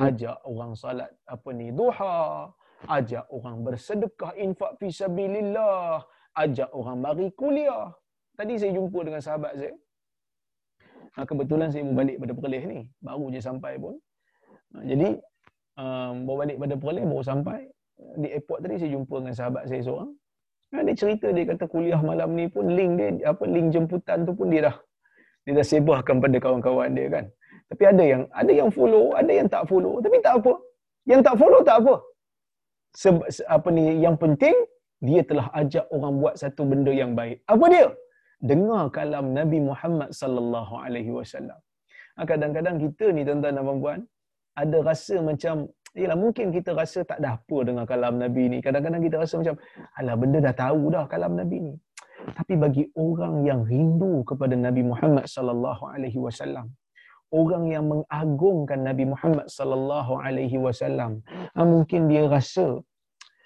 Ajak 0.07 0.37
orang 0.49 0.73
salat 0.73 1.11
apa 1.29 1.49
ni 1.53 1.67
duha, 1.69 2.49
ajak 2.89 3.25
orang 3.29 3.61
bersedekah 3.65 4.33
infak 4.45 4.71
fi 4.81 4.87
sabilillah, 4.89 6.01
ajak 6.43 6.69
orang 6.73 6.97
mari 7.05 7.27
kuliah. 7.37 7.93
Tadi 8.33 8.57
saya 8.57 8.71
jumpa 8.73 8.99
dengan 9.05 9.21
sahabat 9.21 9.53
saya. 9.59 9.73
Ha, 11.13 11.27
kebetulan 11.27 11.67
saya 11.69 11.83
mau 11.85 11.95
balik 12.01 12.17
pada 12.23 12.33
Perlis 12.33 12.63
ni. 12.71 12.79
Baru 13.03 13.27
je 13.29 13.39
sampai 13.43 13.75
pun. 13.77 13.99
Ha, 14.73 14.81
jadi 14.87 15.19
um, 15.77 16.13
bawa 16.25 16.47
balik 16.47 16.57
pada 16.57 16.75
Perlis 16.79 17.05
baru 17.05 17.23
sampai 17.23 17.59
di 18.17 18.27
airport 18.33 18.59
tadi 18.65 18.75
saya 18.81 18.91
jumpa 18.97 19.15
dengan 19.21 19.35
sahabat 19.37 19.63
saya 19.69 19.81
seorang 19.85 20.11
ha, 20.73 20.81
dia 20.81 20.95
cerita 20.97 21.27
dia 21.29 21.45
kata 21.47 21.65
kuliah 21.69 22.01
malam 22.01 22.33
ni 22.33 22.49
pun 22.49 22.65
link 22.65 22.97
dia 22.97 23.29
apa 23.29 23.43
link 23.45 23.67
jemputan 23.71 24.25
tu 24.25 24.33
pun 24.33 24.49
dia 24.49 24.67
dah 24.67 24.75
dia 25.45 25.53
dah 25.57 25.65
sebarkan 25.65 26.17
pada 26.21 26.37
kawan-kawan 26.41 26.89
dia 26.97 27.07
kan 27.09 27.25
tapi 27.71 27.83
ada 27.91 28.03
yang 28.11 28.23
ada 28.41 28.51
yang 28.59 28.69
follow 28.77 29.03
ada 29.21 29.31
yang 29.39 29.47
tak 29.53 29.63
follow. 29.71 29.93
Tapi 30.03 30.17
tak 30.27 30.35
apa. 30.39 30.53
Yang 31.11 31.21
tak 31.27 31.35
follow 31.41 31.61
tak 31.69 31.77
apa. 31.81 31.95
Se, 33.01 33.09
se, 33.35 33.41
apa 33.55 33.67
ni 33.71 33.83
yang 34.05 34.15
penting 34.23 34.55
dia 35.09 35.21
telah 35.29 35.47
ajak 35.59 35.85
orang 35.95 36.13
buat 36.21 36.35
satu 36.41 36.61
benda 36.71 36.91
yang 37.01 37.11
baik. 37.19 37.37
Apa 37.53 37.65
dia? 37.73 37.87
Dengar 38.49 38.83
kalam 38.97 39.25
Nabi 39.39 39.59
Muhammad 39.69 40.09
sallallahu 40.21 40.73
alaihi 40.85 41.13
wasallam. 41.17 41.59
Ha, 42.17 42.27
kadang-kadang 42.31 42.77
kita 42.83 43.05
ni 43.15 43.21
tuan-tuan 43.27 43.55
dan 43.57 43.65
puan 43.83 43.99
ada 44.61 44.77
rasa 44.89 45.15
macam 45.29 45.55
Yalah 45.91 46.15
mungkin 46.15 46.55
kita 46.55 46.71
rasa 46.71 47.03
tak 47.03 47.19
ada 47.19 47.35
apa 47.35 47.57
dengan 47.67 47.83
kalam 47.83 48.15
Nabi 48.23 48.43
ni. 48.47 48.57
Kadang-kadang 48.65 49.03
kita 49.03 49.15
rasa 49.23 49.33
macam 49.43 49.55
alah 49.99 50.15
benda 50.15 50.39
dah 50.39 50.55
tahu 50.55 50.83
dah 50.87 51.03
kalam 51.13 51.35
Nabi 51.35 51.57
ni. 51.67 51.73
Tapi 52.37 52.53
bagi 52.63 52.83
orang 52.95 53.43
yang 53.43 53.59
rindu 53.67 54.23
kepada 54.23 54.55
Nabi 54.55 54.87
Muhammad 54.87 55.25
sallallahu 55.27 55.83
alaihi 55.91 56.15
wasallam, 56.15 56.71
orang 57.31 57.63
yang 57.71 57.85
mengagungkan 57.87 58.79
Nabi 58.83 59.07
Muhammad 59.07 59.47
sallallahu 59.47 60.19
alaihi 60.19 60.59
wasallam, 60.59 61.23
ah, 61.55 61.65
mungkin 61.65 62.11
dia 62.11 62.27
rasa 62.27 62.79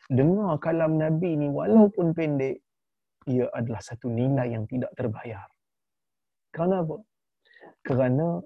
dengar 0.10 0.58
kalam 0.62 0.98
Nabi 0.98 1.38
ni 1.38 1.48
walaupun 1.50 2.14
pendek, 2.18 2.62
ia 3.26 3.50
adalah 3.54 3.82
satu 3.82 4.10
nilai 4.10 4.54
yang 4.54 4.66
tidak 4.70 4.94
terbayar. 4.98 5.46
Kerana 6.54 6.86
apa? 6.86 6.98
Kerana 7.86 8.42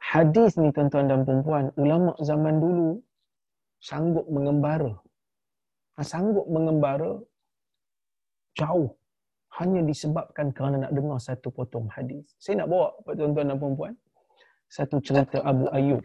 hadis 0.00 0.56
ni 0.60 0.68
tuan-tuan 0.72 1.08
dan 1.08 1.24
puan 1.24 1.68
ulama 1.76 2.12
zaman 2.20 2.56
dulu 2.60 3.00
sanggup 3.80 4.26
mengembara. 4.28 4.96
Ha, 5.96 6.00
sanggup 6.00 6.48
mengembara 6.48 7.20
jauh 8.56 8.96
hanya 9.60 9.84
disebabkan 9.84 10.48
kerana 10.56 10.88
nak 10.88 10.92
dengar 10.96 11.20
satu 11.20 11.52
potong 11.52 11.84
hadis. 11.92 12.24
Saya 12.40 12.64
nak 12.64 12.72
bawa 12.72 12.96
pada 13.04 13.20
tuan-tuan 13.20 13.46
dan 13.52 13.58
puan 13.60 13.94
satu 14.72 14.96
cerita 15.04 15.44
Abu 15.44 15.68
Ayyub. 15.68 16.00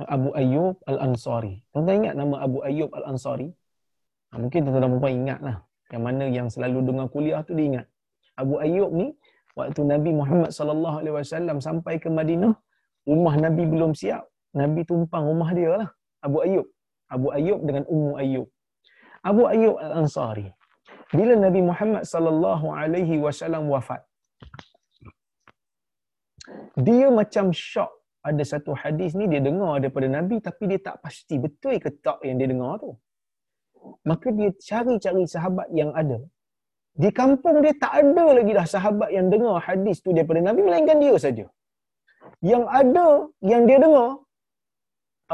Abu 0.00 0.34
Ayyub 0.34 0.74
Al-Ansari. 0.90 1.62
Tuan-tuan 1.70 1.96
ingat 2.02 2.14
nama 2.18 2.42
Abu 2.42 2.58
Ayyub 2.66 2.90
Al-Ansari? 2.90 3.46
Ha, 4.30 4.42
mungkin 4.42 4.66
tuan-tuan 4.66 4.82
dan 4.90 4.98
puan 4.98 5.12
ingat 5.14 5.38
lah. 5.38 5.56
Yang 5.94 6.02
mana 6.02 6.24
yang 6.26 6.48
selalu 6.50 6.78
dengar 6.82 7.06
kuliah 7.14 7.40
tu 7.46 7.54
dia 7.54 7.66
ingat. 7.70 7.86
Abu 8.34 8.58
Ayyub 8.58 8.90
ni 8.90 9.14
waktu 9.54 9.80
Nabi 9.86 10.10
Muhammad 10.10 10.50
sallallahu 10.50 10.96
alaihi 11.02 11.14
wasallam 11.14 11.56
sampai 11.62 12.02
ke 12.02 12.10
Madinah, 12.10 12.54
rumah 13.06 13.34
Nabi 13.38 13.70
belum 13.70 13.94
siap. 13.94 14.26
Nabi 14.50 14.82
tumpang 14.82 15.30
rumah 15.30 15.50
dia 15.54 15.70
lah. 15.78 15.88
Abu 16.26 16.42
Ayyub. 16.42 16.66
Abu 17.10 17.26
Ayyub 17.30 17.60
dengan 17.62 17.84
Ummu 17.86 18.18
Ayyub. 18.18 18.46
Abu 19.22 19.42
Ayyub 19.46 19.76
Al-Ansari. 19.78 20.50
Bila 21.18 21.34
Nabi 21.46 21.60
Muhammad 21.70 22.02
sallallahu 22.12 22.66
alaihi 22.80 23.18
wasallam 23.24 23.66
wafat, 23.72 24.02
dia 26.86 27.06
macam 27.10 27.50
shock 27.50 27.90
ada 28.28 28.42
satu 28.52 28.72
hadis 28.80 29.10
ni 29.18 29.26
dia 29.32 29.40
dengar 29.48 29.80
daripada 29.82 30.06
Nabi 30.16 30.36
tapi 30.48 30.68
dia 30.70 30.80
tak 30.88 30.96
pasti 31.04 31.34
betul 31.44 31.76
ke 31.84 31.90
tak 32.04 32.18
yang 32.26 32.36
dia 32.40 32.48
dengar 32.52 32.72
tu. 32.82 32.90
Maka 34.04 34.28
dia 34.38 34.50
cari-cari 34.68 35.24
sahabat 35.34 35.68
yang 35.80 35.90
ada. 36.00 36.20
Di 37.02 37.08
kampung 37.20 37.64
dia 37.64 37.72
tak 37.84 37.92
ada 38.02 38.26
lagi 38.38 38.52
dah 38.58 38.66
sahabat 38.68 39.10
yang 39.16 39.26
dengar 39.32 39.56
hadis 39.66 39.96
tu 40.04 40.12
daripada 40.16 40.40
Nabi 40.48 40.60
melainkan 40.68 41.00
dia 41.00 41.14
saja. 41.16 41.46
Yang 42.44 42.64
ada 42.80 43.08
yang 43.40 43.62
dia 43.68 43.78
dengar 43.80 44.10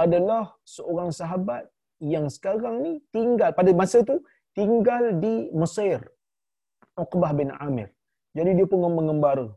adalah 0.04 0.44
seorang 0.62 1.10
sahabat 1.10 1.62
yang 1.98 2.26
sekarang 2.28 2.84
ni 2.84 2.92
tinggal 3.10 3.50
pada 3.58 3.70
masa 3.80 3.98
tu 4.04 4.20
tinggal 4.56 5.20
di 5.20 5.52
Mesir. 5.52 6.00
Uqbah 6.96 7.36
bin 7.36 7.52
Amir. 7.66 7.92
Jadi 8.32 8.50
dia 8.56 8.66
pun 8.66 8.80
mengembara. 8.88 9.52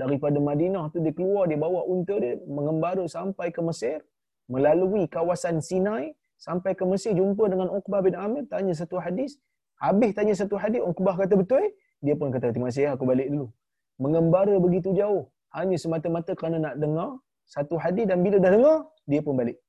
Daripada 0.00 0.40
Madinah 0.40 0.88
tu 0.92 0.98
dia 1.04 1.12
keluar 1.12 1.44
dia 1.44 1.60
bawa 1.60 1.84
unta 1.84 2.16
dia 2.16 2.40
mengembara 2.48 3.04
sampai 3.04 3.52
ke 3.52 3.60
Mesir. 3.60 4.00
Melalui 4.48 5.04
kawasan 5.06 5.60
Sinai 5.60 6.16
sampai 6.40 6.72
ke 6.72 6.84
Mesir 6.88 7.12
jumpa 7.12 7.52
dengan 7.52 7.68
Uqbah 7.68 8.00
bin 8.00 8.16
Amir 8.16 8.48
tanya 8.48 8.72
satu 8.72 8.96
hadis. 8.96 9.36
Habis 9.76 10.16
tanya 10.16 10.32
satu 10.32 10.56
hadis 10.56 10.80
Uqbah 10.80 11.14
kata 11.20 11.36
betul? 11.36 11.68
Dia 12.00 12.16
pun 12.16 12.32
kata 12.32 12.48
terima 12.48 12.72
kasih 12.72 12.96
aku 12.96 13.04
balik 13.04 13.28
dulu. 13.28 13.52
Mengembara 14.00 14.56
begitu 14.56 14.96
jauh. 14.96 15.28
Hanya 15.52 15.76
semata-mata 15.76 16.32
kerana 16.32 16.56
nak 16.64 16.74
dengar 16.80 17.20
satu 17.44 17.76
hadis 17.76 18.08
dan 18.08 18.24
bila 18.24 18.40
dah 18.40 18.50
dengar 18.56 18.76
dia 19.04 19.20
pun 19.20 19.36
balik. 19.36 19.60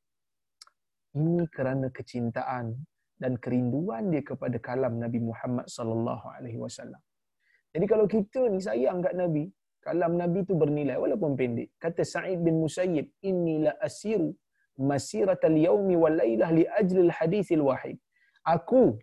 Ini 1.11 1.43
kerana 1.51 1.91
kecintaan 1.91 2.79
dan 3.21 3.37
kerinduan 3.43 4.09
dia 4.13 4.21
kepada 4.29 4.57
kalam 4.67 4.93
Nabi 5.03 5.19
Muhammad 5.29 5.65
sallallahu 5.75 6.25
alaihi 6.35 6.57
wasallam. 6.63 7.01
Jadi 7.73 7.85
kalau 7.91 8.05
kita 8.09 8.41
ni 8.53 8.59
sayang 8.67 8.99
kat 9.05 9.13
Nabi, 9.13 9.43
kalam 9.85 10.17
Nabi 10.21 10.39
tu 10.49 10.57
bernilai 10.61 10.97
walaupun 11.03 11.37
pendek. 11.39 11.69
Kata 11.83 12.01
Sa'id 12.13 12.41
bin 12.47 12.57
Musayyib, 12.63 13.05
"Inni 13.29 13.55
la 13.65 13.77
asiru 13.87 14.33
masirat 14.91 15.41
al-yawmi 15.51 15.95
wal 16.03 16.17
lailah 16.21 16.49
li 16.57 16.65
ajli 16.81 16.99
al-hadis 17.07 17.53
al-wahid." 17.53 17.97
Aku 18.55 18.97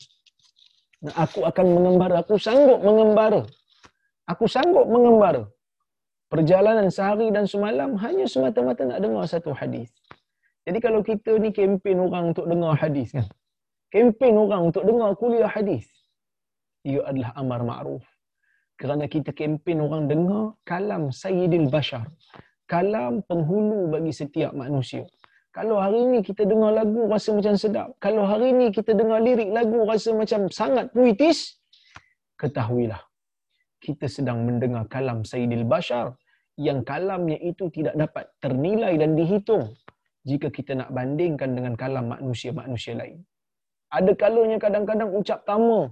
aku 1.25 1.41
akan 1.51 1.67
mengembara, 1.77 2.15
aku 2.23 2.35
sanggup 2.47 2.83
mengembara. 2.83 3.43
Aku 4.27 4.45
sanggup 4.51 4.87
mengembara. 4.91 5.47
Perjalanan 6.29 6.93
sehari 6.93 7.33
dan 7.33 7.49
semalam 7.49 7.97
hanya 8.05 8.27
semata-mata 8.29 8.83
nak 8.85 9.01
dengar 9.01 9.25
satu 9.25 9.55
hadis. 9.57 9.89
Jadi 10.69 10.79
kalau 10.85 11.01
kita 11.01 11.33
ni 11.41 11.49
kempen 11.49 11.97
orang 11.97 12.37
untuk 12.37 12.45
dengar 12.45 12.77
hadis 12.77 13.09
kan. 13.17 13.25
Kempen 13.89 14.37
orang 14.37 14.69
untuk 14.69 14.85
dengar 14.85 15.17
kuliah 15.17 15.49
hadis. 15.49 15.89
Ia 16.85 17.09
adalah 17.09 17.33
amar 17.41 17.65
ma'ruf 17.65 18.05
kerana 18.79 19.11
kita 19.11 19.35
kempen 19.35 19.83
orang 19.83 20.07
dengar 20.07 20.55
kalam 20.63 21.11
Sayyidil 21.11 21.67
Bashar. 21.69 22.07
Kalam 22.71 23.27
penghulu 23.27 23.91
bagi 23.91 24.15
setiap 24.15 24.55
manusia. 24.55 25.03
Kalau 25.51 25.83
hari 25.83 26.05
ini 26.05 26.19
kita 26.23 26.47
dengar 26.47 26.71
lagu 26.71 27.09
rasa 27.11 27.35
macam 27.35 27.59
sedap. 27.59 27.89
Kalau 27.99 28.23
hari 28.29 28.55
ini 28.55 28.71
kita 28.71 28.95
dengar 28.95 29.19
lirik 29.19 29.51
lagu 29.51 29.83
rasa 29.83 30.15
macam 30.15 30.47
sangat 30.53 30.93
puitis, 30.95 31.59
ketahuilah. 32.39 33.03
Kita 33.83 34.07
sedang 34.07 34.47
mendengar 34.47 34.87
kalam 34.87 35.27
Sayyidil 35.27 35.67
Bashar 35.67 36.15
yang 36.61 36.85
kalamnya 36.87 37.41
itu 37.43 37.73
tidak 37.75 37.97
dapat 37.97 38.31
ternilai 38.39 38.95
dan 39.01 39.17
dihitung 39.19 39.75
jika 40.23 40.53
kita 40.53 40.77
nak 40.77 40.93
bandingkan 40.95 41.57
dengan 41.57 41.75
kalam 41.75 42.13
manusia-manusia 42.13 42.95
lain. 42.95 43.25
Ada 43.89 44.13
kalanya 44.13 44.61
kadang-kadang 44.61 45.17
ucap 45.17 45.49
tama, 45.49 45.89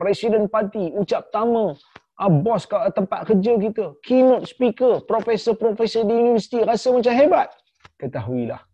Presiden 0.00 0.48
Parti 0.48 0.96
ucap 0.96 1.28
tama, 1.28 1.76
ah, 2.16 2.32
bos 2.32 2.64
kat 2.64 2.88
tempat 2.96 3.28
kerja 3.28 3.52
kita, 3.60 3.84
keynote 4.00 4.48
speaker, 4.48 5.04
profesor-profesor 5.04 6.08
di 6.08 6.14
universiti 6.16 6.64
rasa 6.64 6.88
macam 6.88 7.12
hebat. 7.12 7.52
Ketahuilah, 8.00 8.64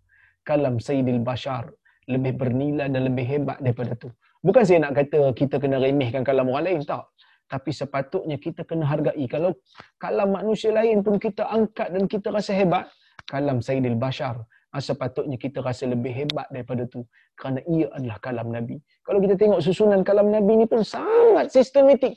kalam 0.46 0.78
Sayyidil 0.78 1.18
Bashar 1.18 1.66
lebih 2.06 2.38
bernilai 2.38 2.86
dan 2.86 3.10
lebih 3.10 3.26
hebat 3.26 3.58
daripada 3.58 3.98
tu. 3.98 4.08
Bukan 4.40 4.62
saya 4.62 4.86
nak 4.86 5.02
kata 5.02 5.34
kita 5.34 5.58
kena 5.58 5.82
remehkan 5.82 6.22
kalam 6.22 6.46
orang 6.48 6.70
lain, 6.70 6.80
tak. 6.86 7.10
Tapi 7.50 7.74
sepatutnya 7.74 8.38
kita 8.38 8.62
kena 8.62 8.86
hargai. 8.86 9.26
Kalau 9.26 9.58
kalam 9.98 10.30
manusia 10.30 10.70
lain 10.70 11.02
pun 11.02 11.18
kita 11.18 11.42
angkat 11.50 11.90
dan 11.90 12.06
kita 12.06 12.30
rasa 12.30 12.54
hebat, 12.54 12.86
kalam 13.26 13.58
Sayyidil 13.58 13.98
Bashar 13.98 14.46
sepatutnya 14.78 15.34
kita 15.34 15.58
rasa 15.58 15.90
lebih 15.90 16.14
hebat 16.14 16.46
daripada 16.54 16.86
tu 16.86 17.02
kerana 17.34 17.58
ia 17.66 17.90
adalah 17.90 18.22
kalam 18.22 18.54
Nabi. 18.54 18.78
Kalau 19.02 19.18
kita 19.18 19.34
tengok 19.34 19.58
susunan 19.58 20.06
kalam 20.06 20.30
Nabi 20.30 20.62
ni 20.62 20.66
pun 20.70 20.86
sangat 20.86 21.50
sistematik 21.50 22.14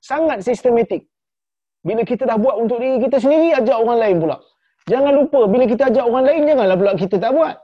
sangat 0.00 0.44
sistematik. 0.44 1.08
Bila 1.84 2.00
kita 2.04 2.24
dah 2.24 2.40
buat 2.40 2.56
untuk 2.60 2.80
diri 2.80 3.00
kita 3.00 3.20
sendiri, 3.20 3.52
ajak 3.56 3.76
orang 3.76 3.98
lain 4.00 4.16
pula. 4.24 4.36
Jangan 4.88 5.12
lupa, 5.16 5.40
bila 5.48 5.64
kita 5.68 5.88
ajak 5.92 6.04
orang 6.04 6.24
lain, 6.28 6.40
janganlah 6.48 6.76
pula 6.80 6.92
kita 6.96 7.16
tak 7.20 7.32
buat. 7.32 7.56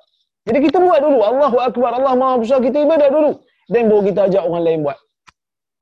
Jadi 0.49 0.59
kita 0.69 0.77
buat 0.81 0.99
dulu. 1.05 1.19
Allahu 1.21 1.57
Akbar, 1.61 1.91
Allah 1.97 2.15
Maha 2.17 2.41
Besar, 2.41 2.61
kita 2.65 2.85
ibadat 2.85 3.11
dulu. 3.13 3.31
Dan 3.69 3.83
baru 3.89 4.03
kita 4.09 4.21
ajak 4.29 4.43
orang 4.45 4.63
lain 4.65 4.79
buat. 4.85 4.99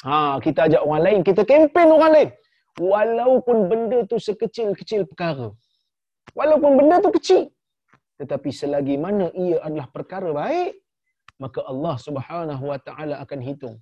Ha, 0.06 0.38
kita 0.38 0.60
ajak 0.70 0.82
orang 0.86 1.02
lain, 1.02 1.20
kita 1.26 1.42
kempen 1.42 1.88
orang 1.90 2.12
lain. 2.14 2.28
Walaupun 2.78 3.56
benda 3.66 3.98
tu 4.06 4.22
sekecil-kecil 4.22 5.10
perkara. 5.10 5.50
Walaupun 6.38 6.70
benda 6.78 7.02
tu 7.02 7.10
kecil. 7.10 7.50
Tetapi 8.18 8.50
selagi 8.50 8.98
mana 8.98 9.30
ia 9.34 9.62
adalah 9.62 9.88
perkara 9.94 10.30
baik, 10.34 10.74
maka 11.38 11.62
Allah 11.62 11.94
Subhanahu 12.02 12.64
Wa 12.66 12.78
Taala 12.82 13.22
akan 13.22 13.40
hitung. 13.46 13.76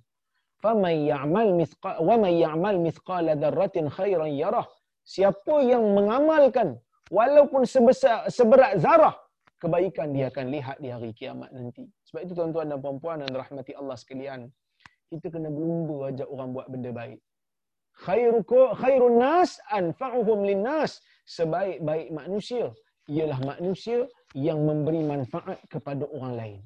Faman 0.61 1.05
ya'mal 1.05 1.53
mithqala 1.53 2.01
wa 2.01 2.15
man 2.17 2.33
ya'mal 2.33 2.77
mithqala 2.81 3.37
dzarratin 3.37 3.89
khairan 3.93 4.33
yarah. 4.33 4.65
Siapa 5.05 5.61
yang 5.65 5.85
mengamalkan 5.97 6.77
walaupun 7.13 7.65
sebesar 7.65 8.25
seberat 8.27 8.81
zarah 8.81 9.15
kebaikan 9.61 10.13
dia 10.13 10.29
akan 10.29 10.45
lihat 10.53 10.77
di 10.81 10.89
hari 10.93 11.13
kiamat 11.13 11.49
nanti. 11.53 11.89
Sebab 12.09 12.21
itu 12.25 12.33
tuan-tuan 12.37 12.69
dan 12.69 12.79
puan-puan 12.81 13.21
dan 13.25 13.31
rahmati 13.33 13.73
Allah 13.73 13.97
sekalian 13.97 14.49
kita 15.07 15.31
kena 15.31 15.47
berlumba 15.47 16.11
ajak 16.11 16.27
orang 16.27 16.49
buat 16.51 16.67
benda 16.67 16.91
baik. 16.91 17.19
Khairuku 17.97 18.77
khairun 18.77 19.17
nas 19.17 19.57
anfa'uhum 19.73 20.45
linnas 20.45 21.01
sebaik-baik 21.25 22.13
manusia 22.13 22.69
ialah 23.09 23.39
manusia 23.41 24.05
yang 24.35 24.59
memberi 24.63 25.05
manfaat 25.05 25.59
kepada 25.71 26.03
orang 26.11 26.33
lain 26.35 26.59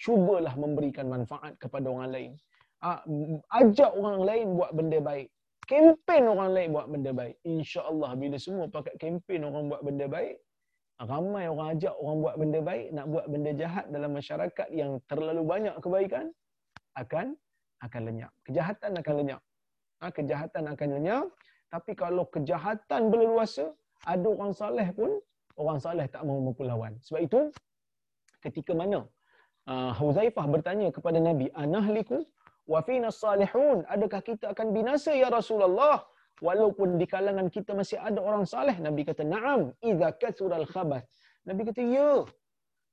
cubalah 0.00 0.54
memberikan 0.58 1.06
manfaat 1.06 1.54
kepada 1.62 1.86
orang 1.90 2.10
lain 2.10 2.32
Ah, 2.84 3.00
ajak 3.64 3.96
orang 3.96 4.20
lain 4.28 4.46
buat 4.60 4.76
benda 4.76 5.00
baik. 5.00 5.32
Kempen 5.64 6.28
orang 6.28 6.52
lain 6.52 6.68
buat 6.76 6.86
benda 6.92 7.16
baik. 7.16 7.40
InsyaAllah 7.40 8.12
bila 8.20 8.36
semua 8.36 8.68
pakai 8.68 8.92
kempen 9.00 9.40
orang 9.40 9.72
buat 9.72 9.80
benda 9.80 10.04
baik, 10.04 10.36
ramai 11.00 11.48
orang 11.48 11.80
ajak 11.80 11.96
orang 11.96 12.16
buat 12.20 12.36
benda 12.36 12.60
baik, 12.60 12.86
nak 12.92 13.06
buat 13.08 13.26
benda 13.32 13.50
jahat 13.56 13.88
dalam 13.88 14.12
masyarakat 14.12 14.68
yang 14.68 15.00
terlalu 15.08 15.42
banyak 15.48 15.72
kebaikan, 15.80 16.28
akan 17.00 17.32
akan 17.80 18.00
lenyap. 18.04 18.32
Kejahatan 18.44 18.92
akan 19.00 19.14
lenyap. 19.24 19.40
Ha, 20.04 20.12
kejahatan 20.12 20.64
akan 20.68 20.88
lenyap. 21.00 21.26
Tapi 21.72 21.92
kalau 21.96 22.28
kejahatan 22.28 23.08
berleluasa, 23.08 23.72
ada 24.04 24.28
orang 24.28 24.52
saleh 24.52 24.92
pun, 24.92 25.08
orang 25.58 25.78
saleh 25.78 26.06
tak 26.10 26.22
mahu 26.26 26.50
mampu 26.50 26.62
lawan. 26.66 26.98
Sebab 27.02 27.20
itu, 27.22 27.40
ketika 28.42 28.72
mana 28.74 29.06
uh, 29.70 29.92
Huzaifah 29.96 30.46
bertanya 30.50 30.90
kepada 30.90 31.18
Nabi, 31.22 31.48
Anahliku 31.54 32.22
wa 32.66 32.80
fina 32.82 33.08
salihun? 33.14 33.86
Adakah 33.86 34.20
kita 34.20 34.52
akan 34.52 34.66
binasa 34.74 35.14
ya 35.14 35.30
Rasulullah? 35.30 36.02
Walaupun 36.42 36.98
di 36.98 37.06
kalangan 37.06 37.46
kita 37.46 37.78
masih 37.78 37.94
ada 38.02 38.18
orang 38.18 38.42
saleh 38.42 38.74
nabi 38.82 39.06
kata 39.06 39.22
na'am 39.22 39.70
idza 39.78 40.18
kathural 40.18 40.66
khabath. 40.66 41.06
Nabi 41.46 41.62
kata 41.62 41.78
ya 41.78 42.26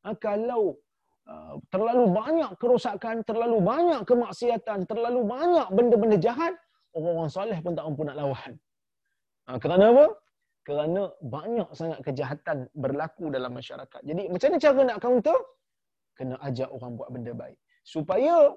ha, 0.05 0.13
kalau 0.13 0.77
uh, 1.25 1.57
terlalu 1.73 2.05
banyak 2.13 2.53
kerosakan 2.61 3.25
terlalu 3.25 3.57
banyak 3.57 4.05
kemaksiatan 4.05 4.85
terlalu 4.85 5.25
banyak 5.25 5.67
benda-benda 5.73 6.21
jahat 6.21 6.53
orang-orang 6.93 7.33
saleh 7.33 7.57
pun 7.65 7.73
tak 7.73 7.81
mampu 7.89 8.05
nak 8.05 8.17
lawan. 8.21 8.51
Ha, 9.49 9.57
kerana 9.57 9.89
apa 9.89 10.05
kerana 10.61 11.09
banyak 11.21 11.69
sangat 11.73 11.99
kejahatan 12.05 12.69
berlaku 12.77 13.33
dalam 13.33 13.51
masyarakat 13.53 14.01
jadi 14.05 14.29
macam 14.29 14.47
mana 14.51 14.59
cara 14.61 14.79
nak 14.85 14.99
counter 15.01 15.39
kena 16.17 16.35
ajak 16.45 16.69
orang 16.69 16.91
buat 16.99 17.09
benda 17.09 17.33
baik 17.33 17.57
supaya 17.81 18.53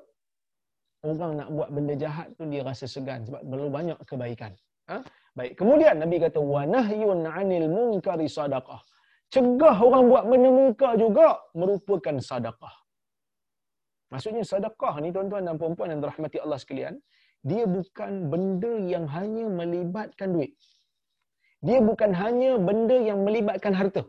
orang 1.04 1.32
nak 1.36 1.48
buat 1.52 1.68
benda 1.68 1.94
jahat 1.96 2.32
tu 2.36 2.48
dia 2.48 2.64
rasa 2.64 2.88
segan 2.88 3.20
sebab 3.28 3.44
perlu 3.44 3.68
banyak 3.68 3.98
kebaikan. 4.08 4.52
Ha? 4.88 5.00
Baik. 5.36 5.52
Kemudian 5.60 6.00
Nabi 6.00 6.16
kata 6.20 6.40
wa 6.40 6.64
nahyun 6.64 7.28
'anil 7.28 7.68
munkari 7.68 8.28
sadaqah. 8.28 8.80
Cegah 9.28 9.76
orang 9.80 10.04
buat 10.08 10.24
benda 10.28 10.50
munkar 10.52 10.92
juga 10.96 11.40
merupakan 11.52 12.16
sedekah. 12.20 12.74
Maksudnya 14.12 14.44
sedekah 14.46 14.94
ni 15.02 15.10
tuan-tuan 15.10 15.42
dan 15.42 15.56
puan-puan 15.58 15.90
yang 15.90 16.00
dirahmati 16.04 16.38
Allah 16.38 16.60
sekalian, 16.60 16.94
dia 17.42 17.66
bukan 17.66 18.30
benda 18.30 18.72
yang 18.78 19.10
hanya 19.10 19.50
melibatkan 19.50 20.38
duit. 20.38 20.54
Dia 21.64 21.80
bukan 21.80 22.12
hanya 22.12 22.60
benda 22.60 22.96
yang 23.00 23.24
melibatkan 23.24 23.72
harta. 23.72 24.04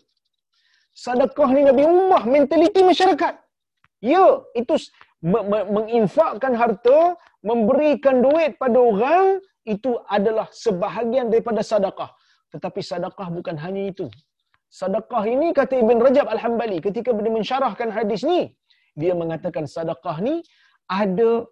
Sedekah 0.91 1.49
ni 1.55 1.61
Nabi 1.63 1.83
ubah 1.87 2.23
mentaliti 2.27 2.83
masyarakat. 2.83 3.33
Ya, 4.03 4.43
itu 4.59 4.75
menginfakkan 5.23 6.53
harta, 6.53 7.15
memberikan 7.39 8.19
duit 8.19 8.59
pada 8.59 8.77
orang, 8.77 9.39
itu 9.65 9.97
adalah 10.11 10.47
sebahagian 10.51 11.31
daripada 11.33 11.65
sedekah. 11.65 12.11
Tetapi 12.53 12.79
sedekah 12.83 13.27
bukan 13.33 13.55
hanya 13.57 13.89
itu. 13.89 14.07
Sedekah 14.69 15.23
ini 15.25 15.55
kata 15.55 15.79
Ibn 15.79 15.97
Rajab 16.05 16.27
Al-Hambali 16.27 16.83
ketika 16.83 17.15
dia 17.15 17.33
mensyarahkan 17.33 17.89
hadis 17.95 18.21
ni, 18.27 18.51
dia 18.93 19.15
mengatakan 19.15 19.65
sedekah 19.65 20.19
ni 20.21 20.43
ada 20.85 21.47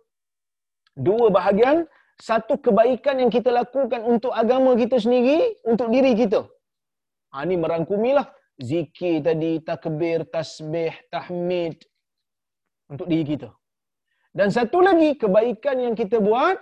dua 0.94 1.34
bahagian, 1.34 1.90
satu 2.20 2.62
kebaikan 2.62 3.22
yang 3.22 3.32
kita 3.34 3.50
lakukan 3.50 4.02
untuk 4.06 4.34
agama 4.34 4.78
kita 4.78 5.02
sendiri, 5.02 5.58
untuk 5.66 5.90
diri 5.90 6.14
kita. 6.14 6.46
Ha, 7.34 7.46
ini 7.46 7.58
merangkumilah 7.58 8.30
zikir 8.62 9.26
tadi, 9.26 9.58
takbir, 9.66 10.30
tasbih, 10.30 10.94
tahmid 11.10 11.82
untuk 12.90 13.10
diri 13.10 13.26
kita. 13.26 13.50
Dan 14.34 14.50
satu 14.50 14.82
lagi 14.82 15.18
kebaikan 15.18 15.78
yang 15.82 15.96
kita 15.98 16.22
buat, 16.22 16.62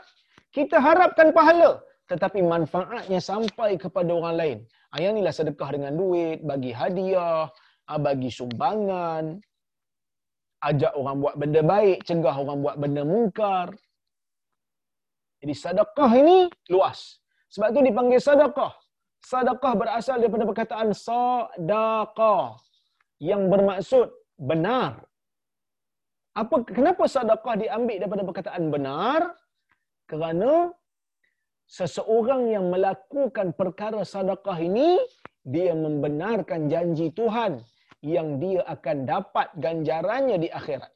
kita 0.52 0.80
harapkan 0.80 1.32
pahala 1.32 1.80
tetapi 2.12 2.44
manfaatnya 2.44 3.24
sampai 3.24 3.80
kepada 3.80 4.12
orang 4.12 4.36
lain. 4.36 4.58
Ha, 4.92 5.00
yang 5.00 5.16
inilah 5.16 5.32
sedekah 5.32 5.72
dengan 5.72 5.96
duit, 5.96 6.44
bagi 6.44 6.76
hadiah, 6.76 7.48
ha, 7.88 7.92
bagi 7.96 8.28
sumbangan, 8.28 9.40
ajak 10.60 10.92
orang 10.92 11.24
buat 11.24 11.36
benda 11.40 11.62
baik, 11.64 12.04
cegah 12.04 12.36
orang 12.36 12.60
buat 12.60 12.76
benda 12.76 13.08
mungkar. 13.08 13.72
Jadi 15.42 15.54
sedekah 15.58 16.12
ini 16.22 16.38
luas. 16.70 17.18
Sebab 17.50 17.74
tu 17.74 17.82
dipanggil 17.82 18.22
sedekah. 18.22 18.72
Sedekah 19.22 19.74
berasal 19.74 20.22
daripada 20.22 20.46
perkataan 20.46 20.94
sadaqah 20.94 22.62
yang 23.18 23.50
bermaksud 23.50 24.10
benar. 24.38 25.02
Apa 26.38 26.64
kenapa 26.64 27.10
sedekah 27.10 27.56
diambil 27.58 27.98
daripada 28.00 28.24
perkataan 28.24 28.64
benar? 28.70 29.36
Kerana 30.06 30.72
seseorang 31.66 32.54
yang 32.54 32.70
melakukan 32.70 33.52
perkara 33.58 34.06
sedekah 34.06 34.58
ini 34.62 35.02
dia 35.42 35.74
membenarkan 35.74 36.70
janji 36.70 37.10
Tuhan 37.12 37.66
yang 38.06 38.38
dia 38.42 38.62
akan 38.66 38.98
dapat 39.06 39.48
ganjarannya 39.58 40.38
di 40.42 40.50
akhirat. 40.50 40.90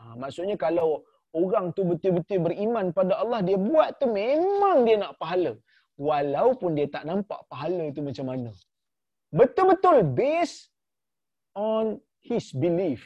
Ha, 0.00 0.16
maksudnya 0.16 0.56
kalau 0.56 1.04
orang 1.34 1.70
tu 1.76 1.82
betul-betul 1.86 2.38
beriman 2.42 2.90
pada 2.90 3.18
Allah, 3.22 3.40
dia 3.44 3.58
buat 3.58 3.98
tu 4.00 4.06
memang 4.10 4.86
dia 4.86 4.96
nak 4.98 5.14
pahala. 5.20 5.54
Walaupun 6.00 6.74
dia 6.78 6.88
tak 6.88 7.04
nampak 7.04 7.44
pahala 7.52 7.84
itu 7.92 8.00
macam 8.00 8.32
mana. 8.32 8.50
Betul-betul 9.30 10.02
based 10.16 10.72
on 11.54 12.00
his 12.24 12.50
belief. 12.56 13.04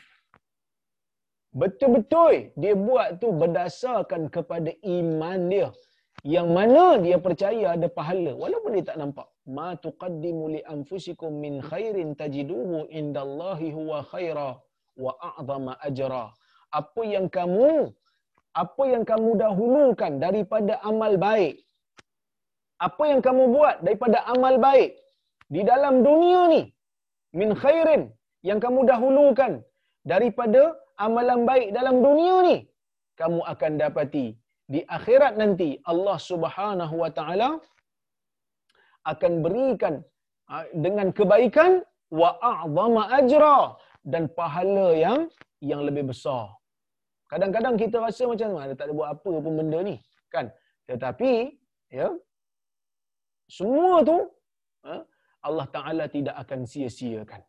Betul-betul 1.54 2.54
dia 2.58 2.74
buat 2.74 3.22
tu 3.22 3.30
berdasarkan 3.30 4.30
kepada 4.30 4.70
iman 4.82 5.38
dia. 5.50 5.68
Yang 6.24 6.48
mana 6.56 6.84
dia 7.04 7.16
percaya 7.20 7.76
ada 7.76 7.86
pahala 7.90 8.32
walaupun 8.32 8.78
dia 8.78 8.84
tak 8.90 8.98
nampak. 9.02 9.28
Ma 9.44 9.76
tuqaddimu 9.76 10.56
li 10.56 10.60
anfusikum 10.64 11.30
min 11.44 11.60
khairin 11.60 12.16
tajiduhu 12.16 12.88
indallahi 12.88 13.74
huwa 13.76 14.00
khaira 14.06 14.50
wa 14.96 15.12
a'zama 15.20 15.76
ajra. 15.84 16.32
Apa 16.72 17.02
yang 17.04 17.26
kamu 17.28 17.92
apa 18.62 18.84
yang 18.92 19.04
kamu 19.10 19.30
dahulukan 19.44 20.12
daripada 20.24 20.74
amal 20.90 21.14
baik. 21.26 21.54
Apa 22.86 23.04
yang 23.10 23.20
kamu 23.26 23.42
buat 23.54 23.76
daripada 23.86 24.18
amal 24.34 24.54
baik 24.66 24.90
di 25.54 25.62
dalam 25.70 25.94
dunia 26.06 26.40
ni 26.54 26.62
min 27.40 27.50
khairin 27.62 28.02
yang 28.48 28.58
kamu 28.64 28.80
dahulukan 28.90 29.52
daripada 30.12 30.62
amalan 31.06 31.40
baik 31.50 31.68
dalam 31.78 31.96
dunia 32.06 32.34
ni 32.48 32.56
kamu 33.20 33.40
akan 33.52 33.72
dapati 33.82 34.26
di 34.74 34.80
akhirat 34.96 35.34
nanti 35.42 35.68
Allah 35.92 36.16
Subhanahu 36.30 36.94
wa 37.02 37.10
taala 37.18 37.50
akan 39.12 39.32
berikan 39.44 39.94
ah, 40.52 40.64
dengan 40.84 41.08
kebaikan 41.18 41.84
wa 42.20 42.30
a'zama 42.52 43.02
ajra 43.20 43.58
dan 44.12 44.28
pahala 44.38 44.88
yang 45.04 45.20
yang 45.70 45.80
lebih 45.88 46.04
besar. 46.12 46.44
Kadang-kadang 47.34 47.74
kita 47.82 47.96
rasa 47.98 48.30
macam 48.30 48.48
mana 48.54 48.72
tak 48.78 48.86
ada 48.86 48.94
buat 48.94 49.08
apa 49.10 49.30
pun 49.44 49.52
benda 49.58 49.78
ni, 49.82 49.96
kan? 50.30 50.46
Tetapi 50.86 51.32
ya 51.90 52.06
semua 53.50 54.06
tu 54.06 54.18
ah, 54.86 55.02
Allah 55.42 55.66
Taala 55.74 56.04
tidak 56.06 56.36
akan 56.42 56.62
sia-siakan. 56.62 57.42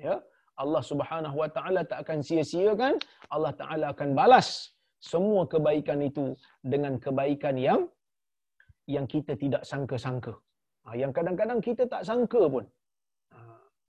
Ya, 0.00 0.14
Allah 0.56 0.80
Subhanahu 0.90 1.36
Wa 1.36 1.50
Taala 1.56 1.84
tak 1.84 2.08
akan 2.08 2.24
sia-siakan, 2.24 2.96
Allah 3.28 3.52
Taala 3.60 3.92
akan 3.92 4.16
balas 4.16 4.72
semua 5.12 5.44
kebaikan 5.44 6.00
itu 6.00 6.32
dengan 6.72 6.96
kebaikan 6.96 7.60
yang 7.60 7.80
yang 8.88 9.04
kita 9.04 9.36
tidak 9.36 9.68
sangka-sangka. 9.68 10.32
Ha, 10.88 10.96
yang 10.96 11.12
kadang-kadang 11.12 11.60
kita 11.60 11.84
tak 11.84 12.08
sangka 12.08 12.40
pun. 12.48 12.64
Ha, 13.36 13.38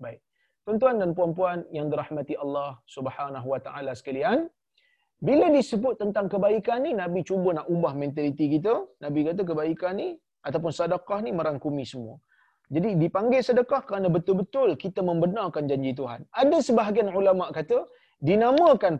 baik. 0.03 0.19
Tuan-tuan 0.67 0.99
dan 0.99 1.15
puan-puan 1.15 1.63
yang 1.71 1.87
dirahmati 1.87 2.35
Allah 2.35 2.75
Subhanahu 2.83 3.47
Wa 3.55 3.59
Taala 3.63 3.95
sekalian, 3.95 4.51
bila 5.17 5.49
disebut 5.49 5.97
tentang 5.97 6.29
kebaikan 6.29 6.85
ni, 6.85 6.93
Nabi 6.93 7.25
cuba 7.25 7.49
nak 7.57 7.67
ubah 7.73 7.97
mentaliti 7.97 8.45
kita. 8.53 8.85
Nabi 9.01 9.25
kata 9.25 9.41
kebaikan 9.41 9.97
ni 9.97 10.13
ataupun 10.45 10.69
sedekah 10.69 11.19
ni 11.25 11.33
merangkumi 11.33 11.81
semua. 11.83 12.21
Jadi 12.67 12.99
dipanggil 12.99 13.41
sedekah 13.41 13.81
kerana 13.87 14.11
betul-betul 14.11 14.75
kita 14.75 14.99
membenarkan 14.99 15.65
janji 15.71 15.95
Tuhan. 15.95 16.27
Ada 16.29 16.57
sebahagian 16.59 17.09
ulama 17.15 17.47
kata 17.49 17.87
dinamakan 18.19 18.99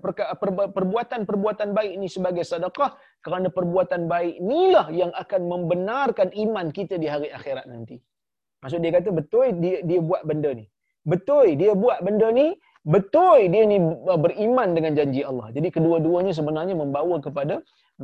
perbuatan-perbuatan 0.78 1.70
baik 1.78 1.92
ini 2.00 2.08
sebagai 2.08 2.48
sedekah 2.48 2.96
kerana 3.20 3.52
perbuatan 3.52 4.08
baik 4.08 4.40
inilah 4.40 4.88
yang 4.94 5.12
akan 5.12 5.42
membenarkan 5.52 6.32
iman 6.34 6.72
kita 6.72 6.96
di 6.96 7.12
hari 7.12 7.28
akhirat 7.28 7.68
nanti. 7.68 8.00
Maksud 8.64 8.80
dia 8.82 8.92
kata 8.96 9.10
betul 9.14 9.54
dia 9.60 9.84
dia 9.84 10.00
buat 10.02 10.24
benda 10.26 10.50
ni. 10.56 10.66
Betul 11.08 11.56
dia 11.56 11.72
buat 11.72 12.04
benda 12.04 12.28
ni, 12.36 12.56
betul 12.94 13.40
dia 13.54 13.64
ni 13.72 13.78
beriman 14.24 14.70
dengan 14.78 14.92
janji 14.98 15.22
Allah. 15.30 15.48
Jadi 15.56 15.68
kedua-duanya 15.76 16.34
sebenarnya 16.40 16.76
membawa 16.84 17.16
kepada 17.26 17.56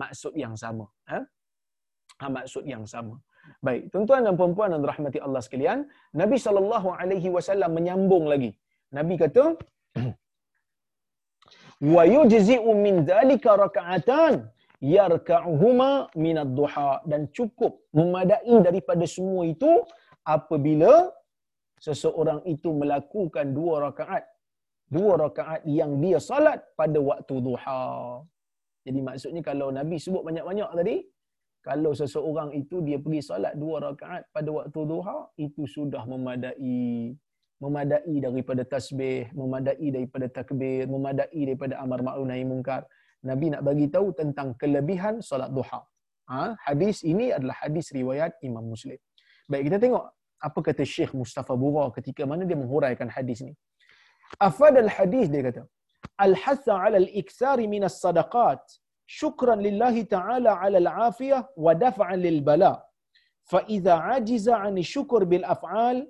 maksud 0.01 0.33
yang 0.43 0.55
sama. 0.63 0.85
Ha? 1.11 1.19
ha 2.19 2.25
maksud 2.37 2.63
yang 2.73 2.83
sama. 2.93 3.15
Baik, 3.65 3.91
tuan-tuan 3.91 4.23
dan 4.27 4.35
puan-puan 4.39 4.71
yang 4.73 4.81
dirahmati 4.83 5.19
Allah 5.25 5.41
sekalian, 5.45 5.79
Nabi 6.21 6.37
sallallahu 6.45 6.89
alaihi 6.99 7.27
wasallam 7.35 7.71
menyambung 7.77 8.25
lagi. 8.31 8.51
Nabi 8.97 9.19
kata, 9.19 9.45
"Wa 11.95 12.03
yujzi'u 12.15 12.71
min 12.85 13.03
dhalika 13.11 13.59
raka'atan 13.59 14.47
yarka'uhuma 14.79 15.91
min 16.25 16.35
ad-duha." 16.45 17.03
Dan 17.03 17.27
cukup 17.35 17.83
memadai 17.91 18.55
daripada 18.67 19.03
semua 19.15 19.43
itu 19.43 19.83
apabila 20.23 21.11
seseorang 21.83 22.39
itu 22.47 22.71
melakukan 22.71 23.51
dua 23.51 23.91
rakaat 23.91 24.23
dua 24.89 25.19
rakaat 25.19 25.61
yang 25.67 25.99
dia 26.03 26.19
salat 26.19 26.59
pada 26.79 26.99
waktu 26.99 27.35
duha. 27.39 28.23
Jadi 28.83 28.99
maksudnya 28.99 29.41
kalau 29.45 29.71
Nabi 29.71 29.95
sebut 29.95 30.23
banyak-banyak 30.27 30.69
tadi, 30.75 30.95
kalau 31.63 31.95
seseorang 31.95 32.51
itu 32.51 32.83
dia 32.83 32.99
pergi 32.99 33.21
solat 33.23 33.55
dua 33.55 33.79
rakaat 33.79 34.27
pada 34.35 34.49
waktu 34.51 34.79
duha 34.83 35.31
itu 35.39 35.63
sudah 35.63 36.03
memadai 36.03 37.15
memadai 37.63 38.15
daripada 38.19 38.67
tasbih 38.67 39.31
memadai 39.31 39.87
daripada 39.95 40.27
takbir 40.27 40.83
memadai 40.91 41.39
daripada 41.47 41.79
amar 41.79 42.03
ma'ruf 42.03 42.27
nahi 42.27 42.43
munkar 42.43 42.83
nabi 43.23 43.55
nak 43.55 43.63
bagi 43.63 43.87
tahu 43.87 44.11
tentang 44.11 44.51
kelebihan 44.59 45.23
solat 45.23 45.47
duha 45.55 45.79
ha? 46.27 46.59
hadis 46.67 46.99
ini 47.07 47.31
adalah 47.31 47.55
hadis 47.63 47.95
riwayat 47.95 48.35
imam 48.43 48.67
muslim 48.73 48.99
baik 49.47 49.71
kita 49.71 49.79
tengok 49.79 50.05
apa 50.43 50.59
kata 50.67 50.83
syekh 50.83 51.15
mustafa 51.15 51.55
bura 51.55 51.87
ketika 51.95 52.27
mana 52.27 52.43
dia 52.43 52.59
menghuraikan 52.59 53.07
hadis 53.07 53.39
ni 53.47 53.55
Afad 54.39 54.77
al-hadith 54.77 55.29
dia 55.31 55.43
kata, 55.43 55.63
Al-hatha 56.17 56.73
ala 56.85 56.97
al-iksari 57.03 57.67
minas 57.67 57.99
sadaqat, 58.01 58.61
syukran 59.07 59.59
lillahi 59.67 60.05
ta'ala 60.15 60.59
ala 60.61 60.77
al-afiyah, 60.83 61.47
wa 61.55 61.73
daf'an 61.73 62.19
lil-bala. 62.19 62.73
Fa'idha 63.51 63.95
ajiza 64.15 64.53
'an 64.57 64.75
syukur 64.83 65.25
bil-af'al, 65.25 66.05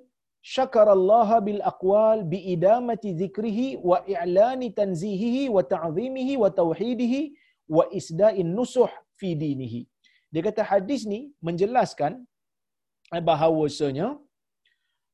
dzikrihi, 3.19 3.77
wa 3.89 4.03
i'lani 4.07 4.69
tanzihihi, 4.75 5.49
wa 5.49 5.63
ta'zimihi, 5.63 6.37
wa 6.37 6.49
وتعظيمه 6.49 7.13
wa 7.69 7.83
وإسداء 7.87 8.35
nusuh 8.43 8.91
fi 9.15 9.35
dinihi. 9.39 9.87
Dia 10.33 10.43
kata 10.43 10.63
hadis 10.67 11.05
ni 11.07 11.31
menjelaskan 11.39 12.25
eh, 13.15 13.23
bahawasanya 13.23 14.19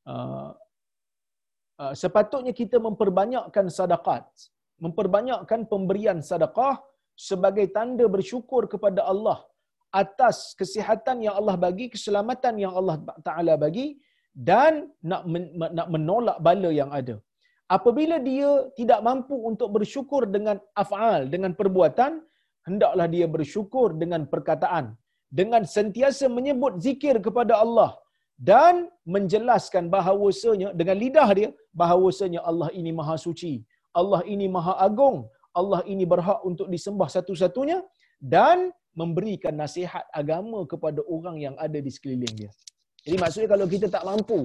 uh, 0.09 0.49
uh, 1.81 1.93
sepatutnya 2.01 2.53
kita 2.61 2.77
memperbanyakkan 2.87 3.67
sadaqat 3.79 4.25
memperbanyakkan 4.85 5.61
pemberian 5.71 6.19
sedekah 6.29 6.75
sebagai 7.27 7.65
tanda 7.75 8.05
bersyukur 8.15 8.63
kepada 8.73 9.01
Allah 9.11 9.39
atas 10.01 10.37
kesihatan 10.59 11.17
yang 11.25 11.35
Allah 11.39 11.55
bagi, 11.65 11.85
keselamatan 11.93 12.55
yang 12.63 12.73
Allah 12.79 12.95
Taala 13.27 13.53
bagi 13.65 13.87
dan 14.49 14.73
nak 15.11 15.23
men- 15.33 15.51
nak 15.77 15.87
menolak 15.93 16.37
bala 16.47 16.71
yang 16.81 16.91
ada. 16.99 17.15
Apabila 17.77 18.17
dia 18.29 18.49
tidak 18.79 18.99
mampu 19.07 19.35
untuk 19.49 19.69
bersyukur 19.77 20.21
dengan 20.35 20.57
af'al, 20.83 21.29
dengan 21.33 21.51
perbuatan, 21.59 22.11
hendaklah 22.67 23.07
dia 23.15 23.27
bersyukur 23.35 23.87
dengan 24.01 24.21
perkataan, 24.31 24.85
dengan 25.39 25.61
sentiasa 25.75 26.25
menyebut 26.37 26.81
zikir 26.85 27.15
kepada 27.27 27.53
Allah 27.65 27.91
dan 28.39 28.87
menjelaskan 29.03 29.91
bahawasanya 29.91 30.71
dengan 30.79 30.95
lidah 31.03 31.29
dia 31.35 31.49
bahawasanya 31.75 32.39
Allah 32.49 32.71
ini 32.79 32.91
maha 32.99 33.19
suci, 33.19 33.53
Allah 33.91 34.23
ini 34.33 34.47
maha 34.47 34.79
agung, 34.87 35.27
Allah 35.51 35.81
ini 35.83 36.07
berhak 36.07 36.39
untuk 36.47 36.71
disembah 36.71 37.11
satu-satunya 37.11 37.83
dan 38.23 38.71
memberikan 38.95 39.53
nasihat 39.59 40.07
agama 40.15 40.63
kepada 40.71 41.03
orang 41.15 41.35
yang 41.45 41.55
ada 41.59 41.79
di 41.83 41.91
sekeliling 41.91 42.33
dia. 42.39 42.51
Jadi 43.03 43.15
maksudnya 43.19 43.49
kalau 43.53 43.65
kita 43.67 43.87
tak 43.91 44.03
mampu 44.07 44.39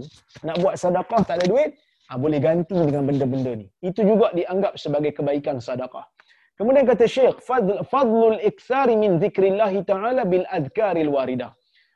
nak 0.47 0.57
buat 0.63 0.75
sedekah 0.79 1.23
tak 1.27 1.37
ada 1.39 1.47
duit, 1.53 1.71
ah, 2.11 2.19
boleh 2.19 2.39
ganti 2.43 2.75
dengan 2.75 3.03
benda-benda 3.07 3.53
ni. 3.55 3.67
Itu 3.79 4.03
juga 4.03 4.31
dianggap 4.35 4.75
sebagai 4.79 5.15
kebaikan 5.15 5.59
sedekah. 5.63 6.07
Kemudian 6.55 6.87
kata 6.87 7.07
Syekh, 7.11 7.43
fadl, 7.43 7.83
fadlul 7.83 8.39
iktsari 8.39 8.95
min 8.95 9.19
zikrillah 9.19 9.75
ta'ala 9.83 10.23
bil 10.23 10.47
adkaril 10.47 11.11
waridah. 11.11 11.51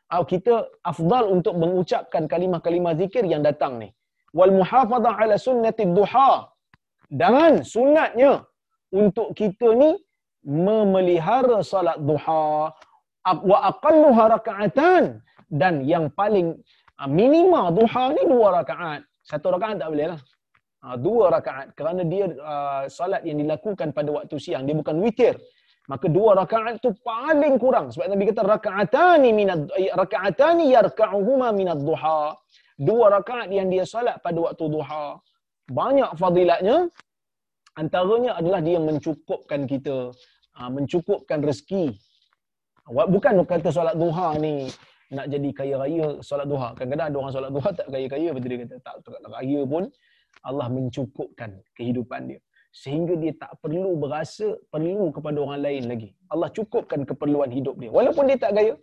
Ah, 0.09 0.25
kita 0.25 0.55
afdal 0.81 1.29
untuk 1.37 1.55
mengucapkan 1.61 2.25
kalimah-kalimah 2.33 2.97
zikir 2.97 3.29
yang 3.29 3.45
datang 3.45 3.77
ni. 3.77 3.89
Wal 4.33 4.53
muhafazah 4.57 5.15
ala 5.21 5.37
sunnati 5.37 5.85
duha. 5.85 6.49
Dan 7.13 7.61
sunatnya 7.61 8.33
untuk 8.89 9.37
kita 9.37 9.69
ni 9.77 9.93
memelihara 10.45 11.61
salat 11.61 12.01
duha 12.01 12.73
wa 13.51 13.59
aqalluha 13.69 14.25
raka'atan 14.41 15.21
dan 15.53 15.85
yang 15.85 16.09
paling 16.09 16.57
ah, 16.97 17.09
minima 17.09 17.69
duha 17.69 18.05
ni 18.17 18.25
dua 18.25 18.65
rakaat. 18.65 19.05
Satu 19.21 19.53
rakaat 19.53 19.77
tak 19.85 19.93
boleh 19.93 20.09
lah. 20.17 20.21
Ha, 20.79 20.95
dua 20.95 21.25
rakaat 21.37 21.75
kerana 21.75 22.07
dia 22.07 22.31
uh, 22.39 22.87
salat 22.87 23.27
yang 23.27 23.43
dilakukan 23.43 23.91
pada 23.91 24.15
waktu 24.15 24.39
siang 24.39 24.63
dia 24.63 24.79
bukan 24.79 25.03
witir 25.03 25.35
maka 25.89 26.07
dua 26.07 26.37
rakaat 26.37 26.85
tu 26.85 26.93
paling 27.01 27.57
kurang. 27.57 27.89
Sebab 27.89 28.13
Nabi 28.13 28.29
kata 28.29 28.45
rakaatani 28.45 29.31
minad 29.33 29.73
rakaatani 29.73 30.69
yarka'uhuma 30.77 31.49
minad 31.57 31.81
duha 31.81 32.37
dua 32.77 33.09
rakaat 33.17 33.49
yang 33.49 33.73
dia 33.73 33.89
salat 33.89 34.21
pada 34.21 34.37
waktu 34.37 34.65
duha 34.69 35.17
banyak 35.73 36.11
fadilatnya. 36.21 36.93
Antaranya 37.79 38.37
adalah 38.37 38.61
dia 38.61 38.79
mencukupkan 38.83 39.65
kita 39.65 40.13
uh, 40.59 40.71
mencukupkan 40.71 41.41
rezeki. 41.41 41.95
Bukan 42.89 43.45
kata 43.45 43.69
solat 43.69 43.95
duha 43.97 44.35
ni 44.41 44.67
nak 45.09 45.29
jadi 45.33 45.49
kaya 45.57 45.75
raya 45.81 46.21
solat 46.21 46.49
duha. 46.53 46.75
Kadang-kadang 46.77 47.07
ada 47.13 47.17
orang 47.17 47.33
solat 47.33 47.51
duha 47.55 47.69
tak 47.73 47.87
kaya-kaya 47.89 48.29
betul 48.37 48.49
dia 48.51 48.61
kata 48.67 48.77
tak, 48.85 48.95
tak 49.05 49.33
kaya 49.33 49.61
pun. 49.65 49.85
Allah 50.45 50.67
mencukupkan 50.71 51.51
kehidupan 51.75 52.31
dia 52.31 52.41
sehingga 52.79 53.15
dia 53.19 53.35
tak 53.35 53.59
perlu 53.59 53.99
berasa 53.99 54.55
perlu 54.71 55.11
kepada 55.11 55.39
orang 55.43 55.61
lain 55.67 55.85
lagi. 55.91 56.09
Allah 56.31 56.49
cukupkan 56.55 57.03
keperluan 57.03 57.51
hidup 57.51 57.75
dia. 57.83 57.91
Walaupun 57.91 58.31
dia 58.31 58.39
tak 58.39 58.55
gaya 58.55 58.75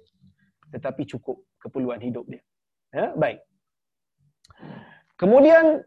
tetapi 0.75 1.07
cukup 1.07 1.39
keperluan 1.63 2.03
hidup 2.03 2.27
dia. 2.27 2.43
Ya, 2.91 3.15
baik. 3.15 3.39
Kemudian 5.15 5.79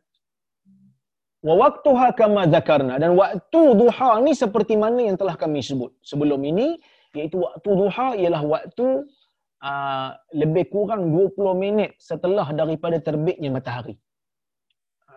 wa 1.45 1.55
waqtuha 1.55 2.17
kama 2.17 2.49
zakarna 2.49 2.97
dan 2.97 3.13
waktu 3.15 3.61
duha 3.77 4.11
ni 4.25 4.33
seperti 4.33 4.75
mana 4.75 5.05
yang 5.05 5.17
telah 5.21 5.39
kami 5.39 5.63
sebut 5.63 5.95
sebelum 6.03 6.43
ini 6.43 6.81
iaitu 7.15 7.39
waktu 7.39 7.69
duha 7.69 8.09
ialah 8.19 8.43
waktu 8.43 9.07
uh, 9.63 10.11
lebih 10.35 10.73
kurang 10.73 11.13
20 11.15 11.37
minit 11.55 11.91
setelah 12.01 12.49
daripada 12.57 12.97
terbitnya 12.99 13.53
matahari. 13.53 14.01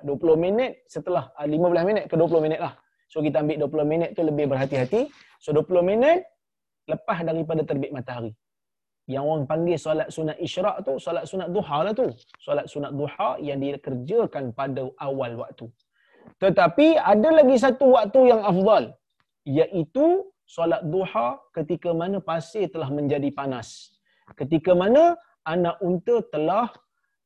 20 0.04 0.18
minit 0.38 0.82
setelah 0.90 1.30
uh, 1.38 1.48
15 1.48 1.90
minit 1.90 2.04
ke 2.10 2.16
20 2.20 2.46
minit 2.46 2.60
lah. 2.60 2.74
So 3.12 3.20
kita 3.20 3.44
ambil 3.44 3.68
20 3.68 3.92
minit 3.92 4.10
tu 4.16 4.24
lebih 4.24 4.48
berhati-hati. 4.48 5.12
So 5.44 5.52
20 5.52 5.84
minit 5.84 6.24
lepas 6.88 7.20
daripada 7.28 7.68
terbit 7.68 7.92
matahari. 7.92 8.32
Yang 9.12 9.24
orang 9.28 9.44
panggil 9.52 9.76
solat 9.76 10.08
sunat 10.16 10.38
isyraq 10.40 10.78
tu, 10.88 10.96
solat 10.96 11.28
sunat 11.28 11.52
duha 11.52 11.78
lah 11.84 11.92
tu. 11.92 12.08
Solat 12.40 12.66
sunat 12.72 12.96
duha 12.96 13.30
yang 13.44 13.60
dikerjakan 13.60 14.56
pada 14.56 14.88
awal 15.04 15.44
waktu. 15.44 15.68
Tetapi 16.40 16.88
ada 16.96 17.30
lagi 17.44 17.56
satu 17.60 18.00
waktu 18.00 18.20
yang 18.32 18.42
afdal. 18.48 18.96
Iaitu 19.44 20.32
solat 20.48 20.80
duha 20.88 21.28
ketika 21.52 21.92
mana 21.92 22.24
pasir 22.24 22.72
telah 22.72 22.88
menjadi 22.88 23.28
panas. 23.36 23.92
Ketika 24.40 24.72
mana 24.72 25.20
anak 25.44 25.76
unta 25.84 26.24
telah 26.32 26.72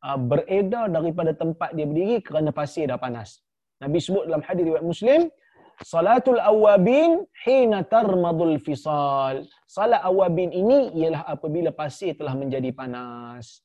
uh, 0.01 0.17
beredar 0.17 0.89
daripada 0.89 1.37
tempat 1.37 1.77
dia 1.77 1.85
berdiri 1.85 2.17
kerana 2.25 2.49
pasir 2.49 2.89
dah 2.89 2.97
panas. 2.97 3.45
Nabi 3.83 3.99
sebut 4.01 4.25
dalam 4.25 4.41
hadis 4.41 4.63
riwayat 4.65 4.85
Muslim, 4.87 5.21
Salatul 5.83 6.39
awabin 6.39 7.27
hina 7.43 7.83
tarmadul 7.83 8.55
fisal. 8.63 9.43
Salat 9.67 9.99
awabin 10.07 10.55
ini 10.55 10.95
ialah 10.95 11.27
apabila 11.27 11.75
pasir 11.75 12.15
telah 12.15 12.31
menjadi 12.31 12.71
panas. 12.71 13.59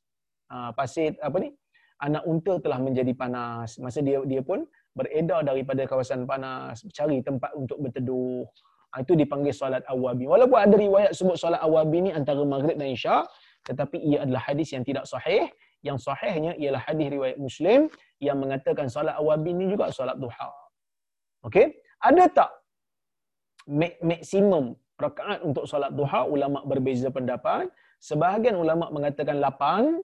Uh, 0.50 0.74
pasir 0.74 1.14
apa 1.22 1.38
ni? 1.38 1.54
Anak 2.02 2.26
unta 2.26 2.58
telah 2.58 2.82
menjadi 2.82 3.14
panas. 3.14 3.78
Masa 3.78 4.02
dia 4.02 4.18
dia 4.26 4.42
pun 4.42 4.66
beredar 4.90 5.46
daripada 5.46 5.86
kawasan 5.86 6.26
panas, 6.26 6.82
cari 6.90 7.22
tempat 7.22 7.54
untuk 7.54 7.78
berteduh. 7.78 8.42
Uh, 8.90 8.98
itu 8.98 9.14
dipanggil 9.14 9.54
solat 9.54 9.86
awabin. 9.86 10.26
Walaupun 10.26 10.58
ada 10.58 10.74
riwayat 10.74 11.14
sebut 11.14 11.38
solat 11.38 11.62
awabin 11.62 12.10
ni 12.10 12.10
antara 12.10 12.42
maghrib 12.42 12.74
dan 12.74 12.90
isyak, 12.90 13.30
tetapi 13.70 14.02
ia 14.02 14.26
adalah 14.26 14.42
hadis 14.42 14.74
yang 14.74 14.82
tidak 14.82 15.06
sahih. 15.06 15.46
Yang 15.80 16.10
sahihnya 16.10 16.58
ialah 16.60 16.82
hadis 16.84 17.06
riwayat 17.08 17.38
Muslim 17.38 17.86
yang 18.18 18.36
mengatakan 18.42 18.90
solat 18.90 19.14
awabin 19.14 19.62
ni 19.62 19.70
juga 19.70 19.94
solat 19.94 20.18
duha. 20.18 20.50
Okey? 21.46 21.72
Ada 22.00 22.24
tak 22.32 22.50
maksimum 24.00 24.72
rakaat 24.96 25.44
untuk 25.44 25.68
solat 25.68 25.92
duha? 25.92 26.24
Ulama 26.24 26.64
berbeza 26.64 27.12
pendapat. 27.12 27.68
Sebahagian 28.00 28.56
ulama 28.56 28.88
mengatakan 28.88 29.36
8. 29.36 30.00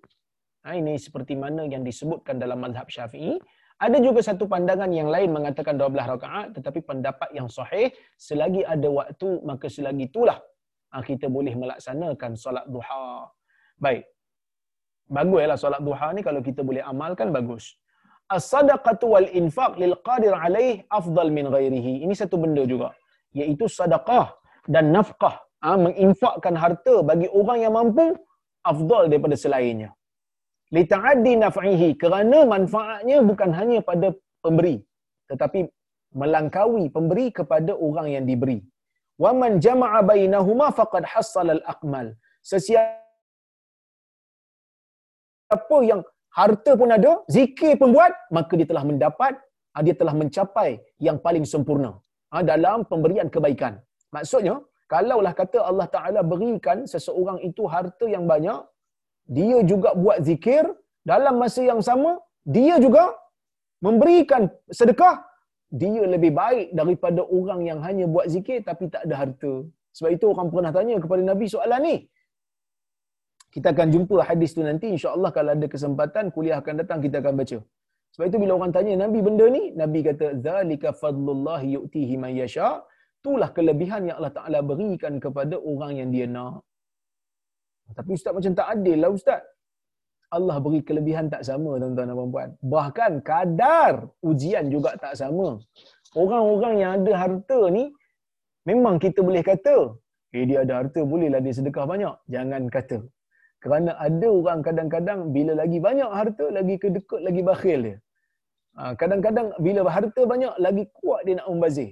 Ha, 0.69 0.77
ini 0.77 1.01
seperti 1.01 1.33
mana 1.39 1.65
yang 1.65 1.81
disebutkan 1.81 2.37
dalam 2.37 2.61
mazhab 2.61 2.85
Syafi'i. 2.93 3.41
Ada 3.81 4.01
juga 4.01 4.21
satu 4.25 4.45
pandangan 4.49 4.89
yang 4.93 5.09
lain 5.09 5.33
mengatakan 5.37 5.77
12 5.77 6.13
rakaat 6.17 6.47
tetapi 6.57 6.81
pendapat 6.81 7.29
yang 7.37 7.49
sahih 7.49 7.93
selagi 8.17 8.65
ada 8.65 8.89
waktu 8.89 9.29
maka 9.45 9.69
selagi 9.69 10.09
itulah 10.09 10.41
ha, 10.93 11.01
kita 11.01 11.29
boleh 11.33 11.57
melaksanakan 11.57 12.37
solat 12.37 12.65
duha. 12.69 13.29
Baik. 13.81 14.05
Baguslah 15.09 15.57
solat 15.57 15.81
duha 15.81 16.09
ni 16.13 16.21
kalau 16.21 16.45
kita 16.45 16.61
boleh 16.61 16.85
amalkan 16.85 17.33
bagus 17.33 17.77
as-sadaqatu 18.37 19.07
wal 19.15 19.29
infaq 19.41 19.73
lil 19.83 19.95
qadir 20.09 20.35
alaih 20.35 20.83
afdal 20.99 21.31
min 21.39 21.47
ghairihi. 21.55 21.95
Ini 22.05 22.15
satu 22.21 22.37
benda 22.43 22.63
juga, 22.73 22.89
iaitu 23.41 23.67
sedekah 23.79 24.27
dan 24.75 24.91
nafkah, 24.97 25.35
ha, 25.65 25.77
menginfakkan 25.87 26.55
harta 26.63 26.95
bagi 27.11 27.29
orang 27.41 27.59
yang 27.65 27.75
mampu 27.79 28.07
afdal 28.73 29.07
daripada 29.11 29.37
selainnya. 29.45 29.91
Li 30.75 30.83
ta'addi 30.93 31.33
naf'ihi 31.45 31.89
kerana 32.03 32.39
manfaatnya 32.55 33.23
bukan 33.23 33.51
hanya 33.55 33.79
pada 33.91 34.11
pemberi 34.43 34.77
tetapi 35.31 35.61
melangkaui 36.21 36.85
pemberi 36.97 37.27
kepada 37.39 37.73
orang 37.87 38.09
yang 38.15 38.25
diberi. 38.31 38.59
Wa 39.23 39.31
man 39.41 39.59
jama'a 39.67 40.01
bainahuma 40.11 40.69
faqad 40.79 41.05
hassala 41.13 41.53
al-aqmal. 41.59 42.07
Sesiapa 42.51 42.87
yang 45.91 46.03
harta 46.41 46.73
pun 46.81 46.91
ada, 46.99 47.13
zikir 47.37 47.73
pun 47.81 47.91
buat, 47.97 48.13
maka 48.37 48.53
dia 48.59 48.69
telah 48.73 48.85
mendapat, 48.91 49.35
ah, 49.75 49.83
dia 49.87 49.97
telah 50.01 50.15
mencapai 50.21 50.71
yang 51.07 51.17
paling 51.27 51.45
sempurna 51.53 51.91
ah, 52.35 52.43
dalam 52.53 52.85
pemberian 52.91 53.29
kebaikan. 53.35 53.75
Maksudnya, 54.17 54.55
kalaulah 54.93 55.33
kata 55.41 55.59
Allah 55.71 55.89
Ta'ala 55.95 56.21
berikan 56.33 56.85
seseorang 56.93 57.39
itu 57.49 57.65
harta 57.75 58.07
yang 58.15 58.25
banyak, 58.33 58.61
dia 59.37 59.59
juga 59.71 59.91
buat 60.03 60.21
zikir, 60.29 60.65
dalam 61.13 61.35
masa 61.43 61.63
yang 61.71 61.81
sama, 61.89 62.21
dia 62.57 62.77
juga 62.85 63.05
memberikan 63.87 64.43
sedekah, 64.79 65.17
dia 65.81 66.03
lebih 66.15 66.33
baik 66.43 66.67
daripada 66.79 67.23
orang 67.39 67.61
yang 67.69 67.79
hanya 67.87 68.07
buat 68.15 68.27
zikir 68.35 68.63
tapi 68.69 68.85
tak 68.93 69.03
ada 69.07 69.15
harta. 69.23 69.53
Sebab 69.97 70.11
itu 70.13 70.25
orang 70.29 70.49
pernah 70.53 70.73
tanya 70.77 70.97
kepada 71.01 71.23
Nabi 71.25 71.47
soalan 71.49 71.81
ni 71.89 71.97
kita 73.57 73.69
akan 73.75 73.89
jumpa 73.95 74.17
hadis 74.29 74.51
tu 74.57 74.63
nanti 74.69 74.87
insya-Allah 74.95 75.31
kalau 75.37 75.51
ada 75.57 75.67
kesempatan 75.75 76.25
kuliah 76.35 76.57
akan 76.61 76.75
datang 76.81 77.01
kita 77.05 77.17
akan 77.23 77.35
baca. 77.41 77.59
Sebab 78.13 78.27
itu 78.31 78.39
bila 78.43 78.53
orang 78.59 78.73
tanya 78.77 78.93
Nabi 79.05 79.19
benda 79.27 79.47
ni, 79.57 79.63
Nabi 79.81 80.01
kata 80.09 80.27
zalika 80.47 80.93
fadlullah 81.01 81.61
yu'tihi 81.75 82.15
man 82.23 82.33
yasha. 82.41 82.69
Itulah 83.21 83.49
kelebihan 83.57 84.03
yang 84.09 84.17
Allah 84.21 84.35
Taala 84.39 84.59
berikan 84.71 85.15
kepada 85.25 85.57
orang 85.73 85.93
yang 86.01 86.09
dia 86.15 86.27
nak. 86.37 86.63
Tapi 87.99 88.11
ustaz 88.19 88.33
macam 88.37 88.53
tak 88.61 88.69
adil 88.75 88.99
lah 89.03 89.11
ustaz. 89.19 89.43
Allah 90.37 90.57
beri 90.65 90.81
kelebihan 90.89 91.27
tak 91.33 91.43
sama 91.49 91.73
tuan-tuan 91.81 92.09
dan 92.11 92.17
puan-puan. 92.19 92.51
Bahkan 92.75 93.13
kadar 93.31 93.95
ujian 94.31 94.65
juga 94.75 94.91
tak 95.05 95.15
sama. 95.23 95.49
orang-orang 96.23 96.75
yang 96.83 96.91
ada 96.99 97.13
harta 97.23 97.61
ni 97.77 97.85
memang 98.69 98.97
kita 99.05 99.21
boleh 99.29 99.43
kata 99.51 99.77
eh 100.37 100.45
dia 100.49 100.59
ada 100.65 100.75
harta 100.81 101.01
bolehlah 101.13 101.41
dia 101.45 101.55
sedekah 101.59 101.85
banyak 101.93 102.15
jangan 102.35 102.63
kata 102.77 102.99
kerana 103.65 103.91
ada 104.07 104.29
orang 104.39 104.61
kadang-kadang 104.67 105.21
bila 105.37 105.53
lagi 105.61 105.79
banyak 105.87 106.11
harta 106.19 106.47
lagi 106.59 106.77
kedekut 106.83 107.21
lagi 107.29 107.43
bakhil 107.51 107.81
dia. 107.87 107.97
Ha, 108.77 108.93
kadang-kadang 109.01 109.49
bila 109.67 109.81
harta 109.97 110.23
banyak 110.33 110.55
lagi 110.67 110.85
kuat 110.99 111.21
dia 111.27 111.35
nak 111.41 111.49
membazir. 111.53 111.91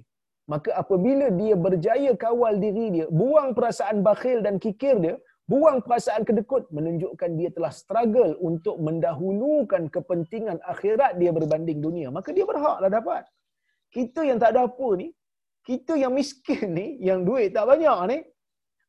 Maka 0.52 0.70
apabila 0.82 1.26
dia 1.40 1.54
berjaya 1.56 2.12
kawal 2.24 2.60
diri 2.64 2.86
dia 2.96 3.06
buang 3.20 3.56
perasaan 3.56 4.04
bakhil 4.08 4.44
dan 4.46 4.60
kikir 4.64 4.96
dia 5.04 5.14
buang 5.48 5.80
perasaan 5.86 6.22
kedekut 6.28 6.68
menunjukkan 6.76 7.30
dia 7.40 7.48
telah 7.56 7.72
struggle 7.72 8.32
untuk 8.48 8.76
mendahulukan 8.86 9.88
kepentingan 9.94 10.60
akhirat 10.72 11.16
dia 11.20 11.32
berbanding 11.32 11.80
dunia. 11.86 12.08
Maka 12.12 12.36
dia 12.36 12.44
berhaklah 12.44 12.92
dapat. 12.92 13.24
Kita 13.88 14.20
yang 14.28 14.36
tak 14.42 14.52
ada 14.52 14.68
apa 14.68 14.88
ni 15.00 15.08
kita 15.64 15.96
yang 15.96 16.12
miskin 16.12 16.76
ni 16.76 16.86
yang 17.00 17.24
duit 17.24 17.56
tak 17.56 17.64
banyak 17.64 17.98
ni 18.12 18.18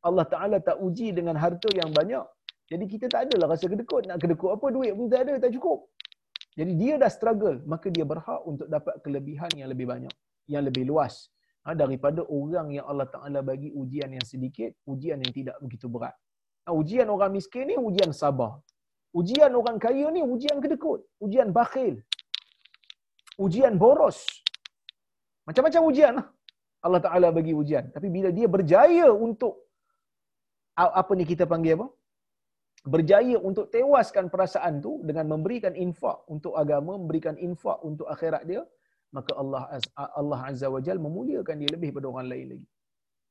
Allah 0.07 0.25
Taala 0.27 0.57
tak 0.59 0.77
uji 0.85 1.15
dengan 1.17 1.39
harta 1.39 1.71
yang 1.71 1.89
banyak 1.95 2.25
jadi 2.65 2.85
kita 2.89 3.05
tak 3.13 3.29
adalah 3.29 3.53
rasa 3.53 3.69
kedekut. 3.69 4.09
Nak 4.09 4.17
kedekut 4.23 4.51
apa 4.57 4.65
duit 4.73 4.91
pun 4.97 5.05
tak 5.05 5.21
ada 5.29 5.33
tak 5.37 5.53
cukup. 5.53 5.85
Jadi 6.57 6.71
dia 6.81 6.93
dah 6.97 7.11
struggle 7.11 7.57
maka 7.69 7.87
dia 7.93 8.05
berhak 8.07 8.41
untuk 8.49 8.67
dapat 8.75 8.95
kelebihan 9.05 9.51
yang 9.59 9.69
lebih 9.69 9.85
banyak 9.91 10.13
yang 10.49 10.63
lebih 10.65 10.85
luas. 10.89 11.29
Ha, 11.65 11.73
daripada 11.73 12.21
orang 12.29 12.67
yang 12.77 12.85
Allah 12.85 13.09
Taala 13.09 13.41
bagi 13.41 13.69
ujian 13.73 14.09
yang 14.17 14.25
sedikit 14.25 14.71
ujian 14.85 15.17
yang 15.21 15.33
tidak 15.33 15.57
begitu 15.61 15.89
berat. 15.89 16.13
Ha, 16.65 16.73
ujian 16.73 17.09
orang 17.09 17.33
miskin 17.37 17.69
ni 17.69 17.75
ujian 17.77 18.09
sabar. 18.13 18.61
Ujian 19.19 19.51
orang 19.59 19.77
kaya 19.85 20.09
ni 20.15 20.21
ujian 20.21 20.57
kedekut. 20.63 21.01
Ujian 21.25 21.49
bakhil. 21.57 22.01
Ujian 23.45 23.73
boros. 23.81 24.19
Macam-macam 25.47 25.81
ujian 25.89 26.13
lah. 26.17 26.27
Allah 26.85 27.01
Ta'ala 27.01 27.27
bagi 27.33 27.53
ujian. 27.61 27.89
Tapi 27.95 28.07
bila 28.15 28.29
dia 28.37 28.47
berjaya 28.55 29.09
untuk 29.09 29.53
apa 30.77 31.11
ni 31.17 31.25
kita 31.25 31.49
panggil 31.49 31.73
apa? 31.77 31.87
Berjaya 32.85 33.41
untuk 33.41 33.73
tewaskan 33.73 34.29
perasaan 34.29 34.77
tu 34.85 35.01
dengan 35.01 35.25
memberikan 35.33 35.73
infak 35.73 36.21
untuk 36.29 36.53
agama, 36.53 36.93
memberikan 37.01 37.33
infak 37.33 37.81
untuk 37.81 38.05
akhirat 38.05 38.45
dia, 38.45 38.61
maka 39.09 39.33
Allah 39.41 39.61
Allah 40.21 40.39
Azza 40.49 40.69
wa 40.69 40.77
Jal 40.85 41.01
memuliakan 41.01 41.55
dia 41.61 41.69
lebih 41.73 41.89
daripada 41.89 42.07
orang 42.13 42.27
lain 42.29 42.45
lagi. 42.53 42.67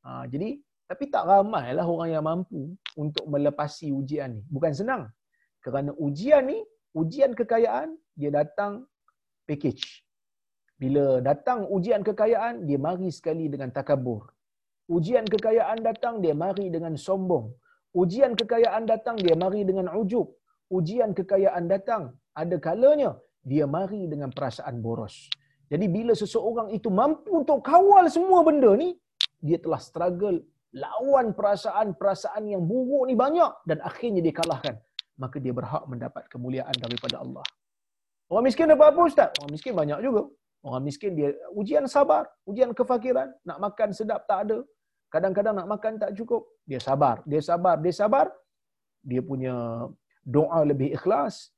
Ha, 0.05 0.26
jadi, 0.26 0.48
tapi 0.90 1.05
tak 1.14 1.24
ramai 1.30 1.70
lah 1.70 1.86
orang 1.86 2.11
yang 2.11 2.24
mampu 2.26 2.74
untuk 2.98 3.24
melepasi 3.30 3.94
ujian 3.94 4.36
ni. 4.36 4.42
Bukan 4.50 4.72
senang. 4.74 5.02
Kerana 5.64 5.94
ujian 5.96 6.50
ni, 6.50 6.59
ujian 6.92 7.32
kekayaan, 7.38 7.94
dia 8.18 8.34
datang 8.34 8.84
package. 9.48 10.05
Bila 10.74 11.22
datang 11.22 11.70
ujian 11.70 12.02
kekayaan, 12.02 12.66
dia 12.68 12.76
mari 12.76 13.09
sekali 13.09 13.46
dengan 13.46 13.70
takabur. 13.70 14.28
Ujian 14.90 15.24
kekayaan 15.24 15.78
datang, 15.80 16.18
dia 16.18 16.34
mari 16.36 16.68
dengan 16.74 16.98
sombong. 16.98 17.55
Ujian 17.95 18.34
kekayaan 18.34 18.84
datang, 18.90 19.16
dia 19.24 19.38
mari 19.38 19.62
dengan 19.62 19.86
ujub. 19.95 20.26
Ujian 20.66 21.14
kekayaan 21.14 21.70
datang, 21.70 22.11
ada 22.34 22.57
kalanya 22.59 23.14
dia 23.47 23.64
mari 23.70 24.11
dengan 24.11 24.34
perasaan 24.34 24.82
boros. 24.82 25.30
Jadi 25.70 25.86
bila 25.86 26.12
seseorang 26.12 26.68
itu 26.74 26.90
mampu 26.90 27.30
untuk 27.30 27.62
kawal 27.62 28.11
semua 28.11 28.42
benda 28.42 28.74
ni, 28.74 28.99
dia 29.38 29.62
telah 29.62 29.78
struggle 29.78 30.42
lawan 30.74 31.26
perasaan-perasaan 31.38 32.51
yang 32.51 32.62
buruk 32.66 33.07
ni 33.07 33.14
banyak 33.14 33.53
dan 33.68 33.78
akhirnya 33.90 34.20
dia 34.26 34.34
kalahkan. 34.34 34.76
Maka 35.14 35.38
dia 35.38 35.55
berhak 35.55 35.86
mendapat 35.86 36.26
kemuliaan 36.26 36.74
daripada 36.74 37.22
Allah. 37.22 37.47
Orang 38.26 38.51
miskin 38.51 38.66
dapat 38.66 38.90
apa 38.90 39.01
Ustaz? 39.07 39.30
Orang 39.38 39.53
miskin 39.55 39.74
banyak 39.78 40.03
juga. 40.03 40.22
Orang 40.66 40.82
miskin 40.82 41.12
dia 41.14 41.30
ujian 41.55 41.84
sabar, 41.86 42.26
ujian 42.49 42.74
kefakiran, 42.74 43.30
nak 43.47 43.59
makan 43.62 43.95
sedap 43.95 44.26
tak 44.26 44.51
ada. 44.51 44.59
Kadang-kadang 45.14 45.54
nak 45.58 45.68
makan 45.70 45.92
tak 46.02 46.10
cukup, 46.18 46.42
dia 46.66 46.82
sabar, 46.82 47.22
dia 47.30 47.38
sabar, 47.38 47.78
dia 47.78 47.94
sabar. 47.94 48.26
Dia 49.10 49.20
punya 49.22 49.54
doa 50.26 50.60
lebih 50.70 50.88
ikhlas, 50.96 51.54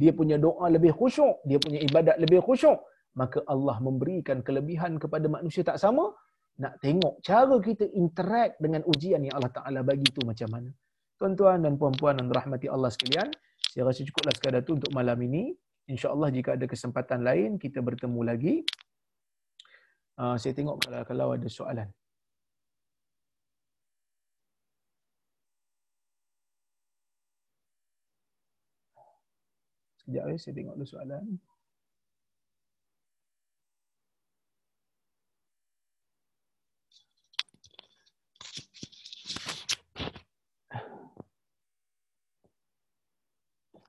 dia 0.00 0.12
punya 0.18 0.36
doa 0.38 0.66
lebih 0.70 0.92
khusyuk, 0.98 1.42
dia 1.48 1.58
punya 1.64 1.82
ibadat 1.82 2.16
lebih 2.22 2.38
khusyuk, 2.46 2.78
maka 3.18 3.42
Allah 3.50 3.76
memberikan 3.82 4.38
kelebihan 4.46 5.02
kepada 5.02 5.26
manusia 5.26 5.66
tak 5.66 5.82
sama. 5.82 6.14
Nak 6.62 6.78
tengok 6.84 7.14
cara 7.26 7.56
kita 7.58 7.90
interact 7.90 8.60
dengan 8.62 8.86
ujian 8.86 9.18
yang 9.24 9.34
Allah 9.34 9.50
Taala 9.56 9.80
bagi 9.82 10.06
tu 10.16 10.22
macam 10.22 10.48
mana. 10.54 10.70
Tuan-tuan 11.18 11.58
dan 11.64 11.74
puan-puan 11.80 12.14
yang 12.20 12.28
rahmati 12.30 12.70
Allah 12.70 12.92
sekalian, 12.94 13.34
saya 13.72 13.82
rasa 13.88 14.06
cukuplah 14.06 14.34
sekadar 14.36 14.62
tu 14.62 14.78
untuk 14.78 14.92
malam 14.94 15.18
ini. 15.26 15.56
InsyaAllah 15.90 16.30
jika 16.30 16.54
ada 16.54 16.70
kesempatan 16.70 17.26
lain, 17.26 17.58
kita 17.58 17.82
bertemu 17.82 18.20
lagi. 18.22 18.54
Uh, 20.20 20.36
saya 20.38 20.54
tengok 20.54 20.76
kalau, 20.86 21.02
kalau 21.08 21.28
ada 21.34 21.48
soalan. 21.50 21.88
Sekejap 30.12 30.28
ya, 30.28 30.36
saya 30.36 30.52
tengok 30.60 30.76
dulu 30.76 30.84
soalan. 30.84 31.24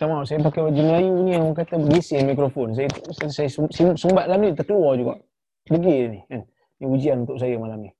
minta 0.04 0.20
maaf 0.20 0.28
saya 0.28 0.44
pakai 0.44 0.62
baju 0.68 0.82
Melayu 0.84 1.12
ni 1.24 1.32
yang 1.32 1.44
orang 1.48 1.58
kata 1.64 1.76
berisi 1.80 2.20
mikrofon. 2.20 2.76
Saya 2.76 2.92
saya 3.32 3.48
sumbat 3.96 4.28
dalam 4.28 4.44
ni 4.44 4.52
terkeluar 4.52 5.00
juga. 5.00 5.16
Pergi 5.64 5.96
ni 6.12 6.20
kan. 6.28 6.44
Ini 6.84 6.86
ujian 6.92 7.18
untuk 7.24 7.40
saya 7.40 7.56
malam 7.56 7.88
ni. 7.88 7.92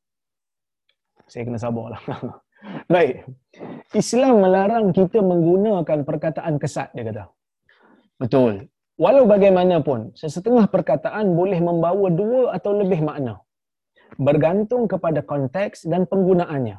Saya 1.32 1.48
kena 1.48 1.56
sabarlah. 1.56 2.04
Baik. 2.94 3.24
Islam 3.96 4.44
melarang 4.44 4.92
kita 4.92 5.24
menggunakan 5.24 6.04
perkataan 6.04 6.60
kesat 6.60 6.92
dia 6.92 7.08
kata. 7.08 7.24
Betul. 8.22 8.70
Walau 8.94 9.26
bagaimanapun, 9.26 10.14
sesetengah 10.14 10.70
perkataan 10.70 11.34
boleh 11.34 11.58
membawa 11.58 12.08
dua 12.14 12.54
atau 12.54 12.78
lebih 12.78 13.02
makna. 13.02 13.42
Bergantung 14.22 14.86
kepada 14.86 15.26
konteks 15.26 15.90
dan 15.90 16.06
penggunaannya. 16.06 16.78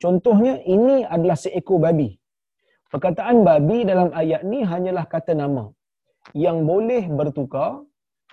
Contohnya, 0.00 0.64
ini 0.64 1.04
adalah 1.04 1.36
seekor 1.36 1.78
babi. 1.84 2.16
Perkataan 2.88 3.44
babi 3.44 3.84
dalam 3.84 4.08
ayat 4.14 4.46
ni 4.46 4.64
hanyalah 4.64 5.04
kata 5.04 5.34
nama 5.36 5.68
yang 6.32 6.64
boleh 6.64 7.10
bertukar 7.10 7.84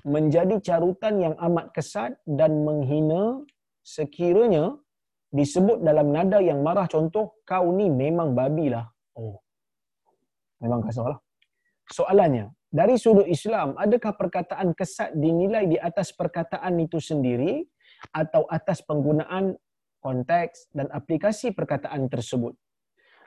menjadi 0.07 0.55
carutan 0.63 1.19
yang 1.19 1.35
amat 1.35 1.75
kesat 1.75 2.15
dan 2.23 2.63
menghina 2.63 3.43
sekiranya 3.83 4.77
disebut 5.33 5.83
dalam 5.83 6.13
nada 6.15 6.39
yang 6.39 6.61
marah 6.63 6.87
contoh 6.87 7.41
kau 7.43 7.67
ni 7.75 7.89
memang 7.89 8.31
babi 8.37 8.71
lah. 8.71 8.85
Oh. 9.17 9.41
Memang 10.61 10.85
kasar 10.85 11.17
lah. 11.17 11.19
Soalannya, 11.91 12.55
dari 12.71 12.95
sudut 12.95 13.27
Islam, 13.27 13.75
adakah 13.75 14.15
perkataan 14.15 14.71
kesat 14.71 15.11
dinilai 15.11 15.67
di 15.67 15.75
atas 15.75 16.15
perkataan 16.15 16.79
itu 16.79 17.03
sendiri 17.03 17.67
atau 18.15 18.47
atas 18.47 18.79
penggunaan 18.87 19.59
konteks 19.99 20.71
dan 20.71 20.87
aplikasi 20.87 21.51
perkataan 21.51 22.07
tersebut? 22.07 22.55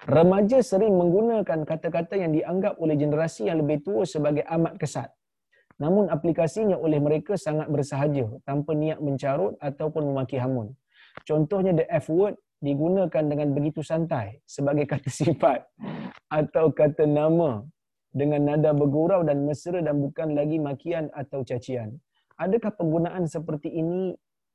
Remaja 0.09 0.65
sering 0.65 0.97
menggunakan 0.97 1.65
kata-kata 1.65 2.17
yang 2.17 2.33
dianggap 2.33 2.81
oleh 2.81 2.97
generasi 2.97 3.53
yang 3.53 3.61
lebih 3.61 3.85
tua 3.85 4.09
sebagai 4.09 4.45
amat 4.49 4.81
kesat. 4.81 5.13
Namun 5.77 6.09
aplikasinya 6.09 6.81
oleh 6.81 6.97
mereka 6.97 7.37
sangat 7.37 7.69
bersahaja 7.69 8.25
tanpa 8.49 8.73
niat 8.73 9.01
mencarut 9.01 9.61
ataupun 9.61 10.09
memaki 10.09 10.41
hamun. 10.41 10.73
Contohnya 11.29 11.77
the 11.77 11.85
F 11.89 12.09
word 12.09 12.41
digunakan 12.65 13.25
dengan 13.29 13.53
begitu 13.53 13.85
santai 13.85 14.41
sebagai 14.49 14.89
kata 14.89 15.13
sifat 15.21 15.69
atau 16.33 16.73
kata 16.73 17.05
nama 17.05 17.61
dengan 18.15 18.47
nada 18.47 18.71
bergurau 18.71 19.27
dan 19.27 19.43
mesra 19.43 19.83
dan 19.83 19.99
bukan 19.99 20.39
lagi 20.39 20.63
makian 20.63 21.11
atau 21.11 21.43
cacian. 21.43 21.99
Adakah 22.39 22.71
penggunaan 22.79 23.27
seperti 23.27 23.75
ini 23.75 24.15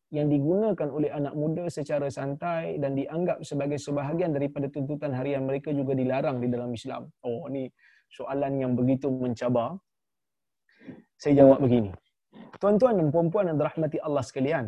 yang 0.09 0.31
digunakan 0.31 0.89
oleh 0.89 1.13
anak 1.13 1.37
muda 1.37 1.69
secara 1.69 2.09
santai 2.09 2.81
dan 2.81 2.97
dianggap 2.97 3.45
sebagai 3.45 3.77
sebahagian 3.77 4.33
daripada 4.33 4.71
tuntutan 4.71 5.13
harian 5.13 5.45
mereka 5.45 5.69
juga 5.69 5.93
dilarang 5.93 6.41
di 6.41 6.47
dalam 6.49 6.73
Islam. 6.73 7.11
Oh, 7.21 7.45
ini 7.51 7.69
soalan 8.09 8.57
yang 8.57 8.73
begitu 8.73 9.11
mencabar. 9.11 9.77
Saya 11.19 11.45
jawab 11.45 11.61
begini. 11.61 11.93
Tuan-tuan 12.57 12.97
dan 12.97 13.07
puan-puan 13.13 13.53
yang 13.53 13.57
dirahmati 13.59 14.01
Allah 14.01 14.23
sekalian, 14.25 14.65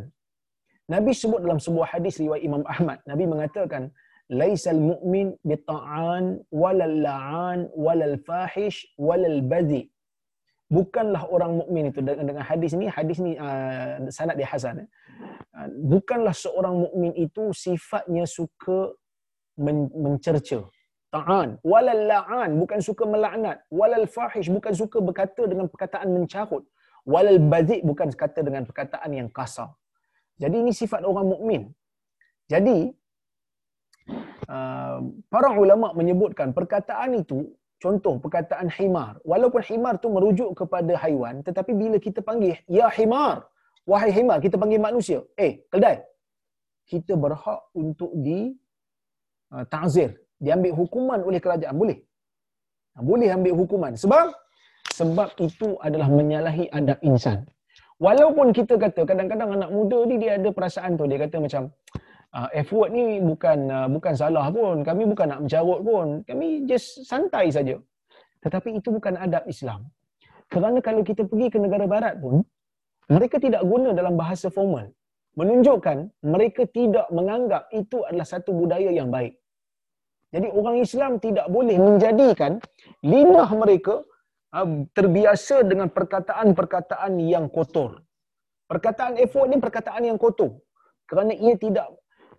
Nabi 0.92 1.12
sebut 1.16 1.40
dalam 1.40 1.58
sebuah 1.58 1.98
hadis 1.98 2.20
riwayat 2.20 2.44
Imam 2.44 2.64
Ahmad, 2.68 3.00
Nabi 3.08 3.24
mengatakan, 3.26 3.90
"Laisal 4.32 4.80
mu'min 4.80 5.36
bita'an 5.50 6.40
walal 6.62 6.96
la'an 7.06 7.60
walal 7.86 8.18
fahish 8.28 8.80
walal 9.08 9.40
badhi." 9.52 9.84
Bukanlah 10.72 11.28
orang 11.28 11.60
mukmin 11.60 11.92
itu 11.92 12.00
dengan 12.00 12.40
hadis 12.48 12.72
ini, 12.72 12.88
hadis 12.88 13.20
ini 13.20 13.36
uh, 13.36 14.08
sanad 14.08 14.40
dia 14.40 14.48
hasan. 14.48 14.88
Eh? 14.88 14.90
Ah, 15.52 15.68
bukanlah 15.68 16.32
seorang 16.32 16.76
mukmin 16.88 17.12
itu 17.20 17.52
sifatnya 17.52 18.24
suka 18.24 18.96
men- 19.60 19.92
mencerca 19.92 20.64
ta'an 21.12 21.60
walal 21.72 22.02
la'an 22.12 22.56
bukan 22.56 22.80
suka 22.80 23.04
melaknat 23.04 23.58
walal 23.68 24.08
fahish 24.08 24.48
bukan 24.48 24.72
suka 24.72 24.98
berkata 25.04 25.44
dengan 25.52 25.68
perkataan 25.68 26.08
mencarut 26.08 26.64
walal 27.04 27.40
badhi 27.52 27.84
bukan 27.84 28.10
kata 28.16 28.40
dengan 28.48 28.64
perkataan 28.64 29.12
yang 29.12 29.28
kasar. 29.28 29.70
Jadi 30.42 30.56
ini 30.64 30.72
sifat 30.74 31.04
orang 31.06 31.28
mukmin. 31.34 31.62
Jadi 32.48 32.96
uh, 34.50 34.98
para 35.32 35.50
ulama 35.54 35.94
menyebutkan 35.94 36.56
perkataan 36.56 37.22
itu 37.22 37.52
contoh 37.82 38.22
perkataan 38.22 38.70
himar. 38.78 39.18
Walaupun 39.26 39.62
himar 39.66 39.98
tu 39.98 40.08
merujuk 40.14 40.54
kepada 40.54 40.94
haiwan 41.02 41.42
tetapi 41.42 41.72
bila 41.74 41.98
kita 41.98 42.22
panggil 42.22 42.58
ya 42.70 42.88
himar, 42.94 43.46
wahai 43.90 44.14
himar, 44.14 44.38
kita 44.42 44.56
panggil 44.62 44.78
manusia. 44.78 45.20
Eh, 45.38 45.66
keldai. 45.74 46.06
Kita 46.86 47.16
berhak 47.16 47.72
untuk 47.74 48.12
di 48.20 48.52
uh, 49.56 49.64
ta'zir, 49.66 50.14
diambil 50.38 50.76
hukuman 50.76 51.20
oleh 51.24 51.40
kerajaan. 51.40 51.76
Boleh. 51.78 51.98
Boleh 53.00 53.32
ambil 53.32 53.56
hukuman. 53.56 53.96
Sebab 53.96 54.36
sebab 54.92 55.30
itu 55.40 55.80
adalah 55.80 56.12
menyalahi 56.12 56.68
adab 56.74 57.00
insan. 57.02 57.48
Walaupun 58.02 58.50
kita 58.50 58.82
kata 58.82 59.06
kadang-kadang 59.06 59.62
anak 59.62 59.70
muda 59.70 60.00
ni 60.10 60.18
dia 60.18 60.36
ada 60.42 60.50
perasaan 60.50 60.98
tu 60.98 61.06
dia 61.06 61.22
kata 61.22 61.38
macam 61.38 61.70
uh, 62.36 62.50
F 62.56 62.72
word 62.76 62.92
ni 62.96 63.20
bukan 63.20 63.60
uh, 63.68 63.88
bukan 63.92 64.14
salah 64.16 64.48
pun. 64.52 64.84
Kami 64.88 65.04
bukan 65.12 65.28
nak 65.32 65.40
mencarut 65.46 65.80
pun. 65.84 66.08
Kami 66.28 66.48
just 66.68 67.04
santai 67.08 67.52
saja. 67.52 67.76
Tetapi 68.42 68.80
itu 68.82 68.90
bukan 68.90 69.16
adab 69.20 69.46
Islam. 69.46 69.88
Kerana 70.52 70.84
kalau 70.84 71.02
kita 71.06 71.24
pergi 71.24 71.48
ke 71.54 71.58
negara 71.62 71.86
barat 71.88 72.20
pun 72.20 72.44
mereka 73.08 73.40
tidak 73.40 73.64
guna 73.64 73.96
dalam 73.96 74.16
bahasa 74.20 74.48
formal. 74.52 74.92
Menunjukkan 75.40 76.28
mereka 76.28 76.68
tidak 76.68 77.08
menganggap 77.08 77.72
itu 77.72 78.04
adalah 78.04 78.28
satu 78.28 78.52
budaya 78.52 78.92
yang 78.92 79.08
baik. 79.08 79.40
Jadi 80.32 80.48
orang 80.52 80.80
Islam 80.80 81.12
tidak 81.24 81.48
boleh 81.52 81.76
menjadikan 81.76 82.60
lidah 83.04 83.50
mereka 83.56 84.04
uh, 84.56 84.88
terbiasa 84.92 85.64
dengan 85.64 85.88
perkataan-perkataan 85.92 87.16
yang 87.20 87.48
kotor. 87.48 88.04
Perkataan 88.68 89.20
effort 89.20 89.48
ni 89.52 89.60
perkataan 89.60 90.04
yang 90.08 90.16
kotor. 90.16 90.60
Kerana 91.08 91.36
ia 91.36 91.56
tidak 91.60 91.92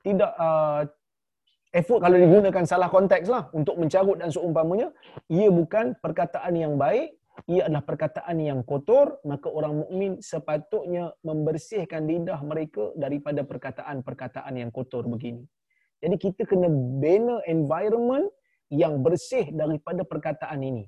tidak 0.02 0.32
uh, 0.38 0.82
effort 1.72 2.04
kalau 2.04 2.16
digunakan 2.20 2.64
salah 2.68 2.92
konteks 2.92 3.26
lah 3.32 3.48
untuk 3.56 3.80
mencarut 3.80 4.20
dan 4.20 4.28
seumpamanya, 4.28 4.92
ia 5.32 5.48
bukan 5.48 5.96
perkataan 5.98 6.52
yang 6.54 6.76
baik, 6.76 7.16
ia 7.48 7.66
adalah 7.66 7.82
perkataan 7.82 8.36
yang 8.38 8.60
kotor, 8.62 9.18
maka 9.24 9.48
orang 9.48 9.82
mukmin 9.82 10.20
sepatutnya 10.20 11.16
membersihkan 11.24 12.04
lidah 12.04 12.38
mereka 12.44 12.92
daripada 12.94 13.40
perkataan-perkataan 13.42 14.52
yang 14.60 14.68
kotor 14.68 15.08
begini. 15.08 15.48
Jadi 16.02 16.16
kita 16.18 16.44
kena 16.44 16.68
bina 17.00 17.40
environment 17.48 18.28
yang 18.68 19.00
bersih 19.00 19.48
daripada 19.54 20.02
perkataan 20.02 20.60
ini. 20.60 20.84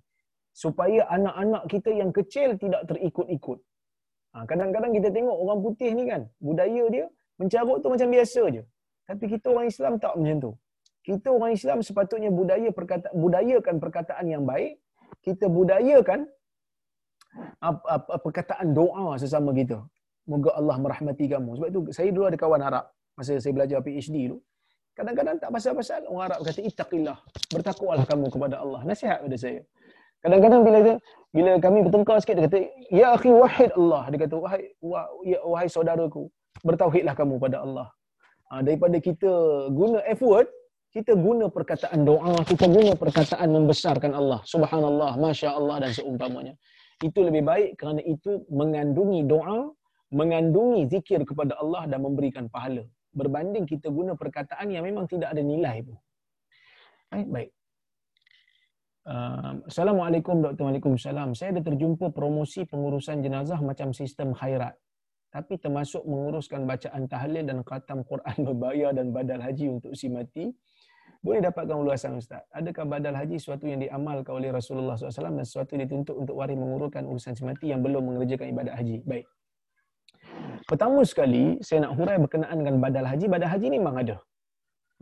Supaya 0.54 1.06
anak-anak 1.10 1.66
kita 1.66 1.90
yang 1.90 2.10
kecil 2.14 2.54
tidak 2.60 2.86
terikut-ikut. 2.86 3.58
Ha, 4.34 4.46
kadang-kadang 4.46 4.92
kita 4.94 5.08
tengok 5.14 5.34
orang 5.34 5.58
putih 5.62 5.90
ni 5.94 6.06
kan, 6.10 6.26
budaya 6.42 6.84
dia 6.90 7.06
mencarut 7.38 7.78
tu 7.82 7.88
macam 7.90 8.08
biasa 8.10 8.42
je. 8.50 8.62
Tapi 9.04 9.24
kita 9.28 9.52
orang 9.52 9.68
Islam 9.68 9.92
tak 10.00 10.16
macam 10.16 10.36
tu. 10.40 10.52
Kita 11.04 11.28
orang 11.28 11.52
Islam 11.52 11.78
sepatutnya 11.84 12.32
budaya 12.32 12.68
perkata, 12.72 13.12
budayakan 13.12 13.76
perkataan 13.76 14.24
yang 14.24 14.42
baik. 14.48 14.80
Kita 15.20 15.48
budayakan 15.52 16.24
perkataan 18.24 18.72
doa 18.72 19.20
sesama 19.20 19.52
kita. 19.52 19.84
Moga 20.24 20.56
Allah 20.56 20.76
merahmati 20.80 21.28
kamu. 21.28 21.60
Sebab 21.60 21.68
tu 21.68 21.80
saya 21.92 22.08
dulu 22.08 22.24
ada 22.32 22.38
kawan 22.40 22.62
Arab 22.64 22.88
masa 23.12 23.36
saya 23.36 23.52
belajar 23.52 23.84
PhD 23.84 24.32
dulu. 24.32 24.40
Kadang-kadang 24.96 25.36
tak 25.42 25.50
pasal-pasal 25.52 26.06
orang 26.08 26.24
Arab 26.32 26.38
kata 26.46 26.60
ittaqillah, 26.64 27.18
bertakwalah 27.52 28.06
kamu 28.08 28.26
kepada 28.32 28.56
Allah. 28.64 28.80
Nasihat 28.88 29.20
pada 29.20 29.36
saya. 29.36 29.60
Kadang-kadang 30.24 30.60
bila 30.64 30.78
dia, 30.80 30.96
bila 31.34 31.50
kami 31.60 31.78
bertengkar 31.84 32.16
sikit 32.24 32.40
dia 32.40 32.44
kata 32.48 32.58
ya 32.88 33.06
akhi 33.12 33.28
wahid 33.28 33.70
Allah. 33.76 34.02
Dia 34.08 34.18
kata 34.24 34.34
wahai 34.40 34.62
wah, 34.80 35.04
ya, 35.20 35.38
wahai 35.44 35.68
saudaraku, 35.68 36.32
bertauhidlah 36.64 37.12
kamu 37.12 37.36
pada 37.36 37.60
Allah. 37.60 37.92
Ha, 38.52 38.60
daripada 38.60 38.96
kita 39.00 39.32
guna 39.72 40.04
F 40.04 40.20
word, 40.20 40.48
kita 40.92 41.16
guna 41.18 41.50
perkataan 41.50 42.06
doa, 42.06 42.44
kita 42.46 42.66
guna 42.70 42.92
perkataan 42.94 43.48
membesarkan 43.50 44.12
Allah. 44.14 44.40
Subhanallah, 44.46 45.18
Masya 45.18 45.50
Allah 45.54 45.82
dan 45.82 45.90
seumpamanya. 45.90 46.54
Itu 47.02 47.26
lebih 47.26 47.42
baik 47.42 47.70
kerana 47.80 48.00
itu 48.04 48.46
mengandungi 48.52 49.26
doa, 49.26 49.74
mengandungi 50.14 50.86
zikir 50.86 51.26
kepada 51.26 51.58
Allah 51.58 51.90
dan 51.90 51.98
memberikan 52.04 52.46
pahala 52.46 52.86
berbanding 53.14 53.64
kita 53.64 53.88
guna 53.88 54.18
perkataan 54.18 54.68
yang 54.74 54.84
memang 54.84 55.06
tidak 55.06 55.32
ada 55.32 55.40
nilai 55.40 55.86
pun. 55.86 55.96
Baik, 57.08 57.28
baik. 57.30 57.50
Uh, 59.06 59.62
Assalamualaikum 59.70 60.42
Dr. 60.42 60.66
Waalaikumsalam. 60.66 61.38
Saya 61.38 61.54
ada 61.54 61.62
terjumpa 61.62 62.10
promosi 62.10 62.66
pengurusan 62.66 63.22
jenazah 63.22 63.62
macam 63.62 63.94
sistem 63.94 64.34
khairat. 64.34 64.74
Tapi 65.34 65.58
termasuk 65.58 66.06
menguruskan 66.06 66.62
bacaan 66.62 67.10
tahlil 67.10 67.42
dan 67.42 67.58
khatam 67.66 68.06
Quran 68.06 68.38
berbayar 68.46 68.90
dan 68.94 69.10
badal 69.10 69.42
haji 69.42 69.66
untuk 69.66 69.90
si 69.98 70.06
mati. 70.06 70.54
Boleh 71.24 71.40
dapatkan 71.42 71.74
ulasan 71.74 72.20
Ustaz. 72.20 72.46
Adakah 72.54 72.84
badal 72.86 73.16
haji 73.18 73.40
sesuatu 73.40 73.66
yang 73.66 73.82
diamalkan 73.82 74.30
oleh 74.30 74.54
Rasulullah 74.54 74.94
SAW 74.94 75.34
dan 75.34 75.42
sesuatu 75.42 75.72
dituntut 75.74 76.14
untuk 76.14 76.36
waris 76.38 76.54
menguruskan 76.54 77.02
urusan 77.08 77.32
si 77.34 77.42
mati 77.42 77.72
yang 77.72 77.80
belum 77.82 78.14
mengerjakan 78.14 78.46
ibadat 78.54 78.76
haji? 78.78 79.02
Baik. 79.02 79.26
Pertama 80.68 81.00
sekali, 81.02 81.58
saya 81.66 81.88
nak 81.88 81.96
hurai 81.96 82.20
berkenaan 82.20 82.56
dengan 82.60 82.76
badal 82.78 83.08
haji. 83.08 83.26
Badal 83.26 83.50
haji 83.50 83.66
ni 83.72 83.78
memang 83.80 83.96
ada. 84.04 84.16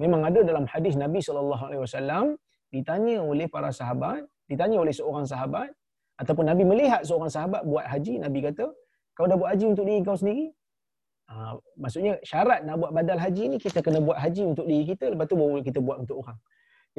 Memang 0.01 0.23
ada 0.25 0.41
dalam 0.41 0.65
hadis 0.65 0.95
Nabi 0.97 1.21
SAW 1.21 2.39
ditanya 2.73 3.21
oleh 3.21 3.47
para 3.53 3.69
sahabat, 3.69 4.25
ditanya 4.49 4.81
oleh 4.81 4.95
seorang 4.97 5.29
sahabat, 5.29 5.69
ataupun 6.17 6.49
Nabi 6.49 6.63
melihat 6.65 7.05
seorang 7.05 7.29
sahabat 7.29 7.63
buat 7.69 7.85
haji, 7.85 8.23
Nabi 8.25 8.39
kata, 8.47 8.67
kau 9.23 9.31
dah 9.31 9.39
buat 9.39 9.55
haji 9.55 9.67
untuk 9.71 9.87
diri 9.87 10.03
kau 10.03 10.19
sendiri? 10.19 10.51
Ha, 11.31 11.55
maksudnya 11.79 12.19
syarat 12.27 12.67
nak 12.67 12.83
buat 12.83 12.91
badal 12.91 13.23
haji 13.23 13.55
ni, 13.55 13.57
kita 13.63 13.79
kena 13.79 14.03
buat 14.03 14.19
haji 14.19 14.43
untuk 14.51 14.67
diri 14.67 14.83
kita, 14.83 15.15
lepas 15.15 15.31
tu 15.31 15.39
baru 15.39 15.63
kita 15.63 15.79
buat 15.79 16.03
untuk 16.03 16.27
orang. 16.27 16.35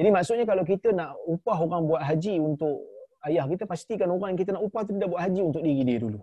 Jadi 0.00 0.08
maksudnya 0.08 0.44
kalau 0.48 0.64
kita 0.64 0.88
nak 0.96 1.20
upah 1.28 1.58
orang 1.60 1.82
buat 1.84 2.00
haji 2.00 2.40
untuk 2.40 2.80
ayah 3.28 3.44
kita, 3.44 3.68
pastikan 3.68 4.08
orang 4.08 4.32
yang 4.32 4.40
kita 4.40 4.56
nak 4.56 4.64
upah 4.64 4.88
tu 4.88 4.96
tidak 4.96 5.12
buat 5.12 5.20
haji 5.20 5.40
untuk 5.44 5.60
diri 5.60 5.84
dia 5.84 5.98
dulu. 6.00 6.20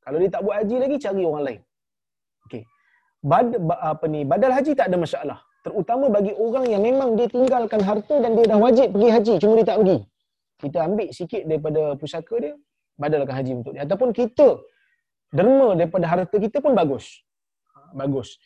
Kalau 0.00 0.16
dia 0.22 0.30
tak 0.30 0.42
buat 0.46 0.54
haji 0.62 0.76
lagi, 0.78 0.96
cari 1.02 1.22
orang 1.26 1.42
lain. 1.42 1.60
Okey. 2.46 2.62
Bad, 3.20 3.46
apa 3.68 4.04
ni, 4.06 4.20
badal 4.22 4.52
haji 4.54 4.72
tak 4.78 4.94
ada 4.94 4.96
masalah. 4.96 5.38
Terutama 5.66 6.06
bagi 6.08 6.32
orang 6.38 6.70
yang 6.72 6.80
memang 6.86 7.18
dia 7.18 7.26
tinggalkan 7.28 7.82
harta 7.82 8.14
dan 8.16 8.32
dia 8.38 8.46
dah 8.46 8.56
wajib 8.62 8.94
pergi 8.94 9.08
haji, 9.10 9.34
cuma 9.42 9.52
dia 9.58 9.66
tak 9.74 9.78
pergi. 9.82 9.98
Kita 10.56 10.78
ambil 10.88 11.08
sikit 11.12 11.42
daripada 11.44 11.98
pusaka 12.00 12.34
dia, 12.40 12.54
badalkan 12.96 13.34
haji 13.36 13.52
untuk 13.60 13.76
dia. 13.76 13.84
Ataupun 13.84 14.16
kita 14.16 14.56
derma 15.30 15.78
daripada 15.78 16.06
harta 16.10 16.36
kita 16.36 16.58
pun 16.58 16.74
bagus. 16.74 17.22
Bagus. 17.94 18.38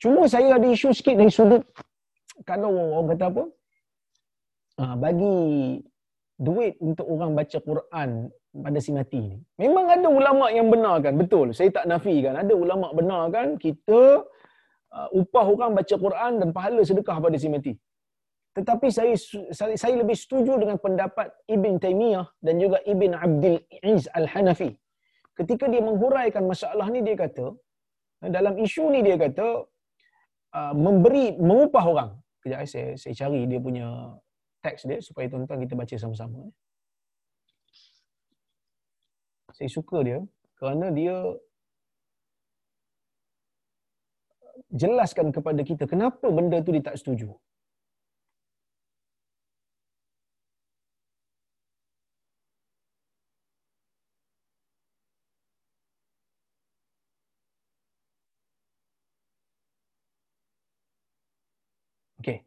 Cuma 0.00 0.28
saya 0.28 0.56
ada 0.56 0.68
isu 0.68 0.92
sikit 0.92 1.16
dari 1.16 1.32
sudut, 1.32 1.64
kalau 2.44 2.72
orang 3.00 3.16
kata 3.16 3.24
apa, 3.32 3.44
ha, 4.80 4.94
bagi 5.00 5.36
duit 6.36 6.74
untuk 6.82 7.06
orang 7.08 7.32
baca 7.38 7.58
Quran 7.62 8.28
pada 8.54 8.78
si 8.78 8.90
mati 8.94 9.18
ni. 9.22 9.38
Memang 9.58 9.86
ada 9.90 10.08
ulama 10.10 10.50
yang 10.50 10.68
benarkan, 10.70 11.14
betul. 11.18 11.50
Saya 11.56 11.70
tak 11.74 11.86
nafikan. 11.90 12.38
Ada 12.38 12.54
ulama 12.54 12.90
benarkan 12.94 13.58
kita 13.58 14.22
uh, 14.94 15.08
upah 15.10 15.46
orang 15.46 15.72
baca 15.74 15.94
Quran 15.94 16.32
dan 16.42 16.48
pahala 16.54 16.82
sedekah 16.82 17.18
pada 17.18 17.36
si 17.38 17.48
mati. 17.50 17.74
Tetapi 18.54 18.86
saya, 18.86 19.18
saya 19.50 19.74
saya 19.74 19.94
lebih 19.98 20.14
setuju 20.14 20.54
dengan 20.62 20.78
pendapat 20.78 21.34
Ibn 21.50 21.82
Taymiyah 21.82 22.26
dan 22.38 22.54
juga 22.62 22.78
Ibn 22.86 23.12
Abdul 23.18 23.58
Iz 23.82 24.06
Al-Hanafi. 24.14 24.70
Ketika 25.34 25.66
dia 25.66 25.82
menghuraikan 25.82 26.46
masalah 26.46 26.86
ni 26.94 27.02
dia 27.06 27.16
kata 27.18 27.46
dalam 28.36 28.54
isu 28.66 28.84
ni 28.94 29.00
dia 29.06 29.16
kata 29.18 29.46
uh, 30.58 30.74
memberi 30.74 31.34
mengupah 31.34 31.84
orang. 31.84 32.10
Kejap 32.42 32.60
eh, 32.62 32.68
saya 32.70 32.88
saya 33.00 33.14
cari 33.20 33.40
dia 33.50 33.58
punya 33.58 33.86
teks 34.64 34.86
dia 34.88 34.98
supaya 35.02 35.26
tuan-tuan 35.26 35.60
kita 35.64 35.74
baca 35.74 35.94
sama-sama. 35.98 36.40
Saya 39.54 39.70
suka 39.70 39.98
dia 40.06 40.18
kerana 40.58 40.86
dia 40.94 41.14
jelaskan 44.74 45.30
kepada 45.34 45.62
kita 45.62 45.84
kenapa 45.86 46.26
benda 46.30 46.58
tu 46.62 46.70
dia 46.74 46.82
tak 46.82 46.98
setuju. 46.98 47.34
Okey. 62.24 62.40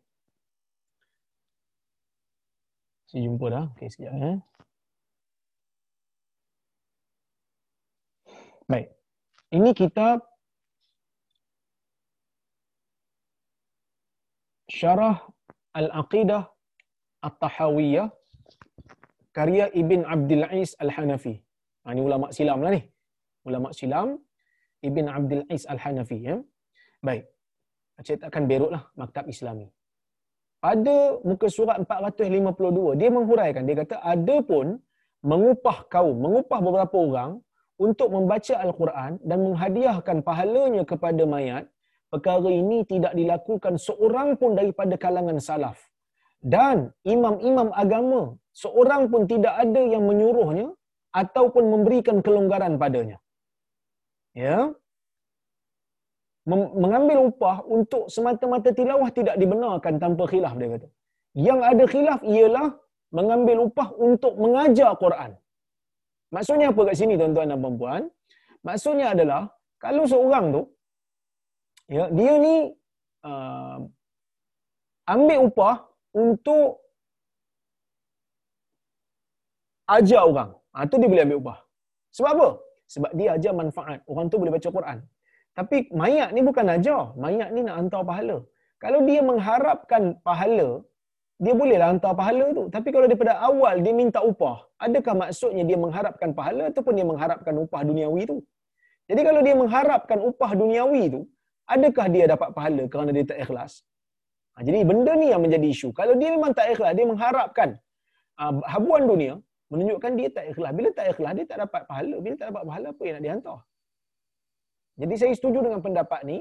Saya 3.17 3.33
jumpa 3.33 3.45
dah. 3.49 3.65
Okey, 3.73 3.89
sekejap 3.89 4.13
eh. 4.29 4.37
Baik. 8.69 8.87
Ini 9.57 9.69
kitab 9.73 10.21
Syarah 14.69 15.17
Al-Aqidah 15.73 16.45
At-Tahawiyah 17.25 18.13
karya 19.33 19.65
Ibn 19.73 20.05
Abdul 20.05 20.45
Ais 20.45 20.77
Al-Hanafi 20.77 21.41
Ha, 21.89 21.97
ini 21.97 22.05
ulama 22.05 22.29
silam 22.29 22.61
lah 22.61 22.69
ni. 22.77 22.85
Ulama 23.49 23.73
silam 23.73 24.21
Ibn 24.85 25.05
Abdul 25.09 25.43
Ais 25.49 25.65
Al-Hanafi. 25.65 26.21
Ya. 26.21 26.37
Baik. 27.01 27.25
Cetakan 28.05 28.45
Beirut 28.45 28.69
lah, 28.77 28.85
Maktab 28.93 29.25
Islami. 29.25 29.73
Pada 30.67 31.15
muka 31.23 31.47
surat 31.47 31.79
452, 31.79 32.99
dia 32.99 33.07
menghuraikan. 33.07 33.63
Dia 33.63 33.87
kata, 33.87 34.03
ada 34.03 34.35
pun 34.43 34.75
mengupah 35.23 35.87
kaum, 35.87 36.19
mengupah 36.19 36.59
beberapa 36.59 36.95
orang 37.07 37.31
untuk 37.79 38.11
membaca 38.11 38.51
Al-Quran 38.59 39.11
dan 39.23 39.47
menghadiahkan 39.47 40.17
pahalanya 40.27 40.83
kepada 40.83 41.23
mayat, 41.23 41.71
perkara 42.11 42.51
ini 42.51 42.83
tidak 42.83 43.15
dilakukan 43.15 43.79
seorang 43.79 44.35
pun 44.35 44.59
daripada 44.59 44.99
kalangan 44.99 45.39
salaf. 45.39 45.79
Dan 46.43 46.91
imam-imam 47.07 47.71
agama, 47.71 48.35
seorang 48.51 49.07
pun 49.07 49.23
tidak 49.23 49.55
ada 49.63 49.81
yang 49.93 50.03
menyuruhnya 50.03 50.67
ataupun 51.15 51.63
memberikan 51.63 52.19
kelonggaran 52.19 52.75
padanya. 52.75 53.23
Ya. 54.35 54.75
Mengambil 56.47 57.17
upah 57.27 57.57
untuk 57.77 58.03
semata-mata 58.15 58.71
tilawah 58.71 59.09
tidak 59.17 59.35
dibenarkan 59.41 59.99
tanpa 60.03 60.23
khilaf 60.31 60.53
dia 60.59 60.67
kata. 60.73 60.87
Yang 61.47 61.59
ada 61.71 61.83
khilaf 61.93 62.19
ialah 62.23 62.67
mengambil 63.17 63.57
upah 63.67 63.87
untuk 64.07 64.33
mengajar 64.43 64.91
Quran. 65.03 65.31
Maksudnya 66.35 66.67
apa 66.71 66.81
kat 66.87 66.95
sini 66.99 67.13
tuan-tuan 67.19 67.51
dan 67.51 67.59
puan-puan? 67.63 68.03
Maksudnya 68.67 69.07
adalah 69.15 69.41
kalau 69.83 70.03
seorang 70.11 70.45
tu 70.55 70.61
ya 71.95 72.05
dia 72.17 72.33
ni 72.45 72.55
uh, 73.27 73.77
ambil 75.15 75.39
upah 75.47 75.75
untuk 76.15 76.83
ajar 79.87 80.21
orang. 80.31 80.51
Ha, 80.75 80.87
tu 80.91 80.95
dia 80.99 81.09
boleh 81.11 81.25
ambil 81.27 81.39
upah. 81.43 81.57
Sebab 82.15 82.31
apa? 82.35 82.49
Sebab 82.93 83.11
dia 83.19 83.29
ajar 83.35 83.53
manfaat. 83.61 83.99
Orang 84.11 84.27
tu 84.31 84.39
boleh 84.41 84.53
baca 84.55 84.69
Quran. 84.77 84.99
Tapi 85.57 85.77
mayat 86.01 86.29
ni 86.35 86.41
bukan 86.49 86.65
ajar. 86.75 87.01
Mayat 87.23 87.49
ni 87.55 87.61
nak 87.67 87.75
hantar 87.79 88.01
pahala. 88.09 88.37
Kalau 88.83 88.99
dia 89.09 89.21
mengharapkan 89.29 90.03
pahala, 90.27 90.69
dia 91.43 91.53
bolehlah 91.59 91.87
hantar 91.91 92.13
pahala 92.19 92.45
tu. 92.57 92.63
Tapi 92.75 92.89
kalau 92.93 93.05
daripada 93.09 93.33
awal 93.49 93.75
dia 93.85 93.93
minta 94.01 94.19
upah, 94.29 94.57
adakah 94.85 95.13
maksudnya 95.23 95.63
dia 95.69 95.77
mengharapkan 95.85 96.29
pahala 96.39 96.63
ataupun 96.71 96.93
dia 96.97 97.05
mengharapkan 97.11 97.53
upah 97.63 97.81
duniawi 97.89 98.23
tu? 98.31 98.37
Jadi 99.09 99.21
kalau 99.27 99.41
dia 99.45 99.55
mengharapkan 99.61 100.19
upah 100.29 100.51
duniawi 100.61 101.03
tu, 101.15 101.21
adakah 101.75 102.05
dia 102.15 102.25
dapat 102.33 102.49
pahala 102.57 102.83
kerana 102.91 103.11
dia 103.17 103.25
tak 103.31 103.39
ikhlas? 103.45 103.73
Ha, 104.53 104.65
jadi 104.67 104.85
benda 104.89 105.13
ni 105.21 105.27
yang 105.33 105.41
menjadi 105.45 105.67
isu. 105.73 105.89
Kalau 105.99 106.13
dia 106.21 106.29
memang 106.35 106.53
tak 106.57 106.73
ikhlas, 106.73 106.93
dia 106.97 107.05
mengharapkan 107.05 107.69
uh, 108.41 108.53
habuan 108.73 109.05
dunia, 109.11 109.33
menunjukkan 109.73 110.11
dia 110.17 110.27
tak 110.37 110.45
ikhlas. 110.53 110.71
Bila 110.77 110.89
tak 110.97 111.05
ikhlas, 111.13 111.31
dia 111.37 111.45
tak 111.49 111.57
dapat 111.65 111.81
pahala. 111.89 112.15
Bila 112.25 112.33
tak 112.41 112.47
dapat 112.49 112.63
pahala, 112.69 112.87
apa 112.93 113.01
yang 113.05 113.15
nak 113.17 113.23
dihantar? 113.25 113.57
Jadi 115.01 115.15
saya 115.21 115.33
setuju 115.37 115.59
dengan 115.65 115.81
pendapat 115.85 116.21
ni, 116.31 116.37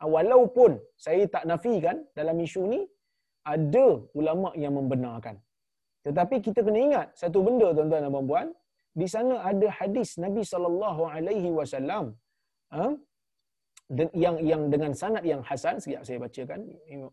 uh, 0.00 0.08
walaupun 0.16 0.76
saya 1.04 1.24
tak 1.34 1.44
nafikan 1.50 1.96
dalam 2.18 2.36
isu 2.46 2.62
ni, 2.74 2.80
ada 3.44 3.86
ulama 4.16 4.52
yang 4.56 4.72
membenarkan. 4.78 5.36
Tetapi 6.04 6.36
kita 6.46 6.60
kena 6.66 6.80
ingat 6.88 7.06
satu 7.16 7.40
benda 7.46 7.72
tuan-tuan 7.76 8.04
dan 8.04 8.12
puan-puan, 8.12 8.48
di 8.94 9.06
sana 9.14 9.34
ada 9.50 9.68
hadis 9.78 10.08
Nabi 10.24 10.42
sallallahu 10.52 11.02
alaihi 11.10 11.50
wasallam 11.58 12.14
ha? 12.70 12.94
yang 14.24 14.36
yang 14.50 14.62
dengan 14.72 14.92
sanad 14.94 15.24
yang 15.26 15.42
hasan 15.42 15.82
sekejap 15.82 16.02
saya 16.06 16.18
bacakan 16.22 16.60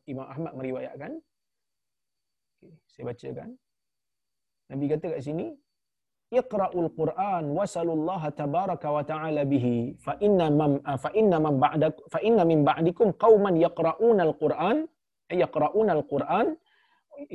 Imam 0.05 0.27
Ahmad 0.33 0.53
meriwayatkan 0.59 1.11
okay, 2.61 2.73
saya 2.93 3.03
bacakan 3.09 3.49
Nabi 4.71 4.85
kata 4.93 5.05
kat 5.17 5.21
sini 5.25 5.47
Iqra'ul 6.39 6.89
Quran 6.99 7.43
wasallallahu 7.57 8.31
tabaraka 8.39 8.87
wa 8.95 9.03
ta'ala 9.11 9.43
bihi 9.53 9.99
fa 10.05 10.13
inna 10.25 10.47
man 10.59 10.79
fa 11.03 11.09
inna 11.21 11.37
man 11.45 11.59
ba'dakum 11.59 12.03
fa 12.13 12.19
inna 12.27 12.43
min 12.51 12.59
ba'dikum 12.69 13.07
qauman 13.23 13.55
yaqra'una 13.65 14.21
al-Quran 14.29 14.77
yaqra'una 15.43 15.91
al-Quran 15.99 16.55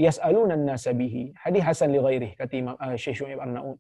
yas'aluna 0.06 0.56
an-nasa 0.58 0.90
bihi. 1.00 1.36
Hadis 1.44 1.62
hasan 1.68 1.92
li 1.94 2.00
ghairihi 2.06 2.34
kata 2.40 2.52
Imam 2.56 2.76
uh, 2.80 2.96
Syekh 2.96 3.16
Syuaib 3.20 3.38
An-Naud. 3.44 3.76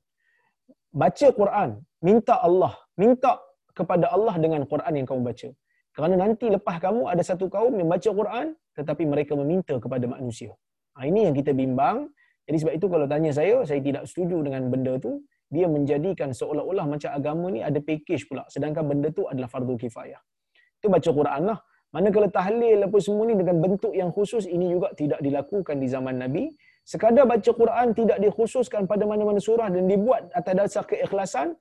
Baca 0.92 1.28
Quran, 1.40 1.70
minta 2.04 2.34
Allah, 2.48 2.72
minta 3.00 3.32
kepada 3.78 4.12
Allah 4.16 4.34
dengan 4.44 4.62
Quran 4.72 4.92
yang 5.00 5.06
kamu 5.08 5.22
baca. 5.30 5.48
Kerana 5.96 6.14
nanti 6.20 6.46
lepas 6.52 6.76
kamu 6.84 7.08
ada 7.08 7.22
satu 7.24 7.48
kaum 7.48 7.72
yang 7.80 7.88
baca 7.88 8.10
Quran 8.20 8.46
tetapi 8.76 9.02
mereka 9.08 9.32
meminta 9.32 9.74
kepada 9.80 10.04
manusia. 10.04 10.52
Ha, 10.96 11.08
ini 11.08 11.24
yang 11.28 11.34
kita 11.40 11.56
bimbang. 11.56 12.12
Jadi 12.46 12.56
sebab 12.62 12.72
itu 12.78 12.86
kalau 12.86 13.06
tanya 13.10 13.30
saya, 13.34 13.56
saya 13.66 13.80
tidak 13.82 14.06
setuju 14.06 14.42
dengan 14.46 14.70
benda 14.70 14.94
tu. 15.02 15.22
Dia 15.50 15.66
menjadikan 15.70 16.34
seolah-olah 16.34 16.86
macam 16.90 17.10
agama 17.14 17.46
ni 17.54 17.60
ada 17.62 17.78
package 17.78 18.26
pula. 18.26 18.46
Sedangkan 18.50 18.86
benda 18.86 19.10
tu 19.14 19.26
adalah 19.30 19.46
fardu 19.46 19.74
kifayah. 19.78 20.18
Itu 20.78 20.90
baca 20.90 21.10
Quran 21.10 21.42
lah. 21.50 21.58
Manakala 21.94 22.28
tahlil 22.28 22.82
apa 22.82 22.98
semua 22.98 23.24
ni 23.30 23.34
dengan 23.38 23.56
bentuk 23.62 23.94
yang 23.94 24.10
khusus 24.10 24.44
ini 24.50 24.74
juga 24.74 24.90
tidak 24.98 25.22
dilakukan 25.22 25.78
di 25.78 25.86
zaman 25.86 26.18
Nabi. 26.18 26.50
Sekadar 26.86 27.26
baca 27.26 27.50
Quran 27.50 27.86
tidak 27.98 28.18
dikhususkan 28.22 28.86
pada 28.86 29.06
mana-mana 29.10 29.42
surah 29.42 29.66
dan 29.70 29.90
dibuat 29.90 30.30
atas 30.30 30.54
dasar 30.54 30.84
keikhlasan, 30.86 31.58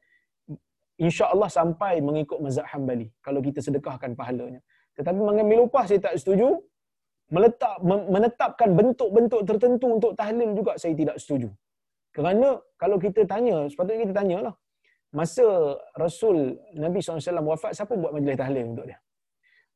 insya-Allah 1.01 1.49
sampai 1.49 1.97
mengikut 1.97 2.37
mazhab 2.37 2.65
Hambali 2.69 3.09
kalau 3.25 3.41
kita 3.41 3.57
sedekahkan 3.61 4.13
pahalanya. 4.13 4.61
Tetapi 4.95 5.17
mengambil 5.17 5.65
upah 5.65 5.85
saya 5.89 5.99
tak 6.01 6.15
setuju. 6.21 6.61
Meletak 7.33 7.81
menetapkan 7.85 8.69
bentuk-bentuk 8.77 9.41
tertentu 9.49 9.97
untuk 9.97 10.11
tahlil 10.13 10.53
juga 10.53 10.77
saya 10.77 10.93
tidak 10.93 11.17
setuju. 11.17 11.49
Kerana 12.13 12.61
kalau 12.77 13.01
kita 13.01 13.25
tanya, 13.25 13.65
sepatutnya 13.65 14.07
kita 14.07 14.15
tanyalah. 14.21 14.55
Masa 15.09 15.45
Rasul 15.97 16.59
Nabi 16.75 16.99
SAW 17.01 17.43
wafat, 17.43 17.71
siapa 17.73 17.97
buat 17.97 18.11
majlis 18.13 18.35
tahlil 18.37 18.65
untuk 18.75 18.85
dia? 18.87 18.99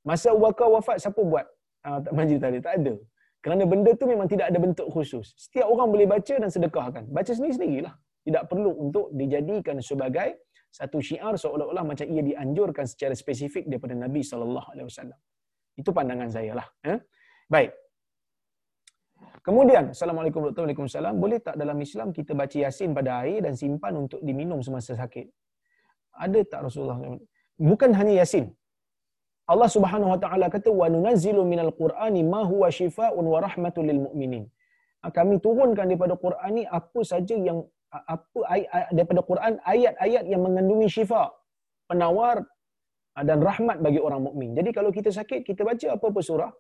Masa 0.06 0.36
Bakar 0.36 0.68
wafat, 0.72 0.97
siapa 1.04 1.20
buat 1.20 1.45
uh, 1.88 2.00
majlis 2.14 2.39
tadi? 2.39 2.60
Tak 2.62 2.74
ada. 2.80 2.93
Kerana 3.39 3.64
benda 3.64 3.91
tu 3.95 4.06
memang 4.06 4.28
tidak 4.28 4.52
ada 4.52 4.60
bentuk 4.60 4.88
khusus. 4.91 5.32
Setiap 5.39 5.68
orang 5.72 5.89
boleh 5.95 6.08
baca 6.08 6.36
dan 6.43 6.50
sedekahkan. 6.52 7.08
Baca 7.08 7.32
sendiri-sendirilah. 7.32 7.95
Tidak 8.28 8.43
perlu 8.52 8.72
untuk 8.78 9.16
dijadikan 9.16 9.80
sebagai 9.80 10.43
satu 10.70 11.02
syiar 11.02 11.34
seolah-olah 11.39 11.82
macam 11.82 12.06
ia 12.06 12.22
dianjurkan 12.22 12.86
secara 12.86 13.16
spesifik 13.16 13.66
daripada 13.72 13.95
Nabi 13.95 14.22
SAW. 14.22 14.60
Itu 15.80 15.89
pandangan 15.95 16.30
saya 16.30 16.60
lah. 16.60 16.68
Eh? 16.84 17.00
Baik. 17.50 17.72
Kemudian, 19.41 19.89
Assalamualaikum 19.93 20.39
warahmatullahi 20.45 20.78
wabarakatuh. 20.78 21.22
Boleh 21.24 21.39
tak 21.41 21.56
dalam 21.62 21.78
Islam 21.82 22.08
kita 22.18 22.38
baca 22.38 22.58
Yasin 22.64 22.93
pada 22.97 23.26
air 23.26 23.41
dan 23.45 23.58
simpan 23.62 23.93
untuk 23.97 24.22
diminum 24.28 24.62
semasa 24.68 24.93
sakit? 24.93 25.26
Ada 26.26 26.39
tak 26.52 26.60
Rasulullah? 26.70 27.18
Bukan 27.58 27.91
hanya 27.97 28.14
Yasin. 28.22 28.45
Allah 29.50 29.70
Subhanahu 29.76 30.14
wa 30.14 30.20
taala 30.24 30.45
kata 30.54 30.70
wa 30.70 30.86
nunazzilu 30.93 31.41
minal 31.54 31.74
qur'ani 31.82 32.22
ma 32.34 32.41
huwa 32.52 32.70
shifaa'un 32.80 33.26
wa 33.34 33.39
rahmatul 33.41 33.86
lil 33.89 34.00
mu'minin. 34.06 34.45
Ah, 35.02 35.10
kami 35.10 35.41
turunkan 35.41 35.89
daripada 35.89 36.14
Quran 36.26 36.52
ni 36.54 36.64
apa 36.80 37.02
saja 37.02 37.34
yang 37.34 37.66
apa 37.89 38.39
daripada 38.93 39.22
Quran 39.26 39.58
ayat-ayat 39.74 40.24
yang 40.30 40.41
mengandungi 40.45 40.86
syifa, 40.86 41.34
penawar 41.89 42.46
ah, 43.17 43.26
dan 43.26 43.42
rahmat 43.42 43.82
bagi 43.82 43.97
orang 43.97 44.21
mukmin. 44.28 44.54
Jadi 44.54 44.70
kalau 44.70 44.93
kita 44.93 45.09
sakit 45.09 45.42
kita 45.50 45.66
baca 45.66 45.97
apa-apa 45.97 46.21
surah 46.30 46.54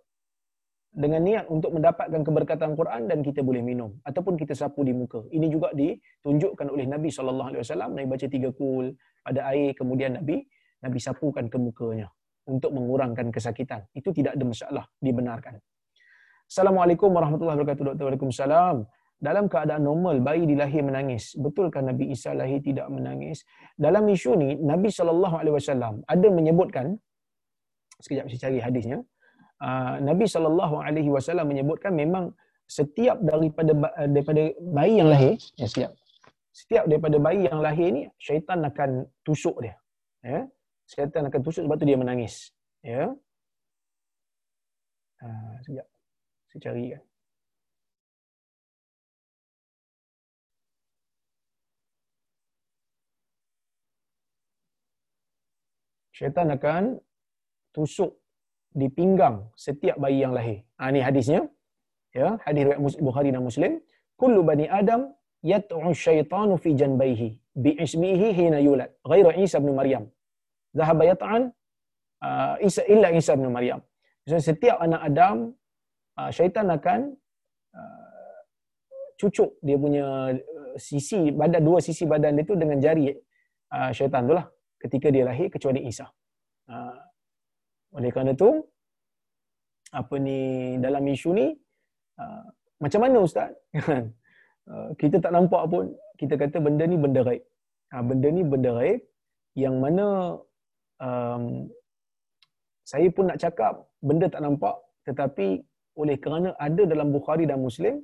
dengan 0.89 1.21
niat 1.21 1.45
untuk 1.47 1.77
mendapatkan 1.77 2.21
keberkatan 2.25 2.73
Quran 2.73 3.05
dan 3.05 3.21
kita 3.21 3.45
boleh 3.45 3.61
minum 3.61 3.93
ataupun 4.01 4.33
kita 4.35 4.57
sapu 4.57 4.81
di 4.81 4.91
muka. 4.91 5.21
Ini 5.29 5.47
juga 5.47 5.69
ditunjukkan 5.71 6.67
oleh 6.69 6.89
Nabi 6.89 7.13
sallallahu 7.13 7.49
alaihi 7.53 7.61
wasallam 7.61 7.93
Nabi 7.93 8.07
baca 8.09 8.25
tiga 8.25 8.49
kul 8.49 8.97
pada 9.21 9.53
air 9.53 9.77
kemudian 9.77 10.17
Nabi 10.17 10.41
Nabi 10.81 10.97
sapukan 10.97 11.45
ke 11.45 11.57
mukanya 11.59 12.09
untuk 12.49 12.73
mengurangkan 12.73 13.29
kesakitan. 13.29 13.85
Itu 13.93 14.09
tidak 14.09 14.33
ada 14.39 14.43
masalah, 14.47 14.85
dibenarkan. 14.97 15.61
Assalamualaikum 16.49 17.13
warahmatullahi 17.13 17.61
wabarakatuh. 17.61 17.85
Doktor 17.93 18.05
Waalaikumsalam. 18.09 18.77
Dalam 19.19 19.51
keadaan 19.51 19.83
normal, 19.83 20.23
bayi 20.23 20.47
dilahir 20.47 20.79
menangis. 20.79 21.35
Betulkah 21.35 21.83
Nabi 21.83 22.15
Isa 22.15 22.31
lahir 22.31 22.63
tidak 22.63 22.87
menangis? 22.87 23.43
Dalam 23.75 24.07
isu 24.07 24.31
ni, 24.39 24.55
Nabi 24.55 24.87
SAW 24.87 26.07
ada 26.07 26.27
menyebutkan, 26.31 26.95
sekejap 27.99 28.31
saya 28.31 28.39
cari 28.47 28.57
hadisnya, 28.63 29.03
uh, 29.63 29.95
Nabi 30.03 30.25
SAW 30.25 31.45
menyebutkan 31.47 31.95
memang 31.95 32.35
setiap 32.69 33.17
daripada 33.23 33.73
daripada 34.05 34.53
bayi 34.61 35.01
yang 35.01 35.09
lahir, 35.09 35.33
ya 35.57 35.67
siap. 35.67 35.91
Setiap 36.53 36.85
daripada 36.91 37.17
bayi 37.17 37.47
yang 37.47 37.61
lahir 37.63 37.87
ni, 37.89 38.03
syaitan 38.19 38.61
akan 38.65 39.07
tusuk 39.23 39.57
dia. 39.63 39.75
Ya 40.21 40.49
syaitan 40.89 41.29
akan 41.29 41.41
tusuk 41.45 41.63
sebab 41.69 41.77
tu 41.77 41.85
dia 41.85 41.97
menangis. 42.01 42.49
Ya. 42.81 43.13
Ha, 45.21 45.27
sekejap. 45.61 45.87
Saya 46.49 46.59
cari 46.65 46.85
kan. 46.97 47.03
Syaitan 56.17 56.47
akan 56.51 56.83
tusuk 57.71 58.18
di 58.75 58.87
pinggang 58.89 59.49
setiap 59.57 59.97
bayi 59.97 60.21
yang 60.23 60.33
lahir. 60.37 60.61
Ha, 60.77 60.89
ini 60.93 61.01
hadisnya. 61.01 61.41
Ya, 62.09 62.41
hadis 62.41 62.61
riwayat 62.65 62.81
Bukhari 63.01 63.29
dan 63.29 63.45
Muslim. 63.45 63.71
Kullu 64.17 64.41
bani 64.41 64.65
Adam 64.65 65.13
yat'u 65.45 65.93
syaitanu 65.93 66.57
fi 66.57 66.73
janbaihi. 66.73 67.29
bi'isbihi 67.63 68.27
hina 68.37 68.59
yulad 68.67 68.91
ghairu 69.11 69.31
Isa 69.45 69.57
bin 69.59 69.73
Maryam 69.79 70.03
zahaba 70.77 71.03
yat'an 71.11 71.41
uh, 72.23 72.55
Isa 72.67 72.81
illa 72.93 73.11
Isa 73.19 73.35
bin 73.39 73.51
Maryam 73.51 73.79
so, 74.23 74.39
setiap 74.39 74.77
anak 74.85 75.01
Adam 75.09 75.37
uh, 76.19 76.29
syaitan 76.31 76.67
akan 76.77 76.99
uh, 77.75 78.39
cucuk 79.19 79.59
dia 79.65 79.75
punya 79.75 80.05
uh, 80.31 80.75
sisi 80.79 81.33
badan 81.35 81.61
dua 81.67 81.79
sisi 81.87 82.07
badan 82.07 82.39
dia 82.39 82.47
tu 82.47 82.55
dengan 82.55 82.77
jari 82.79 83.11
uh, 83.75 83.91
syaitan 83.91 84.23
tu 84.29 84.33
lah 84.39 84.45
ketika 84.79 85.07
dia 85.11 85.23
lahir 85.27 85.51
kecuali 85.51 85.83
Isa 85.91 86.07
uh, 86.71 86.95
oleh 87.97 88.09
kerana 88.13 88.33
tu 88.41 88.49
apa 89.99 90.15
ni 90.21 90.39
dalam 90.85 91.03
isu 91.13 91.29
ni 91.39 91.47
uh, 92.21 92.45
macam 92.83 93.01
mana 93.03 93.17
ustaz? 93.27 93.49
Uh, 94.69 94.89
kita 95.01 95.17
tak 95.23 95.33
nampak 95.33 95.63
pun 95.71 95.85
kita 96.21 96.37
kata 96.41 96.57
benda 96.61 96.85
ni 96.85 96.97
benda 97.03 97.21
gaib. 97.27 97.43
Uh, 97.93 98.03
benda 98.09 98.27
ni 98.37 98.43
benda 98.51 98.71
gaib 98.77 98.99
yang 99.57 99.75
mana 99.83 100.37
um, 101.01 101.43
saya 102.85 103.07
pun 103.15 103.25
nak 103.29 103.41
cakap 103.41 103.73
benda 104.07 104.29
tak 104.29 104.43
nampak. 104.45 104.75
Tetapi 105.07 105.47
oleh 106.01 106.17
kerana 106.23 106.49
ada 106.67 106.85
dalam 106.85 107.09
Bukhari 107.09 107.49
dan 107.49 107.59
Muslim 107.65 107.97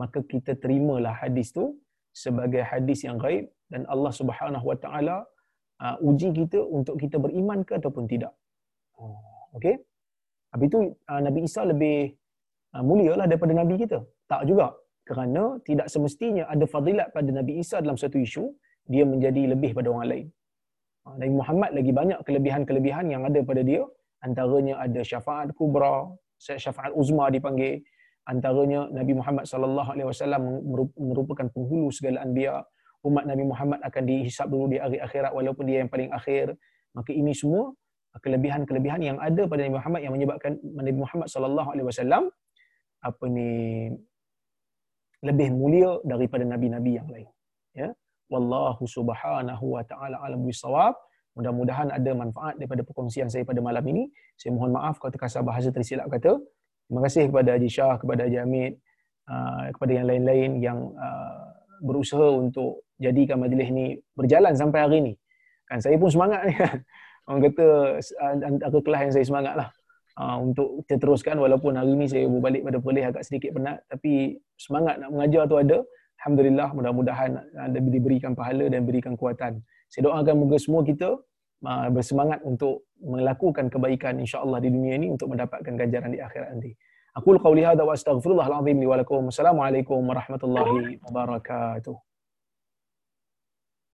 maka 0.00 0.18
kita 0.32 0.58
terimalah 0.62 1.14
hadis 1.22 1.54
tu 1.54 1.78
sebagai 2.10 2.62
hadis 2.66 3.06
yang 3.06 3.16
gaib 3.22 3.46
dan 3.70 3.86
Allah 3.86 4.10
Subhanahu 4.10 4.66
Wa 4.66 4.78
Taala 4.82 5.16
uji 6.04 6.28
kita 6.36 6.60
untuk 6.60 7.00
kita 7.00 7.16
beriman 7.16 7.64
ke 7.64 7.72
ataupun 7.80 8.04
tidak. 8.10 8.34
Oh, 9.00 9.16
okey. 9.56 9.80
Habis 10.52 10.66
itu 10.68 10.80
uh, 11.08 11.20
Nabi 11.24 11.40
Isa 11.48 11.64
lebih 11.64 12.12
uh, 12.76 12.82
mulia 12.84 13.16
lah 13.16 13.26
daripada 13.30 13.56
Nabi 13.56 13.80
kita. 13.80 13.98
Tak 14.28 14.44
juga. 14.44 14.76
Kerana 15.08 15.58
tidak 15.66 15.88
semestinya 15.90 16.44
ada 16.46 16.68
fadilat 16.68 17.08
pada 17.16 17.30
Nabi 17.32 17.58
Isa 17.62 17.80
dalam 17.80 17.96
satu 17.96 18.20
isu, 18.20 18.44
dia 18.86 19.02
menjadi 19.08 19.56
lebih 19.56 19.72
pada 19.72 19.88
orang 19.88 20.08
lain. 20.12 20.26
Uh, 21.08 21.16
Nabi 21.16 21.32
Muhammad 21.40 21.70
lagi 21.72 21.92
banyak 21.96 22.18
kelebihan-kelebihan 22.28 23.06
yang 23.08 23.22
ada 23.24 23.40
pada 23.40 23.62
dia. 23.64 23.82
Antaranya 24.20 24.76
ada 24.84 25.00
syafaat 25.00 25.48
kubra, 25.56 26.12
syafaat 26.36 26.92
uzma 26.92 27.32
dipanggil. 27.32 27.80
Antaranya 28.28 28.84
Nabi 28.92 29.16
Muhammad 29.16 29.48
sallallahu 29.48 29.96
alaihi 29.96 30.08
wasallam 30.12 30.42
merupakan 30.92 31.48
penghulu 31.48 31.88
segala 31.88 32.20
anbiya. 32.20 32.60
Umat 33.00 33.24
Nabi 33.24 33.48
Muhammad 33.48 33.80
akan 33.80 34.02
dihisap 34.04 34.52
dulu 34.52 34.68
di 34.68 34.76
hari 34.76 35.00
akhirat 35.00 35.32
walaupun 35.32 35.64
dia 35.64 35.80
yang 35.80 35.88
paling 35.88 36.12
akhir. 36.12 36.52
Maka 36.92 37.16
ini 37.16 37.32
semua 37.32 37.72
kelebihan-kelebihan 38.18 39.00
yang 39.06 39.16
ada 39.22 39.46
pada 39.46 39.62
Nabi 39.62 39.74
Muhammad 39.78 40.00
yang 40.02 40.14
menyebabkan 40.18 40.52
Nabi 40.66 40.98
Muhammad 40.98 41.28
sallallahu 41.30 41.68
alaihi 41.70 41.86
wasallam 41.86 42.22
apa 43.00 43.24
ni 43.30 43.50
lebih 45.20 45.48
mulia 45.52 46.00
daripada 46.02 46.44
nabi-nabi 46.48 46.96
yang 46.96 47.08
lain. 47.08 47.28
Ya. 47.76 47.88
Wallahu 48.32 48.82
subhanahu 48.88 49.64
wa 49.76 49.82
taala 49.84 50.16
alam 50.24 50.42
bisawab. 50.42 50.96
Mudah-mudahan 51.38 51.94
ada 51.94 52.10
manfaat 52.16 52.58
daripada 52.58 52.82
perkongsian 52.82 53.30
saya 53.30 53.46
pada 53.46 53.62
malam 53.62 53.84
ini. 53.86 54.10
Saya 54.34 54.56
mohon 54.56 54.74
maaf 54.74 54.98
kalau 54.98 55.12
terkasar 55.14 55.46
bahasa 55.46 55.70
tersilap 55.70 56.10
kata. 56.10 56.40
Terima 56.90 57.00
kasih 57.06 57.30
kepada 57.30 57.54
Haji 57.54 57.70
Shah 57.70 57.94
kepada 58.02 58.26
Haji 58.26 58.38
Hamid 58.42 58.72
uh, 59.30 59.64
kepada 59.76 59.92
yang 59.94 60.06
lain-lain 60.10 60.50
yang 60.58 60.78
uh, 60.98 61.54
berusaha 61.84 62.34
untuk 62.34 62.82
jadikan 62.98 63.38
majlis 63.38 63.68
ini 63.70 63.86
berjalan 64.18 64.52
sampai 64.58 64.78
hari 64.82 64.96
ini. 65.04 65.14
Kan 65.68 65.78
saya 65.78 65.96
pun 66.00 66.10
semangat 66.10 66.40
ni 66.50 66.54
kan 66.58 66.76
orang 67.28 67.40
kata 67.50 67.66
antara 68.44 68.80
kelas 68.80 69.00
yang 69.08 69.12
saya 69.12 69.24
semangat 69.26 69.54
lah 69.58 69.68
uh, 70.20 70.36
untuk 70.40 70.84
kita 70.84 70.96
teruskan 71.00 71.36
walaupun 71.40 71.76
hari 71.76 71.92
ini 71.92 72.06
saya 72.08 72.24
berbalik 72.28 72.62
pada 72.64 72.78
Perlis 72.80 73.04
agak 73.08 73.22
sedikit 73.26 73.50
penat 73.56 73.82
tapi 73.88 74.38
semangat 74.56 75.00
nak 75.00 75.10
mengajar 75.12 75.42
tu 75.48 75.56
ada 75.60 75.78
Alhamdulillah 76.20 76.68
mudah-mudahan 76.76 77.30
anda 77.56 77.78
diberikan 77.80 78.36
pahala 78.36 78.68
dan 78.68 78.84
berikan 78.84 79.16
kuatan 79.16 79.64
saya 79.88 80.02
doakan 80.06 80.34
moga 80.36 80.56
semua 80.60 80.84
kita 80.84 81.16
uh, 81.64 81.88
bersemangat 81.92 82.40
untuk 82.44 82.88
melakukan 83.00 83.72
kebaikan 83.72 84.20
insya-Allah 84.20 84.60
di 84.60 84.68
dunia 84.68 84.96
ini 85.00 85.12
untuk 85.12 85.32
mendapatkan 85.32 85.72
ganjaran 85.76 86.12
di 86.12 86.20
akhirat 86.20 86.52
nanti 86.56 86.72
Aku 87.10 87.34
qauli 87.42 87.66
hadza 87.66 87.82
wa 87.82 87.90
astaghfirullahal 87.90 88.62
azim 88.62 88.78
li 88.78 88.86
wa 88.86 88.94
lakum. 88.94 89.34
Assalamualaikum 89.34 89.98
warahmatullahi 89.98 91.02
wabarakatuh. 91.02 92.09